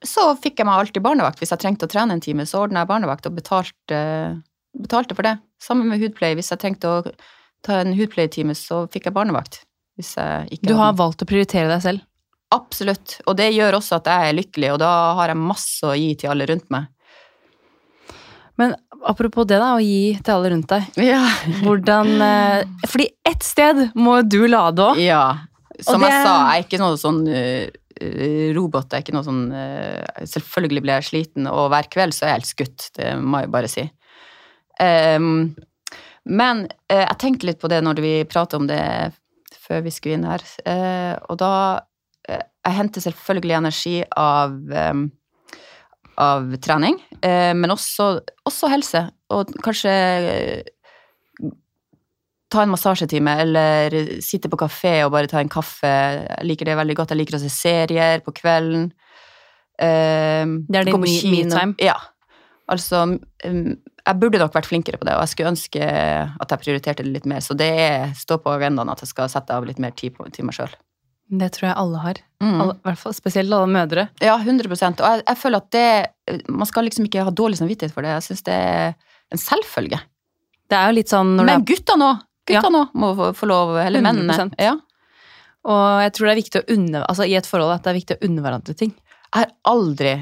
så 0.05 0.29
fikk 0.39 0.61
jeg 0.61 0.67
meg 0.69 0.79
alltid 0.79 1.03
barnevakt. 1.03 1.41
Hvis 1.41 1.51
jeg 1.51 1.59
trengte 1.59 1.87
å 1.89 1.91
trene 1.91 2.15
en 2.15 2.23
time, 2.23 2.45
så 2.47 2.61
ordna 2.63 2.85
jeg 2.85 2.91
barnevakt 2.91 3.27
og 3.27 3.35
betalte, 3.35 3.97
betalte 4.79 5.17
for 5.17 5.27
det. 5.27 5.33
Sammen 5.59 5.89
med 5.91 5.99
hudpleie. 5.99 6.37
Hvis 6.39 6.53
jeg 6.53 6.61
trengte 6.61 6.87
å 6.91 7.01
ta 7.67 7.81
en 7.81 7.91
hudpleietime, 7.97 8.55
så 8.55 8.85
fikk 8.93 9.09
jeg 9.09 9.17
barnevakt. 9.17 9.63
Hvis 9.99 10.13
jeg 10.15 10.55
ikke 10.55 10.71
Du 10.71 10.77
har 10.79 10.95
valgt 10.95 11.25
å 11.25 11.27
prioritere 11.27 11.67
deg 11.71 11.83
selv. 11.83 12.05
Absolutt. 12.53 13.19
Og 13.29 13.35
det 13.37 13.51
gjør 13.53 13.77
også 13.77 13.99
at 13.99 14.07
jeg 14.09 14.29
er 14.29 14.37
lykkelig, 14.39 14.71
og 14.73 14.79
da 14.81 14.93
har 15.19 15.31
jeg 15.31 15.41
masse 15.41 15.85
å 15.85 15.97
gi 15.97 16.15
til 16.17 16.31
alle 16.33 16.47
rundt 16.49 16.69
meg. 16.73 16.87
Men 18.59 18.73
apropos 19.07 19.47
det, 19.47 19.59
da, 19.61 19.75
å 19.77 19.83
gi 19.83 20.17
til 20.19 20.33
alle 20.35 20.49
rundt 20.51 20.71
deg. 20.71 20.87
Ja. 20.99 21.21
Hvordan 21.61 22.09
eh, 22.25 22.63
Fordi 22.89 23.05
ett 23.29 23.45
sted 23.45 23.85
må 23.95 24.17
du 24.27 24.41
lade 24.49 24.89
òg. 24.89 24.99
ja. 25.03 25.45
Som 25.79 26.01
det- 26.03 26.09
jeg 26.11 26.25
sa, 26.25 26.33
jeg 26.51 26.59
er 26.59 26.65
ikke 26.65 26.79
noe 26.81 26.97
sånn 26.99 27.19
uh, 27.31 27.69
robot. 28.57 28.89
Jeg 28.91 28.97
er 28.97 29.03
ikke 29.05 29.13
noe 29.15 29.23
sånn 29.23 29.45
uh, 29.53 30.25
Selvfølgelig 30.27 30.83
blir 30.83 30.97
jeg 30.97 31.07
sliten, 31.07 31.47
og 31.47 31.69
hver 31.71 31.87
kveld 31.87 32.11
så 32.11 32.25
er 32.25 32.33
jeg 32.33 32.39
helt 32.41 32.49
skutt. 32.49 32.87
Det 32.97 33.13
må 33.15 33.45
jeg 33.45 33.51
bare 33.53 33.69
si. 33.71 33.85
Um, 34.83 35.55
men 36.27 36.65
jeg 36.91 37.15
tenkte 37.23 37.47
litt 37.47 37.61
på 37.63 37.71
det 37.71 37.79
når 37.85 38.03
vi 38.03 38.11
pratet 38.27 38.59
om 38.59 38.67
det 38.67 38.81
før 39.55 39.85
vi 39.87 39.93
skulle 39.95 40.19
inn 40.19 40.27
her, 40.27 40.43
og 41.31 41.39
da 41.39 41.53
Jeg 42.67 42.75
henter 42.75 43.03
selvfølgelig 43.03 43.55
energi 43.55 43.95
av 44.19 44.55
um, 44.91 45.07
av 46.19 46.51
trening, 46.59 46.97
uh, 47.23 47.53
men 47.55 47.71
også, 47.71 48.11
også 48.49 48.69
helse. 48.73 49.05
Og 49.31 49.53
kanskje 49.63 49.93
uh, 51.39 51.49
ta 52.51 52.65
en 52.65 52.73
massasjetime, 52.73 53.37
eller 53.45 53.95
sitte 54.25 54.51
på 54.51 54.59
kafé 54.59 54.97
og 55.05 55.13
bare 55.15 55.29
ta 55.31 55.39
en 55.39 55.51
kaffe. 55.51 55.89
Jeg 55.89 56.49
liker 56.49 56.69
det 56.69 56.79
veldig 56.81 56.97
godt. 56.99 57.13
Jeg 57.13 57.21
liker 57.21 57.39
å 57.39 57.43
se 57.43 57.51
serier 57.53 58.25
på 58.25 58.33
kvelden. 58.41 58.89
Uh, 59.79 60.59
Det 60.67 60.81
er 60.81 60.89
din 60.89 60.99
me-time? 60.99 61.77
Ja. 61.79 61.95
Altså, 62.69 63.05
um, 63.07 63.63
jeg 64.09 64.19
burde 64.19 64.41
nok 64.41 64.53
vært 64.57 64.67
flinkere 64.69 64.99
på 64.99 65.07
det, 65.07 65.15
og 65.15 65.23
jeg 65.23 65.33
skulle 65.33 65.53
ønske 65.53 65.87
at 65.87 66.51
jeg 66.51 66.61
prioriterte 66.65 67.05
det 67.05 67.15
litt 67.15 67.29
mer. 67.29 67.41
Så 67.45 67.55
det 67.57 67.71
står 68.19 68.43
på 68.43 68.53
agendaen 68.57 68.91
at 68.91 69.05
jeg 69.05 69.13
skal 69.13 69.31
sette 69.31 69.55
av 69.55 69.65
litt 69.69 69.79
mer 69.79 69.95
tid 69.95 70.17
på, 70.17 70.27
til 70.33 70.49
meg 70.49 70.57
sjøl. 70.57 70.73
Det 71.29 71.49
tror 71.53 71.67
jeg 71.67 71.77
alle 71.77 72.01
har. 72.01 72.19
Mm. 72.41 72.53
Alle, 72.63 72.75
hvert 72.87 72.99
fall, 73.01 73.13
spesielt 73.13 73.53
alle 73.53 73.69
mødre. 73.69 74.07
Ja, 74.23 74.37
100 74.39 74.69
Og 74.71 74.81
jeg, 74.81 75.23
jeg 75.27 75.37
føler 75.37 75.61
at 75.61 75.69
det 75.75 76.45
Man 76.49 76.69
skal 76.69 76.87
liksom 76.87 77.05
ikke 77.05 77.25
ha 77.27 77.33
dårlig 77.35 77.59
samvittighet 77.59 77.93
for 77.93 78.05
det. 78.05 78.15
Jeg 78.15 78.25
syns 78.29 78.45
det 78.47 78.55
er 78.55 78.95
en 79.29 79.41
selvfølge. 79.41 79.99
Det 80.69 80.77
er 80.77 80.89
jo 80.89 80.97
litt 80.97 81.11
sånn 81.11 81.35
når 81.37 81.49
Men 81.51 81.65
gutta 81.69 81.97
nå! 81.99 82.09
Ja. 82.49 82.63
Nå 82.65 82.87
må 82.97 83.11
få, 83.13 83.27
få 83.37 83.45
lov, 83.49 83.75
eller 83.77 84.01
mennene. 84.01 84.33
100%. 84.33 84.57
Ja. 84.57 84.73
Og 85.69 86.01
jeg 86.01 86.13
tror 86.15 86.25
det 86.25 86.31
er 86.31 86.39
viktig 86.39 86.61
å 86.61 86.67
unne 86.73 87.01
Altså 87.03 87.27
i 87.27 87.35
et 87.37 87.47
forhold 87.49 87.75
at 87.75 87.83
det 87.85 87.91
er 87.91 87.99
viktig 87.99 88.17
å 88.17 88.25
unne 88.25 88.43
hverandre 88.45 88.75
ting. 88.79 88.93
Jeg 89.29 89.43
har 89.43 89.51
aldri, 89.69 90.15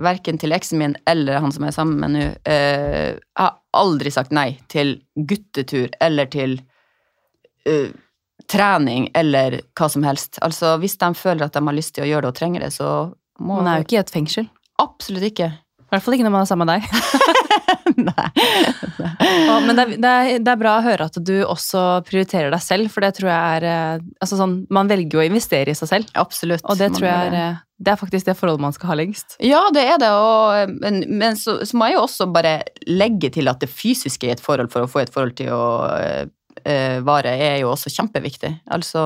verken 0.00 0.40
til 0.40 0.52
eksen 0.56 0.80
min 0.80 0.94
eller 1.08 1.40
han 1.40 1.52
som 1.52 1.66
jeg 1.66 1.72
er 1.72 1.76
sammen 1.76 2.00
med 2.00 2.14
nå, 2.14 2.24
uh, 2.48 3.12
jeg 3.16 3.42
har 3.42 3.54
aldri 3.76 4.12
sagt 4.12 4.32
nei 4.32 4.50
til 4.72 4.94
guttetur 5.16 5.92
eller 6.04 6.28
til 6.32 6.58
eh, 7.68 7.92
trening 8.50 9.10
eller 9.14 9.60
hva 9.78 9.88
som 9.92 10.04
helst. 10.06 10.40
Altså, 10.44 10.76
hvis 10.82 10.98
de 11.00 11.12
føler 11.18 11.46
at 11.46 11.56
de 11.56 11.62
har 11.66 11.76
lyst 11.76 11.96
til 11.96 12.06
å 12.06 12.10
gjøre 12.10 12.26
det 12.26 12.34
og 12.34 12.40
trenger 12.40 12.66
det, 12.66 12.72
så 12.76 12.90
må 13.42 13.60
Man 13.60 13.68
er 13.68 13.80
jo 13.80 13.86
ikke 13.86 13.98
i 13.98 14.02
et 14.04 14.12
fengsel. 14.12 14.50
Absolutt 14.80 15.30
ikke. 15.30 15.50
I 15.86 15.94
hvert 15.94 16.02
fall 16.02 16.16
ikke 16.16 16.26
når 16.26 16.34
man 16.34 16.44
er 16.44 16.48
sammen 16.50 16.66
med 16.66 16.80
deg. 16.80 16.86
nei. 18.08 18.26
Og, 19.46 19.66
men 19.66 19.76
det 19.76 19.82
er, 19.82 19.92
det, 19.94 20.10
er, 20.10 20.40
det 20.42 20.50
er 20.50 20.58
bra 20.58 20.72
å 20.78 20.84
høre 20.84 21.06
at 21.06 21.18
du 21.22 21.34
også 21.44 21.82
prioriterer 22.08 22.50
deg 22.52 22.64
selv, 22.64 22.90
for 22.92 23.06
det 23.06 23.12
tror 23.18 23.30
jeg 23.30 23.58
er 23.58 23.66
eh, 23.70 24.06
altså 24.22 24.38
sånn, 24.40 24.56
Man 24.72 24.90
velger 24.90 25.18
jo 25.18 25.22
å 25.22 25.28
investere 25.28 25.72
i 25.72 25.78
seg 25.78 25.90
selv, 25.92 26.10
Absolutt. 26.18 26.64
og 26.66 26.80
det 26.80 26.90
tror 26.96 27.06
jeg 27.06 27.30
er, 27.30 27.60
det. 27.78 27.92
er 27.92 28.00
faktisk 28.00 28.26
det 28.28 28.36
forholdet 28.38 28.66
man 28.66 28.74
skal 28.74 28.90
ha 28.90 28.98
lengst. 28.98 29.38
Ja, 29.44 29.62
det 29.74 29.84
er 29.94 30.00
det, 30.02 30.10
og, 30.10 30.74
men, 30.82 31.04
men 31.22 31.38
så, 31.38 31.60
så 31.62 31.78
må 31.78 31.90
jeg 31.90 31.98
jo 31.98 32.06
også 32.08 32.28
bare 32.34 32.56
legge 32.90 33.30
til 33.38 33.52
at 33.52 33.62
det 33.62 33.70
fysiske 33.70 34.26
i 34.26 34.34
et 34.34 34.42
forhold 34.42 34.72
for 34.74 34.86
å 34.86 34.90
få 34.90 35.04
et 35.04 35.14
forhold 35.14 35.38
til 35.38 35.54
å 35.54 35.68
eh, 36.00 36.24
vare, 37.06 37.32
er 37.38 37.60
jo 37.62 37.70
også 37.72 37.92
kjempeviktig. 37.94 38.52
Altså 38.74 39.02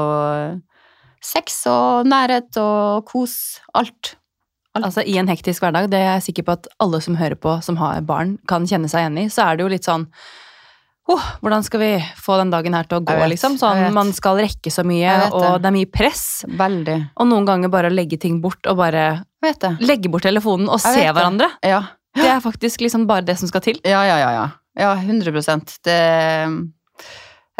sex 1.20 1.62
og 1.68 2.08
nærhet 2.08 2.56
og 2.60 3.04
kos. 3.08 3.60
Alt. 3.76 4.14
Alt. 4.74 4.84
Altså 4.86 5.02
I 5.04 5.16
en 5.20 5.28
hektisk 5.28 5.64
hverdag, 5.64 5.90
det 5.92 5.98
er 5.98 6.14
jeg 6.14 6.28
sikker 6.30 6.46
på 6.46 6.54
at 6.58 6.68
alle 6.80 7.00
som 7.04 7.18
hører 7.18 7.36
på, 7.36 7.56
som 7.64 7.76
har 7.80 8.00
barn, 8.06 8.38
kan 8.48 8.68
kjenne 8.70 8.88
seg 8.90 9.04
igjen 9.04 9.18
i, 9.24 9.26
så 9.32 9.48
er 9.48 9.58
det 9.58 9.66
jo 9.66 9.74
litt 9.74 9.88
sånn 9.88 10.06
Oh, 11.10 11.22
hvordan 11.42 11.64
skal 11.66 11.80
vi 11.82 11.88
få 12.22 12.36
den 12.38 12.52
dagen 12.52 12.74
her 12.76 12.86
til 12.86 13.00
å 13.00 13.02
gå, 13.02 13.14
vet, 13.18 13.32
liksom? 13.32 13.56
Sånn, 13.58 13.80
man 13.96 14.12
skal 14.14 14.36
rekke 14.38 14.70
så 14.70 14.84
mye, 14.86 15.10
og 15.34 15.56
det. 15.58 15.66
er 15.66 15.74
mye 15.74 15.88
press. 15.90 16.44
Veldig. 16.46 16.94
Og 17.18 17.26
noen 17.26 17.48
ganger 17.48 17.72
bare 17.72 17.90
legge 17.90 18.18
ting 18.20 18.36
bort, 18.44 18.60
og 18.70 18.78
bare 18.78 19.24
legge 19.82 20.12
bort 20.12 20.22
telefonen 20.28 20.70
og 20.70 20.78
Jeg 20.78 21.00
se 21.00 21.08
hverandre. 21.08 21.48
det. 21.64 21.72
Ja. 21.72 21.80
Det 22.14 22.28
er 22.30 22.44
faktisk 22.44 22.84
liksom 22.84 23.08
bare 23.10 23.26
det 23.26 23.38
som 23.40 23.50
skal 23.50 23.64
til. 23.64 23.80
Ja, 23.82 24.04
ja, 24.06 24.20
ja. 24.22 24.30
ja. 24.36 24.46
Ja, 24.78 24.92
100 24.94 25.34
Det 25.82 25.98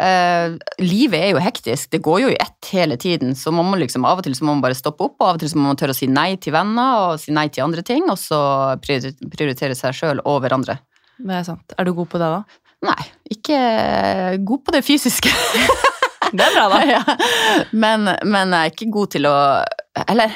eh, 0.01 0.55
Livet 0.81 1.19
er 1.19 1.33
jo 1.35 1.41
hektisk. 1.43 1.91
Det 1.93 2.01
går 2.03 2.21
jo 2.23 2.31
i 2.33 2.39
ett 2.41 2.71
hele 2.73 2.97
tiden. 3.01 3.35
Så 3.37 3.53
man 3.55 3.69
må 3.69 3.79
liksom, 3.81 4.05
av 4.07 4.21
og 4.21 4.25
til 4.25 4.35
så 4.37 4.45
må 4.47 4.55
man 4.55 4.63
bare 4.65 4.77
stoppe 4.77 5.07
opp, 5.07 5.17
og 5.19 5.27
av 5.27 5.39
og 5.39 5.43
til 5.43 5.51
så 5.53 5.59
må 5.59 5.69
man 5.69 5.79
tørre 5.79 5.95
å 5.95 5.99
si 5.99 6.09
nei 6.11 6.33
til 6.41 6.55
venner 6.55 7.05
og 7.05 7.21
si 7.21 7.33
nei 7.35 7.47
til 7.53 7.65
andre 7.67 7.85
ting, 7.85 8.07
og 8.11 8.19
så 8.19 8.41
prioritere 8.81 9.77
seg 9.77 9.97
sjøl 9.97 10.23
over 10.29 10.57
andre. 10.57 10.79
Det 11.21 11.37
er 11.37 11.47
sant. 11.47 11.77
Er 11.77 11.87
du 11.87 11.93
god 11.97 12.09
på 12.11 12.21
det, 12.21 12.31
da? 12.33 12.61
Nei, 12.81 13.01
ikke 13.29 13.57
god 14.47 14.65
på 14.65 14.77
det 14.77 14.85
fysiske. 14.85 15.33
Det 16.31 16.45
er 16.45 16.53
bra, 16.55 16.67
da. 16.71 16.77
ja. 16.95 17.01
men, 17.75 18.07
men 18.23 18.53
jeg 18.55 18.69
er 18.69 18.71
ikke 18.71 18.85
god 18.93 19.09
til 19.17 19.27
å 19.27 19.33
Eller 20.05 20.31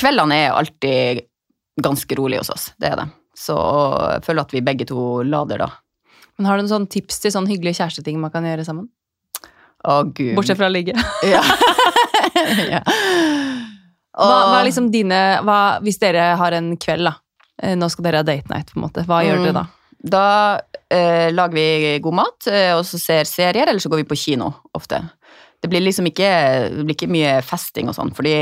kveldene 0.00 0.38
er 0.46 0.54
alltid 0.56 1.20
ganske 1.84 2.16
rolig 2.16 2.40
hos 2.40 2.48
oss. 2.54 2.64
Det 2.80 2.88
er 2.88 2.96
det. 3.02 3.08
Så 3.36 3.54
jeg 3.58 4.22
føler 4.24 4.46
at 4.46 4.54
vi 4.54 4.62
begge 4.64 4.86
to 4.88 5.22
lader, 5.26 5.66
da. 5.66 5.68
Men 6.38 6.46
har 6.48 6.56
du 6.58 6.64
noen 6.64 6.72
sånn 6.72 6.88
tips 6.90 7.20
til 7.22 7.30
sånn 7.34 7.46
hyggelige 7.50 7.78
kjæresteting 7.80 8.18
man 8.22 8.32
kan 8.34 8.44
gjøre 8.46 8.64
sammen? 8.66 8.88
Å, 9.84 10.00
gud. 10.16 10.32
Bortsett 10.38 10.58
fra 10.58 10.66
å 10.70 10.72
ligge. 10.74 10.94
Ja. 11.34 11.42
ja. 12.74 12.80
Hva, 14.14 14.34
hva 14.48 14.58
er 14.60 14.66
liksom 14.68 14.90
dine 14.94 15.18
hva, 15.42 15.58
Hvis 15.82 15.98
dere 16.02 16.34
har 16.38 16.54
en 16.54 16.74
kveld, 16.80 17.06
da. 17.08 17.16
eh, 17.62 17.74
Nå 17.78 17.88
skal 17.90 18.06
dere 18.06 18.20
ha 18.22 18.26
date 18.26 18.50
night, 18.52 18.70
på 18.72 18.78
en 18.78 18.86
måte. 18.86 19.04
Hva 19.08 19.22
gjør 19.26 19.40
Mm. 19.40 19.44
dere 19.48 19.56
da? 19.60 19.64
Da 20.04 20.24
eh, 20.92 21.30
lager 21.32 21.54
vi 21.56 21.98
god 22.04 22.14
mat, 22.18 22.46
eh, 22.50 22.72
og 22.76 22.82
så 22.84 22.98
ser 23.00 23.24
serier, 23.24 23.64
eller 23.70 23.80
så 23.80 23.88
går 23.88 24.02
vi 24.02 24.08
på 24.10 24.18
kino 24.20 24.50
ofte. 24.76 24.98
Det 25.64 25.70
blir 25.72 25.80
liksom 25.80 26.04
ikke, 26.10 26.28
det 26.76 26.84
blir 26.84 26.94
ikke 26.98 27.08
mye 27.08 27.38
festing 27.42 27.88
og 27.88 27.96
sånn, 27.96 28.10
fordi 28.14 28.34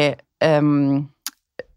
um, 0.43 1.05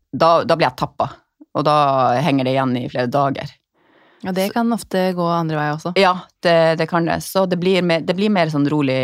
da, 0.10 0.40
da 0.44 0.56
blir 0.58 0.66
jeg 0.72 0.80
tappa. 0.82 1.12
Og 1.54 1.64
da 1.68 1.76
henger 2.18 2.48
det 2.50 2.56
igjen 2.56 2.74
i 2.82 2.88
flere 2.90 3.12
dager. 3.14 3.52
Ja, 4.24 4.32
Det 4.32 4.54
kan 4.54 4.72
ofte 4.74 5.14
gå 5.14 5.26
andre 5.30 5.56
vei 5.60 5.70
også. 5.76 5.92
Ja, 6.00 6.16
det, 6.42 6.78
det 6.80 6.88
kan 6.90 7.06
det. 7.06 7.20
Så 7.24 7.46
det 7.50 7.60
blir 7.60 7.82
mer, 7.84 8.00
det 8.02 8.16
blir 8.16 8.30
mer 8.30 8.48
sånn 8.48 8.68
rolig, 8.70 8.98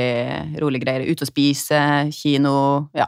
rolig 0.62 0.82
greier. 0.84 1.04
Ut 1.12 1.21
og 1.21 1.28
spise, 1.30 1.82
kino, 2.15 2.88
ja. 2.97 3.06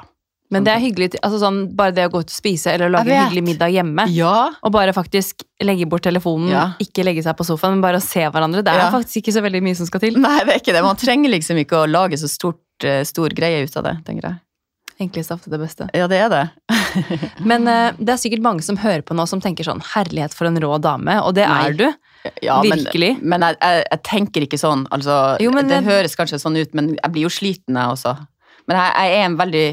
Men 0.54 0.62
det 0.68 0.74
er 0.76 0.82
hyggelig, 0.84 1.08
altså 1.26 1.39
sånn, 1.42 1.62
bare 1.74 1.96
det 1.98 2.04
å 2.06 2.12
gå 2.13 2.20
ut 2.22 2.30
og 2.30 2.36
spise 2.36 2.70
eller 2.76 2.92
lage 2.94 3.10
en 3.10 3.24
hyggelig 3.26 3.42
middag 3.48 3.72
hjemme. 3.74 4.04
Ja, 4.13 4.52
Og 4.62 4.72
bare 4.76 4.94
faktisk 4.94 5.42
legge 5.66 5.88
bort 5.89 6.04
telefonen, 6.06 6.52
Ja. 6.52 6.66
ikke 6.84 7.02
legge 7.08 7.24
seg 7.26 7.34
på 7.39 7.44
sofaen, 7.48 7.74
men 7.74 7.82
bare 7.82 7.98
å 7.98 8.04
se 8.06 8.22
hverandre. 8.30 8.62
Det 8.63 8.70
er 8.70 8.84
Ja. 8.84 8.92
faktisk 8.92 9.24
ikke 9.24 9.34
så 9.34 9.42
veldig 9.42 9.63
mye 9.63 9.76
som 9.76 9.88
skal 9.88 10.00
til. 10.04 10.20
Nei, 10.20 10.44
det 10.46 10.54
er 10.54 10.60
ikke 10.60 10.74
det. 10.78 10.84
Man 10.84 10.96
trenger 10.96 11.32
liksom 11.34 11.58
ikke 11.58 11.82
å 11.82 11.89
lage 11.89 12.20
så 12.22 12.30
stort, 12.30 12.62
eh, 12.84 13.02
stor 13.04 13.30
greie 13.34 13.63
ut 13.63 13.76
av 13.78 13.84
det, 13.84 13.96
tenker 14.06 14.30
jeg. 14.30 14.39
Enklest 15.01 15.32
er 15.32 15.39
ofte 15.39 15.51
det 15.51 15.60
beste. 15.62 15.88
Ja, 15.97 16.08
det 16.12 16.19
er 16.21 16.29
det. 16.29 16.43
Men 17.49 17.65
uh, 17.69 17.95
det 17.97 18.13
er 18.13 18.21
sikkert 18.21 18.43
mange 18.45 18.65
som 18.65 18.77
hører 18.77 19.01
på 19.06 19.17
nå 19.17 19.25
som 19.29 19.41
tenker 19.43 19.65
sånn 19.67 19.82
herlighet 19.93 20.36
for 20.38 20.49
en 20.49 20.60
rå 20.62 20.75
dame, 20.84 21.17
og 21.25 21.34
det 21.38 21.47
Nei. 21.49 21.62
er 21.67 21.79
du. 21.79 21.88
Ja, 22.45 22.62
Virkelig. 22.63 23.17
Men, 23.19 23.34
men 23.34 23.47
jeg, 23.49 23.58
jeg, 23.60 23.88
jeg 23.89 24.03
tenker 24.08 24.45
ikke 24.45 24.60
sånn. 24.62 24.86
Altså, 24.95 25.17
Jo, 25.43 25.51
men 25.56 25.71
det 25.71 25.82
høres 25.88 26.15
kanskje 26.19 26.39
sånn 26.39 26.60
ut, 26.60 26.77
men 26.77 26.93
jeg 26.95 27.15
blir 27.15 27.27
jo 27.27 27.34
sliten, 27.34 27.79
jeg 27.79 27.97
også. 27.97 28.13
Men 28.69 28.79
jeg, 28.79 28.93
jeg 28.93 29.17
er 29.17 29.25
en 29.27 29.41
veldig 29.41 29.65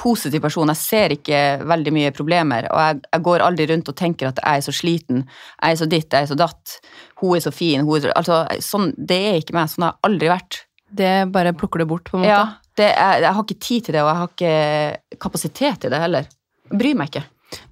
positiv 0.00 0.42
person. 0.42 0.70
Jeg 0.72 0.80
ser 0.80 1.14
ikke 1.14 1.40
veldig 1.70 1.94
mye 1.94 2.12
problemer, 2.14 2.68
og 2.74 2.82
jeg, 2.82 3.22
går 3.28 3.46
aldri 3.46 3.68
rundt 3.70 3.90
og 3.90 3.96
tenker 3.98 4.30
at 4.30 4.42
jeg 4.42 4.60
er 4.60 4.66
så 4.66 4.74
sliten. 4.74 5.24
Jeg 5.62 5.76
er 5.76 5.80
så 5.80 5.88
ditt, 5.90 6.10
jeg 6.10 6.26
er 6.26 6.32
så 6.32 6.38
datt. 6.38 6.76
Hun 7.22 7.38
er 7.38 7.44
så 7.44 7.54
fin. 7.54 7.86
Hun 7.86 7.96
er 7.98 8.08
så, 8.08 8.14
altså, 8.18 8.42
sånn, 8.64 8.92
det 8.98 9.20
er 9.30 9.40
ikke 9.40 9.56
meg. 9.56 9.70
Sånn 9.72 9.86
har 9.86 9.94
jeg 9.96 10.10
aldri 10.10 10.32
vært. 10.34 10.60
Det 10.94 11.14
bare 11.34 11.54
plukker 11.58 11.82
du 11.82 11.88
bort, 11.90 12.10
på 12.10 12.18
en 12.18 12.26
måte. 12.26 12.34
Ja, 12.34 12.63
er, 12.82 13.20
jeg 13.22 13.32
har 13.34 13.42
ikke 13.44 13.60
tid 13.62 13.84
til 13.84 13.94
det, 13.94 14.02
og 14.02 14.08
jeg 14.08 14.16
har 14.16 14.28
ikke 14.32 15.18
kapasitet 15.20 15.80
til 15.80 15.90
det 15.90 16.00
heller. 16.02 16.26
Jeg 16.70 16.78
bryr 16.80 16.94
meg 16.98 17.08
ikke. 17.12 17.24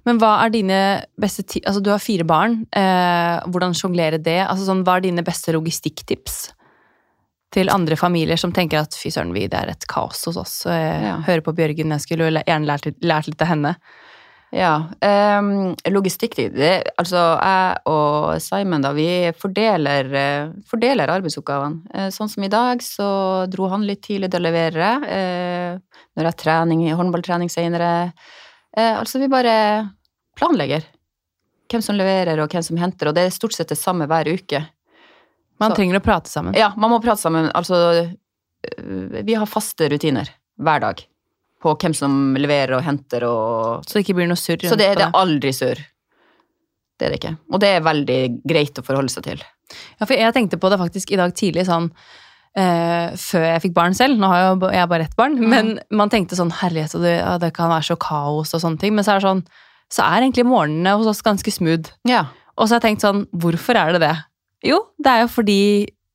Men 0.07 0.17
hva 0.21 0.45
er 0.45 0.49
dine 0.53 0.77
beste 1.19 1.43
ti 1.43 1.59
Altså, 1.67 1.81
du 1.83 1.89
har 1.91 1.99
fire 1.99 2.23
barn. 2.23 2.61
Eh, 2.71 3.39
hvordan 3.51 3.73
sjonglere 3.75 4.17
det? 4.23 4.37
Altså, 4.47 4.63
sånn, 4.69 4.83
hva 4.87 4.95
er 4.97 5.01
dine 5.09 5.23
beste 5.27 5.51
logistikktips 5.51 6.53
til 7.53 7.69
andre 7.69 7.97
familier 7.99 8.39
som 8.39 8.53
tenker 8.55 8.79
at 8.79 8.95
fy 8.97 9.11
søren, 9.13 9.33
vi, 9.35 9.43
det 9.51 9.59
er 9.59 9.69
et 9.75 9.83
kaos 9.91 10.23
hos 10.25 10.37
oss. 10.37 10.53
Jeg 10.65 11.03
Ja. 11.03 11.17
hører 11.27 11.41
på 11.45 11.53
Bjørgen, 11.53 11.91
jeg 11.91 12.01
skulle 12.01 12.31
gjerne 12.45 12.65
lært, 12.65 12.87
lært 13.03 13.27
litt 13.27 13.41
av 13.41 13.47
henne. 13.51 13.75
Ja, 14.53 14.85
um, 15.39 15.73
logistikk 15.89 16.35
det, 16.37 16.73
Altså, 17.01 17.17
jeg 17.17 17.77
og 17.89 18.41
Simon, 18.43 18.83
da, 18.85 18.91
vi 18.93 19.07
fordeler, 19.33 20.09
eh, 20.13 20.51
fordeler 20.69 21.09
arbeidsoppgavene. 21.09 21.89
Eh, 21.89 22.09
sånn 22.13 22.29
som 22.29 22.45
i 22.45 22.51
dag, 22.53 22.83
så 22.85 23.07
dro 23.49 23.65
han 23.71 23.87
litt 23.87 24.03
tidlig 24.05 24.29
til 24.29 24.43
å 24.43 24.45
levere. 24.45 24.89
Uh, 25.01 26.03
når 26.13 26.21
jeg 26.21 26.29
har 26.29 26.37
trening, 26.43 26.83
håndballtrening 26.93 27.49
senere. 27.49 28.11
Uh, 28.77 28.99
altså, 28.99 29.17
vi 29.23 29.31
bare 29.31 29.55
planlegger 30.37 30.85
hvem 31.73 31.81
som 31.81 31.97
leverer 31.97 32.37
og 32.43 32.53
hvem 32.53 32.65
som 32.65 32.77
henter, 32.77 33.09
og 33.09 33.17
det 33.17 33.25
er 33.25 33.33
stort 33.33 33.57
sett 33.57 33.73
det 33.73 33.79
samme 33.79 34.05
hver 34.05 34.29
uke. 34.29 34.61
Man 35.57 35.71
Så- 35.71 35.79
trenger 35.79 35.97
å 35.97 36.03
prate 36.03 36.29
sammen. 36.29 36.53
Ja, 36.53 36.73
man 36.77 36.91
må 36.91 37.01
prate 37.01 37.21
sammen. 37.21 37.49
Altså, 37.55 38.05
vi 38.77 39.33
har 39.33 39.49
faste 39.49 39.89
rutiner 39.89 40.29
hver 40.61 40.79
dag 40.79 41.01
på 41.63 41.73
hvem 41.79 41.93
som 41.95 42.17
leverer 42.39 42.75
og 42.77 42.83
henter 42.85 43.23
og 43.27 43.85
Så 43.87 43.97
det 43.97 44.03
ikke 44.05 44.17
blir 44.19 44.27
noe 44.31 44.39
surr. 44.39 44.59
så 44.67 44.75
det, 44.79 44.89
på 44.93 44.99
det 44.99 45.07
er 45.07 45.15
aldri 45.19 45.53
surr. 45.55 45.79
Det 46.99 47.07
er 47.07 47.13
det 47.15 47.19
ikke. 47.21 47.31
Og 47.55 47.59
det 47.63 47.69
er 47.77 47.85
veldig 47.87 48.19
greit 48.47 48.77
å 48.79 48.83
forholde 48.85 49.09
seg 49.13 49.23
til. 49.25 49.39
Ja, 49.97 50.05
for 50.05 50.13
jeg 50.13 50.35
tenkte 50.35 50.59
på 50.61 50.69
det 50.69 50.77
faktisk 50.81 51.11
i 51.15 51.17
dag 51.19 51.33
tidlig, 51.39 51.63
sånn 51.65 51.87
eh, 52.55 53.15
før 53.17 53.45
jeg 53.47 53.63
fikk 53.63 53.73
barn 53.77 53.95
selv. 53.97 54.19
Nå 54.21 54.29
har 54.29 54.43
jeg, 54.43 54.59
jeg 54.77 54.89
bare 54.91 55.07
ett 55.07 55.15
barn, 55.17 55.39
Mm. 55.39 55.49
men 55.49 55.71
man 55.89 56.11
tenkte 56.13 56.37
sånn 56.37 56.51
herlighet, 56.59 56.93
det, 57.01 57.15
ja, 57.23 57.37
det 57.41 57.53
kan 57.55 57.71
være 57.71 57.87
så 57.89 57.97
kaos 57.97 58.53
og 58.53 58.61
sånne 58.61 58.79
ting. 58.83 58.93
Men 58.95 59.03
så 59.07 59.15
er 59.15 59.25
sånn, 59.25 59.41
så 59.89 60.05
er 60.05 60.21
egentlig 60.27 60.45
morgenene 60.45 60.97
hos 60.99 61.07
oss 61.09 61.21
ganske 61.25 61.51
smooth. 61.51 61.89
Ja. 62.07 62.27
Og 62.57 62.67
så 62.67 62.75
har 62.75 62.81
jeg 62.83 62.91
tenkt 62.91 63.01
sånn, 63.07 63.25
hvorfor 63.33 63.75
er 63.79 63.93
det 63.97 64.01
det? 64.05 64.13
Jo, 64.69 64.83
det 65.01 65.09
er 65.11 65.21
jo 65.25 65.27
fordi 65.33 65.59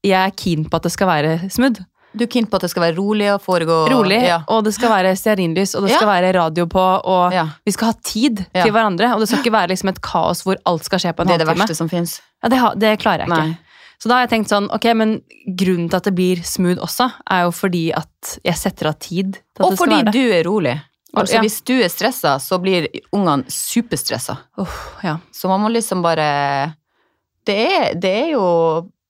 jeg 0.06 0.14
er 0.14 0.30
keen 0.38 0.64
på 0.70 0.76
at 0.78 0.86
det 0.86 0.92
skal 0.94 1.08
være 1.10 1.50
smooth. 1.50 1.82
Du 2.16 2.24
er 2.24 2.30
keen 2.32 2.46
på 2.48 2.56
at 2.56 2.62
det 2.64 2.70
skal 2.72 2.82
være 2.86 2.96
rolig 2.96 3.26
og 3.34 3.42
foregå 3.44 3.76
Rolig, 3.92 4.22
Ja. 4.24 4.38
og 4.48 4.64
det 4.64 4.72
skal 4.74 4.88
være 4.90 5.14
stearinlys, 5.16 5.74
og 5.76 5.84
det 5.86 5.92
skal 5.94 6.08
være 6.08 6.32
radio 6.38 6.64
på, 6.66 6.80
og 7.04 7.32
ja. 7.32 7.46
vi 7.66 7.72
skal 7.72 7.86
ha 7.92 7.94
tid 8.02 8.44
Ja. 8.54 8.62
til 8.64 8.72
hverandre. 8.72 9.12
Og 9.14 9.20
det 9.20 9.28
skal 9.28 9.38
ikke 9.44 9.52
være 9.52 9.68
liksom 9.74 9.88
et 9.92 10.00
kaos 10.00 10.42
hvor 10.42 10.56
alt 10.66 10.84
skal 10.84 10.98
skje 10.98 11.12
på 11.12 11.22
en 11.22 11.28
halvtime. 11.28 11.38
Det 11.38 11.48
er 11.48 11.54
det 11.54 11.60
verste 11.60 11.76
som 11.76 11.88
fins. 11.88 12.20
Ja, 12.42 12.48
det, 12.48 12.80
det 12.80 12.98
klarer 13.00 13.26
jeg 13.26 13.28
ikke. 13.28 13.46
Nei. 13.48 13.58
Så 13.98 14.08
da 14.08 14.14
har 14.14 14.26
jeg 14.26 14.30
tenkt 14.30 14.48
sånn, 14.52 14.68
ok, 14.72 14.84
men 14.94 15.20
grunnen 15.58 15.88
til 15.90 15.96
at 15.98 16.04
det 16.04 16.14
blir 16.14 16.42
smooth 16.46 16.78
også, 16.80 17.10
er 17.30 17.42
jo 17.48 17.50
fordi 17.50 17.92
at 17.92 18.38
jeg 18.46 18.54
setter 18.54 18.86
av 18.92 18.98
tid 19.02 19.32
til 19.34 19.64
at 19.64 19.66
Og 19.66 19.76
fordi 19.76 20.02
du 20.14 20.20
er 20.32 20.44
rolig. 20.46 20.76
Altså, 21.16 21.34
Ja. 21.34 21.40
Hvis 21.40 21.60
du 21.64 21.72
er 21.82 21.88
stressa, 21.88 22.36
så 22.38 22.58
blir 22.62 22.86
ungene 23.12 23.44
superstressa. 23.50 24.36
Oh, 24.56 24.68
ja. 25.02 25.16
Så 25.32 25.48
man 25.48 25.60
må 25.60 25.68
liksom 25.72 26.02
bare 26.02 26.74
det 27.48 27.56
er, 27.58 27.94
det 27.94 28.12
er 28.24 28.30
jo 28.36 28.44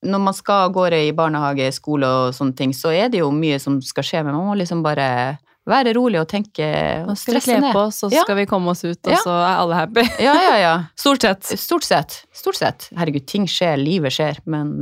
Når 0.05 0.21
man 0.23 0.33
skal 0.33 0.67
av 0.69 0.73
gårde 0.77 0.99
i 1.07 1.11
barnehage, 1.11 1.71
skole 1.75 2.07
og 2.07 2.33
sånne 2.37 2.55
ting, 2.55 2.71
så 2.73 2.93
er 2.95 3.09
det 3.11 3.19
jo 3.19 3.31
mye 3.35 3.57
som 3.59 3.81
skal 3.83 4.03
skje, 4.07 4.21
men 4.23 4.33
man 4.37 4.45
må 4.47 4.55
liksom 4.59 4.79
bare 4.85 5.37
være 5.69 5.91
rolig 5.93 6.21
og 6.21 6.27
tenke 6.31 6.65
Nå 7.05 7.11
og 7.11 7.17
skal 7.19 7.35
vi 7.35 7.41
stresse 7.41 7.51
kle 7.51 7.59
ned. 7.65 7.73
på 7.75 7.81
oss, 7.89 7.99
så 8.01 8.07
Ja. 8.13 8.23
skal 8.23 8.35
vi 8.39 8.45
komme 8.49 8.71
oss 8.71 8.83
ut, 8.85 8.97
og 9.05 9.11
Ja. 9.11 9.17
så 9.25 9.29
er 9.35 9.57
alle 9.59 9.75
happy. 9.75 10.05
Ja, 10.23 10.33
ja, 10.33 10.55
ja. 10.57 10.73
Stort 10.95 11.21
sett. 11.21 11.43
Stort 11.59 11.83
sett. 11.83 12.23
Stort 12.33 12.55
sett. 12.55 12.87
Herregud, 12.97 13.27
ting 13.27 13.45
skjer, 13.45 13.75
livet 13.77 14.11
skjer, 14.15 14.39
men 14.47 14.79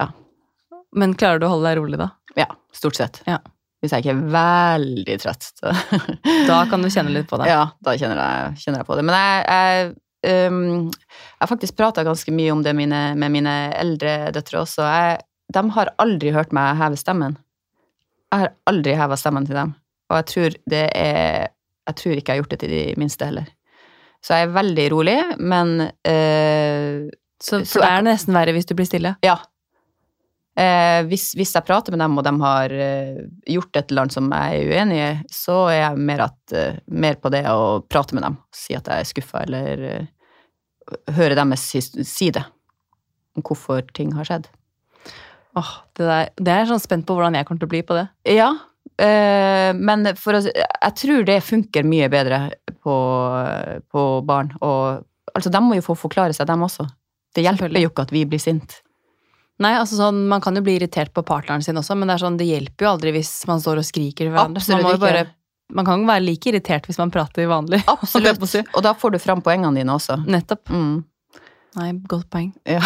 ja. 0.00 0.08
Men 0.94 1.14
klarer 1.14 1.40
du 1.40 1.46
å 1.46 1.54
holde 1.54 1.70
deg 1.70 1.78
rolig 1.80 1.98
da? 2.02 2.10
ja, 2.36 2.46
stort 2.74 2.96
sett. 2.96 3.22
Ja. 3.28 3.38
Hvis 3.82 3.90
jeg 3.92 4.04
ikke 4.04 4.12
er 4.14 4.26
veldig 4.34 5.14
trøtt. 5.20 5.48
Da 6.46 6.58
kan 6.70 6.82
du 6.84 6.88
kjenne 6.92 7.10
litt 7.14 7.26
på 7.30 7.38
det. 7.40 7.48
Ja, 7.54 7.64
da 7.82 7.94
kjenner 7.98 8.20
jeg, 8.20 8.58
kjenner 8.62 8.82
jeg 8.82 8.86
på 8.86 8.96
det. 8.98 9.04
Men 9.08 9.16
jeg, 9.16 9.46
jeg, 9.48 9.94
øhm, 10.26 10.90
jeg 10.90 11.42
har 11.42 11.50
faktisk 11.50 11.76
prata 11.78 12.04
ganske 12.06 12.34
mye 12.34 12.52
om 12.54 12.62
det 12.64 12.74
mine, 12.76 13.02
med 13.18 13.34
mine 13.34 13.54
eldre 13.78 14.32
døtre 14.34 14.62
også. 14.62 14.86
Jeg, 14.86 15.22
de 15.54 15.62
har 15.76 15.92
aldri 16.02 16.32
hørt 16.34 16.52
meg 16.56 16.78
heve 16.80 17.00
stemmen. 17.00 17.36
Jeg 18.32 18.44
har 18.44 18.54
aldri 18.70 18.94
heva 18.96 19.18
stemmen 19.20 19.48
til 19.48 19.58
dem. 19.58 19.74
Og 20.10 20.20
jeg 20.20 20.28
tror 20.32 20.60
det 20.68 20.86
er 20.94 21.50
Jeg 21.82 21.96
tror 21.98 22.12
ikke 22.14 22.30
jeg 22.30 22.36
har 22.36 22.42
gjort 22.44 22.50
det 22.52 22.60
til 22.62 22.70
de 22.70 22.82
minste 22.96 23.26
heller. 23.26 23.46
Så 24.22 24.36
jeg 24.38 24.46
er 24.46 24.52
veldig 24.54 24.84
rolig, 24.92 25.16
men 25.42 25.80
uh, 25.82 27.10
Så, 27.42 27.64
Så 27.66 27.80
det 27.82 27.88
er 27.88 28.04
nesten 28.06 28.36
verre 28.36 28.54
hvis 28.54 28.68
du 28.68 28.76
blir 28.78 28.86
stille. 28.86 29.16
Ja. 29.26 29.40
Eh, 30.52 31.00
hvis, 31.08 31.30
hvis 31.32 31.54
jeg 31.56 31.64
prater 31.64 31.94
med 31.94 32.02
dem, 32.02 32.16
og 32.20 32.26
de 32.26 32.32
har 32.42 32.72
eh, 32.76 33.20
gjort 33.54 33.78
et 33.78 33.92
eller 33.92 34.04
annet 34.04 34.16
som 34.18 34.26
jeg 34.28 34.58
er 34.58 34.72
uenig 34.72 34.98
i, 35.00 35.12
så 35.32 35.54
er 35.72 35.78
jeg 35.78 36.02
mer, 36.10 36.26
at, 36.26 36.56
eh, 36.56 36.82
mer 36.92 37.16
på 37.22 37.32
det 37.32 37.46
å 37.48 37.78
prate 37.88 38.16
med 38.18 38.26
dem. 38.26 38.36
Si 38.52 38.76
at 38.76 38.90
jeg 38.90 39.04
er 39.04 39.08
skuffa, 39.08 39.46
eller 39.46 39.86
eh, 39.88 40.10
høre 41.16 41.38
deres 41.38 41.64
si 41.64 41.80
side 42.04 42.44
om 43.32 43.46
hvorfor 43.48 43.86
ting 43.96 44.12
har 44.12 44.28
skjedd. 44.28 44.50
Åh, 45.56 45.72
det, 45.96 46.04
der, 46.04 46.28
det 46.36 46.52
er 46.52 46.62
jeg 46.62 46.72
sånn 46.74 46.84
spent 46.84 47.08
på 47.08 47.16
hvordan 47.16 47.36
jeg 47.36 47.48
kommer 47.48 47.64
til 47.64 47.70
å 47.70 47.72
bli 47.72 47.82
på 47.88 47.96
det. 47.96 48.06
Ja, 48.36 48.50
eh, 49.00 49.72
men 49.72 50.04
for 50.20 50.36
å, 50.36 50.44
jeg 50.44 50.94
tror 51.00 51.26
det 51.28 51.40
funker 51.48 51.88
mye 51.88 52.12
bedre 52.12 52.44
på, 52.84 52.94
på 53.88 54.06
barn. 54.28 54.52
Og, 54.60 55.04
altså, 55.32 55.52
de 55.52 55.64
må 55.64 55.80
jo 55.80 55.88
få 55.88 55.96
forklare 56.04 56.36
seg, 56.36 56.48
dem 56.52 56.68
også. 56.68 56.90
Det 57.32 57.44
hjelper 57.44 57.72
jo 57.80 57.88
ikke 57.88 58.04
at 58.04 58.12
vi 58.12 58.28
blir 58.28 58.40
sint. 58.42 58.82
Nei, 59.60 59.74
altså 59.78 59.98
sånn, 59.98 60.24
Man 60.30 60.40
kan 60.42 60.56
jo 60.56 60.62
bli 60.64 60.78
irritert 60.78 61.12
på 61.14 61.24
partneren 61.26 61.62
sin 61.62 61.78
også, 61.78 61.94
men 61.98 62.08
det, 62.08 62.16
er 62.16 62.24
sånn, 62.24 62.38
det 62.40 62.48
hjelper 62.48 62.86
jo 62.86 62.90
aldri 62.94 63.12
hvis 63.18 63.30
man 63.50 63.62
står 63.62 63.82
og 63.82 63.86
skriker 63.86 64.26
til 64.26 64.32
hverandre. 64.32 64.62
Absolutt 64.62 64.86
man, 64.88 65.00
bare, 65.02 65.24
man 65.72 65.88
kan 65.88 66.02
jo 66.02 66.10
være 66.10 66.24
like 66.26 66.50
irritert 66.50 66.88
hvis 66.88 67.00
man 67.00 67.12
prater 67.14 67.48
vanlig. 67.50 67.82
si. 68.52 68.64
Og 68.72 68.84
da 68.84 68.94
får 68.98 69.16
du 69.16 69.22
fram 69.22 69.44
poengene 69.44 69.82
dine 69.82 69.96
også. 69.96 70.22
Nettopp. 70.26 70.72
Mm. 70.72 71.02
Nei, 71.78 71.90
Godt 72.08 72.28
poeng. 72.32 72.52
Ja. 72.68 72.82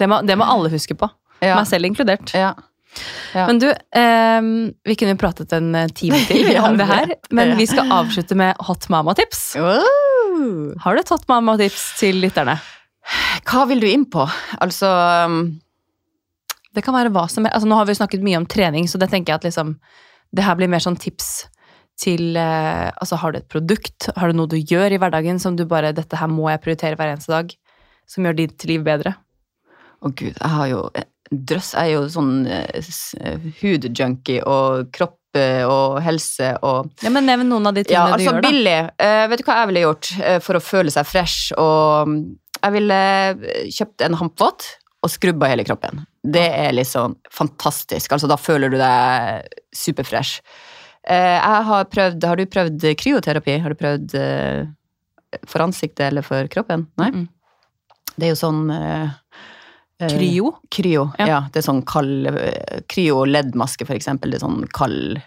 Det 0.00 0.08
må, 0.08 0.22
det 0.24 0.36
må 0.40 0.48
alle 0.48 0.72
huske 0.72 0.96
på. 0.96 1.10
Ja. 1.40 1.56
Meg 1.56 1.70
selv 1.70 1.88
inkludert. 1.88 2.34
ja. 2.36 2.54
Ja. 3.34 3.46
Men 3.46 3.60
du, 3.62 3.68
eh, 3.70 4.40
vi 4.84 4.96
kunne 4.98 5.14
jo 5.14 5.20
pratet 5.20 5.52
en 5.54 5.74
eh, 5.78 5.88
time 5.94 6.18
til 6.26 6.56
om 6.58 6.74
det 6.78 6.88
her, 6.90 7.12
men 7.30 7.54
vi 7.58 7.68
skal 7.70 7.92
avslutte 8.00 8.34
med 8.34 8.58
hot 8.66 8.88
mama-tips. 8.90 9.44
Har 9.56 10.96
du 10.96 11.02
et 11.02 11.12
hot 11.14 11.28
mama-tips 11.30 11.84
til 12.00 12.18
lytterne? 12.24 12.56
Hva 13.46 13.64
vil 13.70 13.82
du 13.82 13.86
inn 13.90 14.06
på? 14.10 14.26
Altså 14.60 14.90
um, 15.26 15.38
Det 16.74 16.84
kan 16.86 16.94
være 16.94 17.12
hva 17.14 17.26
som 17.30 17.46
er, 17.46 17.54
altså 17.56 17.68
Nå 17.70 17.78
har 17.78 17.88
vi 17.88 17.96
snakket 17.98 18.24
mye 18.26 18.40
om 18.40 18.46
trening, 18.50 18.86
så 18.90 19.00
det 19.00 19.10
tenker 19.12 19.34
jeg 19.34 19.40
at 19.40 19.48
liksom 19.48 19.74
Det 20.30 20.44
her 20.46 20.58
blir 20.58 20.70
mer 20.70 20.82
sånn 20.84 20.98
tips 21.00 21.48
til 22.00 22.36
eh, 22.38 22.88
Altså, 22.94 23.18
har 23.20 23.32
du 23.32 23.40
et 23.40 23.50
produkt? 23.50 24.10
Har 24.16 24.30
du 24.30 24.38
noe 24.38 24.50
du 24.50 24.58
gjør 24.58 24.94
i 24.94 25.00
hverdagen 25.02 25.40
som 25.42 25.58
du 25.58 25.66
bare 25.68 25.94
Dette 25.96 26.20
her 26.20 26.30
må 26.30 26.48
jeg 26.52 26.62
prioritere 26.64 26.98
hver 26.98 27.14
eneste 27.14 27.34
dag. 27.34 27.54
Som 28.10 28.26
gjør 28.26 28.38
ditt 28.38 28.66
liv 28.66 28.84
bedre. 28.86 29.14
Å 30.00 30.10
gud, 30.10 30.32
jeg 30.32 30.52
har 30.54 30.68
jo 30.70 30.84
drøss 31.30 31.74
Jeg 31.76 31.90
er 31.90 31.92
jo 31.94 32.04
sånn 32.10 32.34
eh, 32.50 32.92
eh, 33.20 33.48
hudjunkie 33.60 34.42
og 34.48 34.88
kropp 34.94 35.38
eh, 35.38 35.62
og 35.68 36.00
helse 36.04 36.54
og 36.66 37.04
Ja, 37.04 37.12
men 37.12 37.28
Nevn 37.28 37.50
noen 37.52 37.70
av 37.70 37.76
de 37.76 37.84
Ja, 37.84 38.06
tingene 38.06 38.16
altså 38.16 38.20
du 38.20 38.26
gjør, 38.30 38.40
da. 38.40 38.48
billig. 38.48 38.78
Uh, 39.02 39.24
vet 39.30 39.42
du 39.42 39.46
hva 39.46 39.58
jeg 39.60 39.70
ville 39.72 39.84
gjort 39.84 40.12
uh, 40.22 40.38
for 40.44 40.58
å 40.58 40.62
føle 40.64 40.94
seg 40.94 41.08
fresh? 41.08 41.50
Og 41.60 42.10
mm, 42.10 42.20
jeg 42.60 42.76
ville 42.76 43.00
eh, 43.00 43.68
kjøpt 43.72 44.06
en 44.06 44.18
hampvott 44.20 44.66
og 45.00 45.12
skrubba 45.12 45.48
hele 45.48 45.64
kroppen. 45.64 46.02
Det 46.22 46.42
er 46.44 46.76
sånn 46.84 47.14
fantastisk. 47.32 48.12
Altså, 48.12 48.28
da 48.28 48.36
føler 48.36 48.68
du 48.72 48.76
deg 48.80 49.46
superfresh. 49.72 50.40
Eh, 51.08 51.38
jeg 51.38 51.64
har 51.70 51.86
prøvd 51.88 52.24
Har 52.28 52.36
du 52.36 52.44
prøvd 52.44 52.84
kryoterapi? 53.00 53.54
Har 53.64 53.72
du 53.72 53.78
prøvd 53.80 54.14
eh, 54.20 54.66
for 55.48 55.64
ansiktet 55.64 56.10
eller 56.10 56.26
for 56.26 56.44
kroppen? 56.52 56.86
Nei? 57.00 57.08
Mm-mm. 57.14 57.28
Det 58.20 58.26
er 58.28 58.34
jo 58.34 58.40
sånn 58.42 58.66
eh, 58.74 59.08
Kryo? 60.00 60.50
Kryo, 60.72 61.06
Ja. 61.18 61.26
ja. 61.28 61.40
Det 61.52 61.60
er 61.62 61.66
sånn 61.70 61.82
kald 61.88 62.28
eh, 62.34 62.80
Kryo 62.88 63.24
leddmaske, 63.28 63.86
for 63.88 63.96
eksempel. 63.96 64.32
Det 64.32 64.40
er 64.40 64.44
sånn 64.46 64.66
kald, 64.76 65.20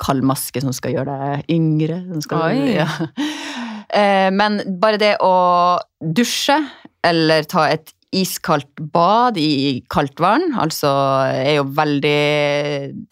kald 0.00 0.24
maske 0.28 0.60
som 0.64 0.72
skal 0.76 0.96
gjøre 0.96 1.16
deg 1.20 1.52
yngre. 1.58 2.00
Skal. 2.24 2.62
Ja. 2.72 2.88
Eh, 3.92 4.30
Men 4.32 4.54
bare 4.80 4.96
det 4.96 5.10
å 5.20 5.76
dusje, 6.00 6.54
eller 7.04 7.44
ta 7.44 7.66
et 7.68 7.90
iskaldt 8.12 8.80
bad 8.92 9.38
i 9.40 9.82
kaldt 9.92 10.20
vann, 10.20 10.50
altså 10.60 10.90
er 11.32 11.56
jo 11.58 11.64
veldig 11.74 12.18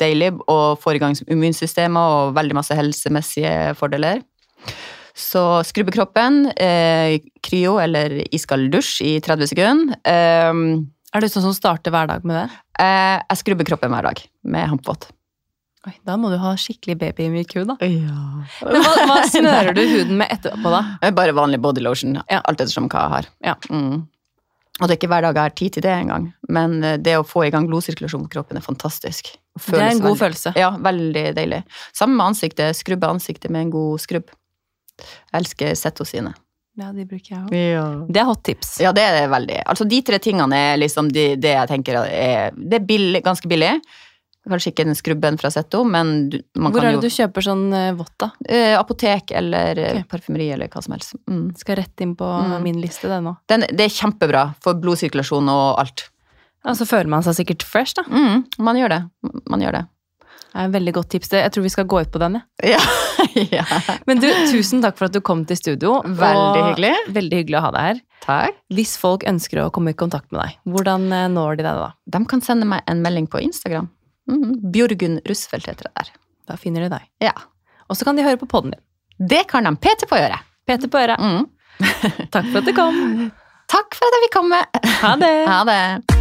deilig 0.00 0.32
og 0.50 0.78
får 0.82 0.98
i 0.98 1.02
gang 1.02 1.16
immunsystemet 1.26 2.14
og 2.14 2.34
veldig 2.36 2.56
masse 2.58 2.76
helsemessige 2.76 3.74
fordeler. 3.80 4.20
Så 5.16 5.42
skrubbe 5.68 5.92
kroppen, 5.92 6.46
eh, 6.56 7.18
kryo 7.44 7.78
eller 7.82 8.20
iskald 8.32 8.70
dusj 8.72 9.00
i 9.04 9.14
30 9.20 9.50
sekunder. 9.50 9.96
Eh, 10.04 10.52
Er 11.12 11.20
du 11.20 11.26
sånn 11.26 11.42
som 11.42 11.52
starter 11.56 11.90
hver 11.90 12.06
dag 12.06 12.22
med 12.24 12.36
det? 12.38 12.50
Eh, 12.78 13.16
jeg 13.32 13.38
skrubber 13.40 13.66
kroppen 13.66 13.90
hver 13.90 14.04
dag 14.06 14.20
med 14.44 14.68
hampvott. 14.70 15.08
Oi, 15.88 15.94
da 16.06 16.14
må 16.20 16.28
du 16.30 16.36
ha 16.38 16.52
skikkelig 16.54 16.94
babymyk 17.00 17.54
hud, 17.56 17.66
da. 17.72 17.76
Ja. 17.82 18.44
Men 18.62 18.82
hva, 18.84 18.92
hva 19.08 19.16
smører 19.26 19.74
du 19.74 19.80
huden 19.88 20.18
med 20.20 20.28
etterpå, 20.30 20.70
da? 20.70 21.10
Bare 21.18 21.32
vanlig 21.34 21.58
body 21.64 21.80
lotion, 21.82 22.14
Ja. 22.30 22.42
alt 22.44 22.60
ettersom 22.60 22.86
hva 22.92 23.00
jeg 23.02 23.10
har. 23.16 23.28
Ja. 23.42 23.54
Mm. 23.72 24.06
Og 24.80 24.88
det 24.88 24.94
er 24.94 24.98
ikke 24.98 25.10
hver 25.12 25.24
dag 25.26 25.36
jeg 25.36 25.44
har 25.44 25.56
tid 25.60 25.74
til 25.76 25.84
det 25.84 25.92
engang, 25.92 26.30
men 26.48 26.82
eh, 26.82 26.96
det 26.96 27.18
å 27.20 27.24
få 27.26 27.44
i 27.46 27.50
gang 27.52 27.66
blodsirkulasjon 27.68 28.24
på 28.26 28.32
kroppen 28.38 28.56
er 28.56 28.64
fantastisk. 28.64 29.32
Det 29.60 29.76
er 29.76 29.90
en 29.90 29.98
god 30.00 30.14
veldig- 30.14 30.20
følelse. 30.22 30.52
Ja, 30.56 30.70
veldig 30.80 31.24
deilig. 31.36 31.62
Samme 31.92 32.16
med 32.16 32.30
ansiktet, 32.32 32.76
skrubbe 32.78 33.10
ansiktet 33.10 33.50
med 33.50 33.66
en 33.66 33.70
god 33.74 34.00
skrubb. 34.00 34.30
Jeg 35.00 35.40
elsker 35.42 35.74
Zetto-sine. 35.76 36.32
Ja, 36.80 36.92
de 36.96 37.04
bruker 37.04 37.34
jeg 37.34 37.40
òg. 37.44 37.54
Ja. 37.56 37.84
Det 38.08 38.20
er 38.22 38.28
hot 38.28 38.42
tips. 38.46 38.78
Ja, 38.80 38.92
det 38.96 39.02
er 39.04 39.16
det 39.18 39.30
veldig. 39.32 39.58
Altså, 39.68 39.84
de 39.90 39.98
tre 40.06 40.20
tingene 40.22 40.56
er 40.56 40.78
liksom 40.80 41.10
de, 41.12 41.34
det 41.36 41.50
jeg 41.56 41.68
tenker 41.68 41.98
er 42.06 42.54
Det 42.56 42.78
er 42.80 42.86
billig, 42.86 43.20
ganske 43.26 43.48
billig. 43.50 43.74
Kanskje 44.48 44.70
ikke 44.72 44.86
den 44.88 44.96
skrubben 44.96 45.36
fra 45.38 45.50
Zetto, 45.52 45.82
men 45.84 46.30
du, 46.32 46.38
man 46.56 46.72
Hvor 46.72 46.80
kan 46.80 46.94
er 46.94 46.96
det 46.96 47.04
du 47.10 47.12
kjøper 47.12 47.44
sånn 47.44 47.66
eh, 47.76 47.90
vått, 47.98 48.14
da? 48.22 48.30
eh, 48.48 48.72
Apotek 48.78 49.34
eller 49.36 49.76
okay. 49.76 50.04
Parfymeri 50.08 50.46
eller 50.54 50.70
hva 50.72 50.80
som 50.82 50.94
helst. 50.96 51.12
Mm. 51.28 51.50
Skal 51.60 51.76
rett 51.82 52.00
inn 52.00 52.16
på 52.16 52.24
Mm. 52.40 52.56
min 52.64 52.80
liste, 52.80 53.06
det 53.10 53.20
nå. 53.22 53.34
Den, 53.52 53.66
det 53.68 53.84
er 53.84 53.92
kjempebra 53.92 54.46
for 54.64 54.74
blodsirkulasjon 54.80 55.48
og 55.52 55.78
alt. 55.82 56.06
Og 56.64 56.76
så 56.76 56.84
føler 56.88 57.08
man 57.12 57.22
seg 57.24 57.36
sikkert 57.42 57.62
fresh, 57.68 57.94
da. 58.00 58.02
Mm, 58.08 58.46
man 58.64 58.76
gjør 58.80 58.88
det. 58.96 59.00
Man 59.48 59.60
gjør 59.64 59.76
det. 59.78 59.84
Det 60.50 60.58
er 60.58 60.66
et 60.66 60.72
veldig 60.74 60.92
godt 60.96 61.08
tips. 61.12 61.28
Jeg 61.36 61.52
tror 61.54 61.62
vi 61.62 61.70
skal 61.70 61.86
gå 61.86 62.00
ut 62.02 62.10
på 62.10 62.18
den, 62.18 62.40
jeg. 62.40 62.72
Ja. 62.74 62.80
ja. 63.60 63.64
Men 64.08 64.18
du, 64.24 64.26
tusen 64.50 64.80
takk 64.82 64.96
for 64.98 65.06
at 65.06 65.14
du 65.14 65.20
kom 65.22 65.44
til 65.46 65.56
studio. 65.60 66.00
Veldig 66.02 66.64
hyggelig. 66.72 66.90
Veldig 67.14 67.38
hyggelig 67.44 67.60
å 67.60 67.64
ha 67.68 67.70
deg 67.76 67.86
her. 67.92 68.00
Takk. 68.24 68.58
Hvis 68.74 68.96
folk 68.98 69.22
ønsker 69.30 69.62
å 69.62 69.70
komme 69.70 69.92
i 69.94 69.96
kontakt 70.00 70.32
med 70.32 70.40
deg, 70.42 70.58
hvordan 70.66 71.06
eh, 71.12 71.28
når 71.30 71.60
de 71.60 71.68
deg 71.68 71.78
da? 71.84 71.90
De 72.16 72.24
kan 72.32 72.42
sende 72.42 72.66
meg 72.66 72.82
en 72.90 73.04
melding 73.04 73.28
på 73.30 73.38
Instagram. 73.46 73.88
Mm. 74.30 74.72
Bjørgunn 74.72 75.20
Rusfeldt 75.28 75.70
heter 75.70 75.88
det 75.88 75.94
der. 75.96 76.12
Da 76.50 76.58
finner 76.60 76.86
de 76.86 76.92
deg. 76.92 77.08
Ja. 77.24 77.34
Og 77.88 77.96
så 77.98 78.06
kan 78.06 78.18
de 78.18 78.26
høre 78.26 78.40
på 78.40 78.48
poden 78.50 78.74
din. 78.74 78.82
Det 79.30 79.46
kan 79.50 79.64
de. 79.64 79.74
Peter 79.76 80.06
på 80.10 80.18
øret. 80.18 80.46
Peter 80.66 80.88
på 80.88 80.98
øret. 80.98 81.20
Mm. 81.20 81.46
Takk 82.34 82.50
for 82.52 82.60
at 82.62 82.68
du 82.68 82.74
kom. 82.76 83.30
Takk 83.70 83.94
for 83.94 84.08
at 84.08 84.18
jeg 84.18 84.28
fikk 84.28 84.38
komme. 84.40 84.64
Ha 85.02 85.14
det. 85.20 85.36
Ha 85.50 85.62
det. 85.68 86.19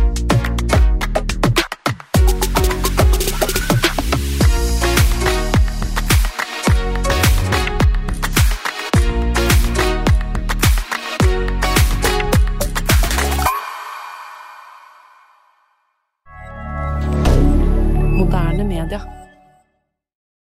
Moderne 18.89 19.05
media. 19.05 19.18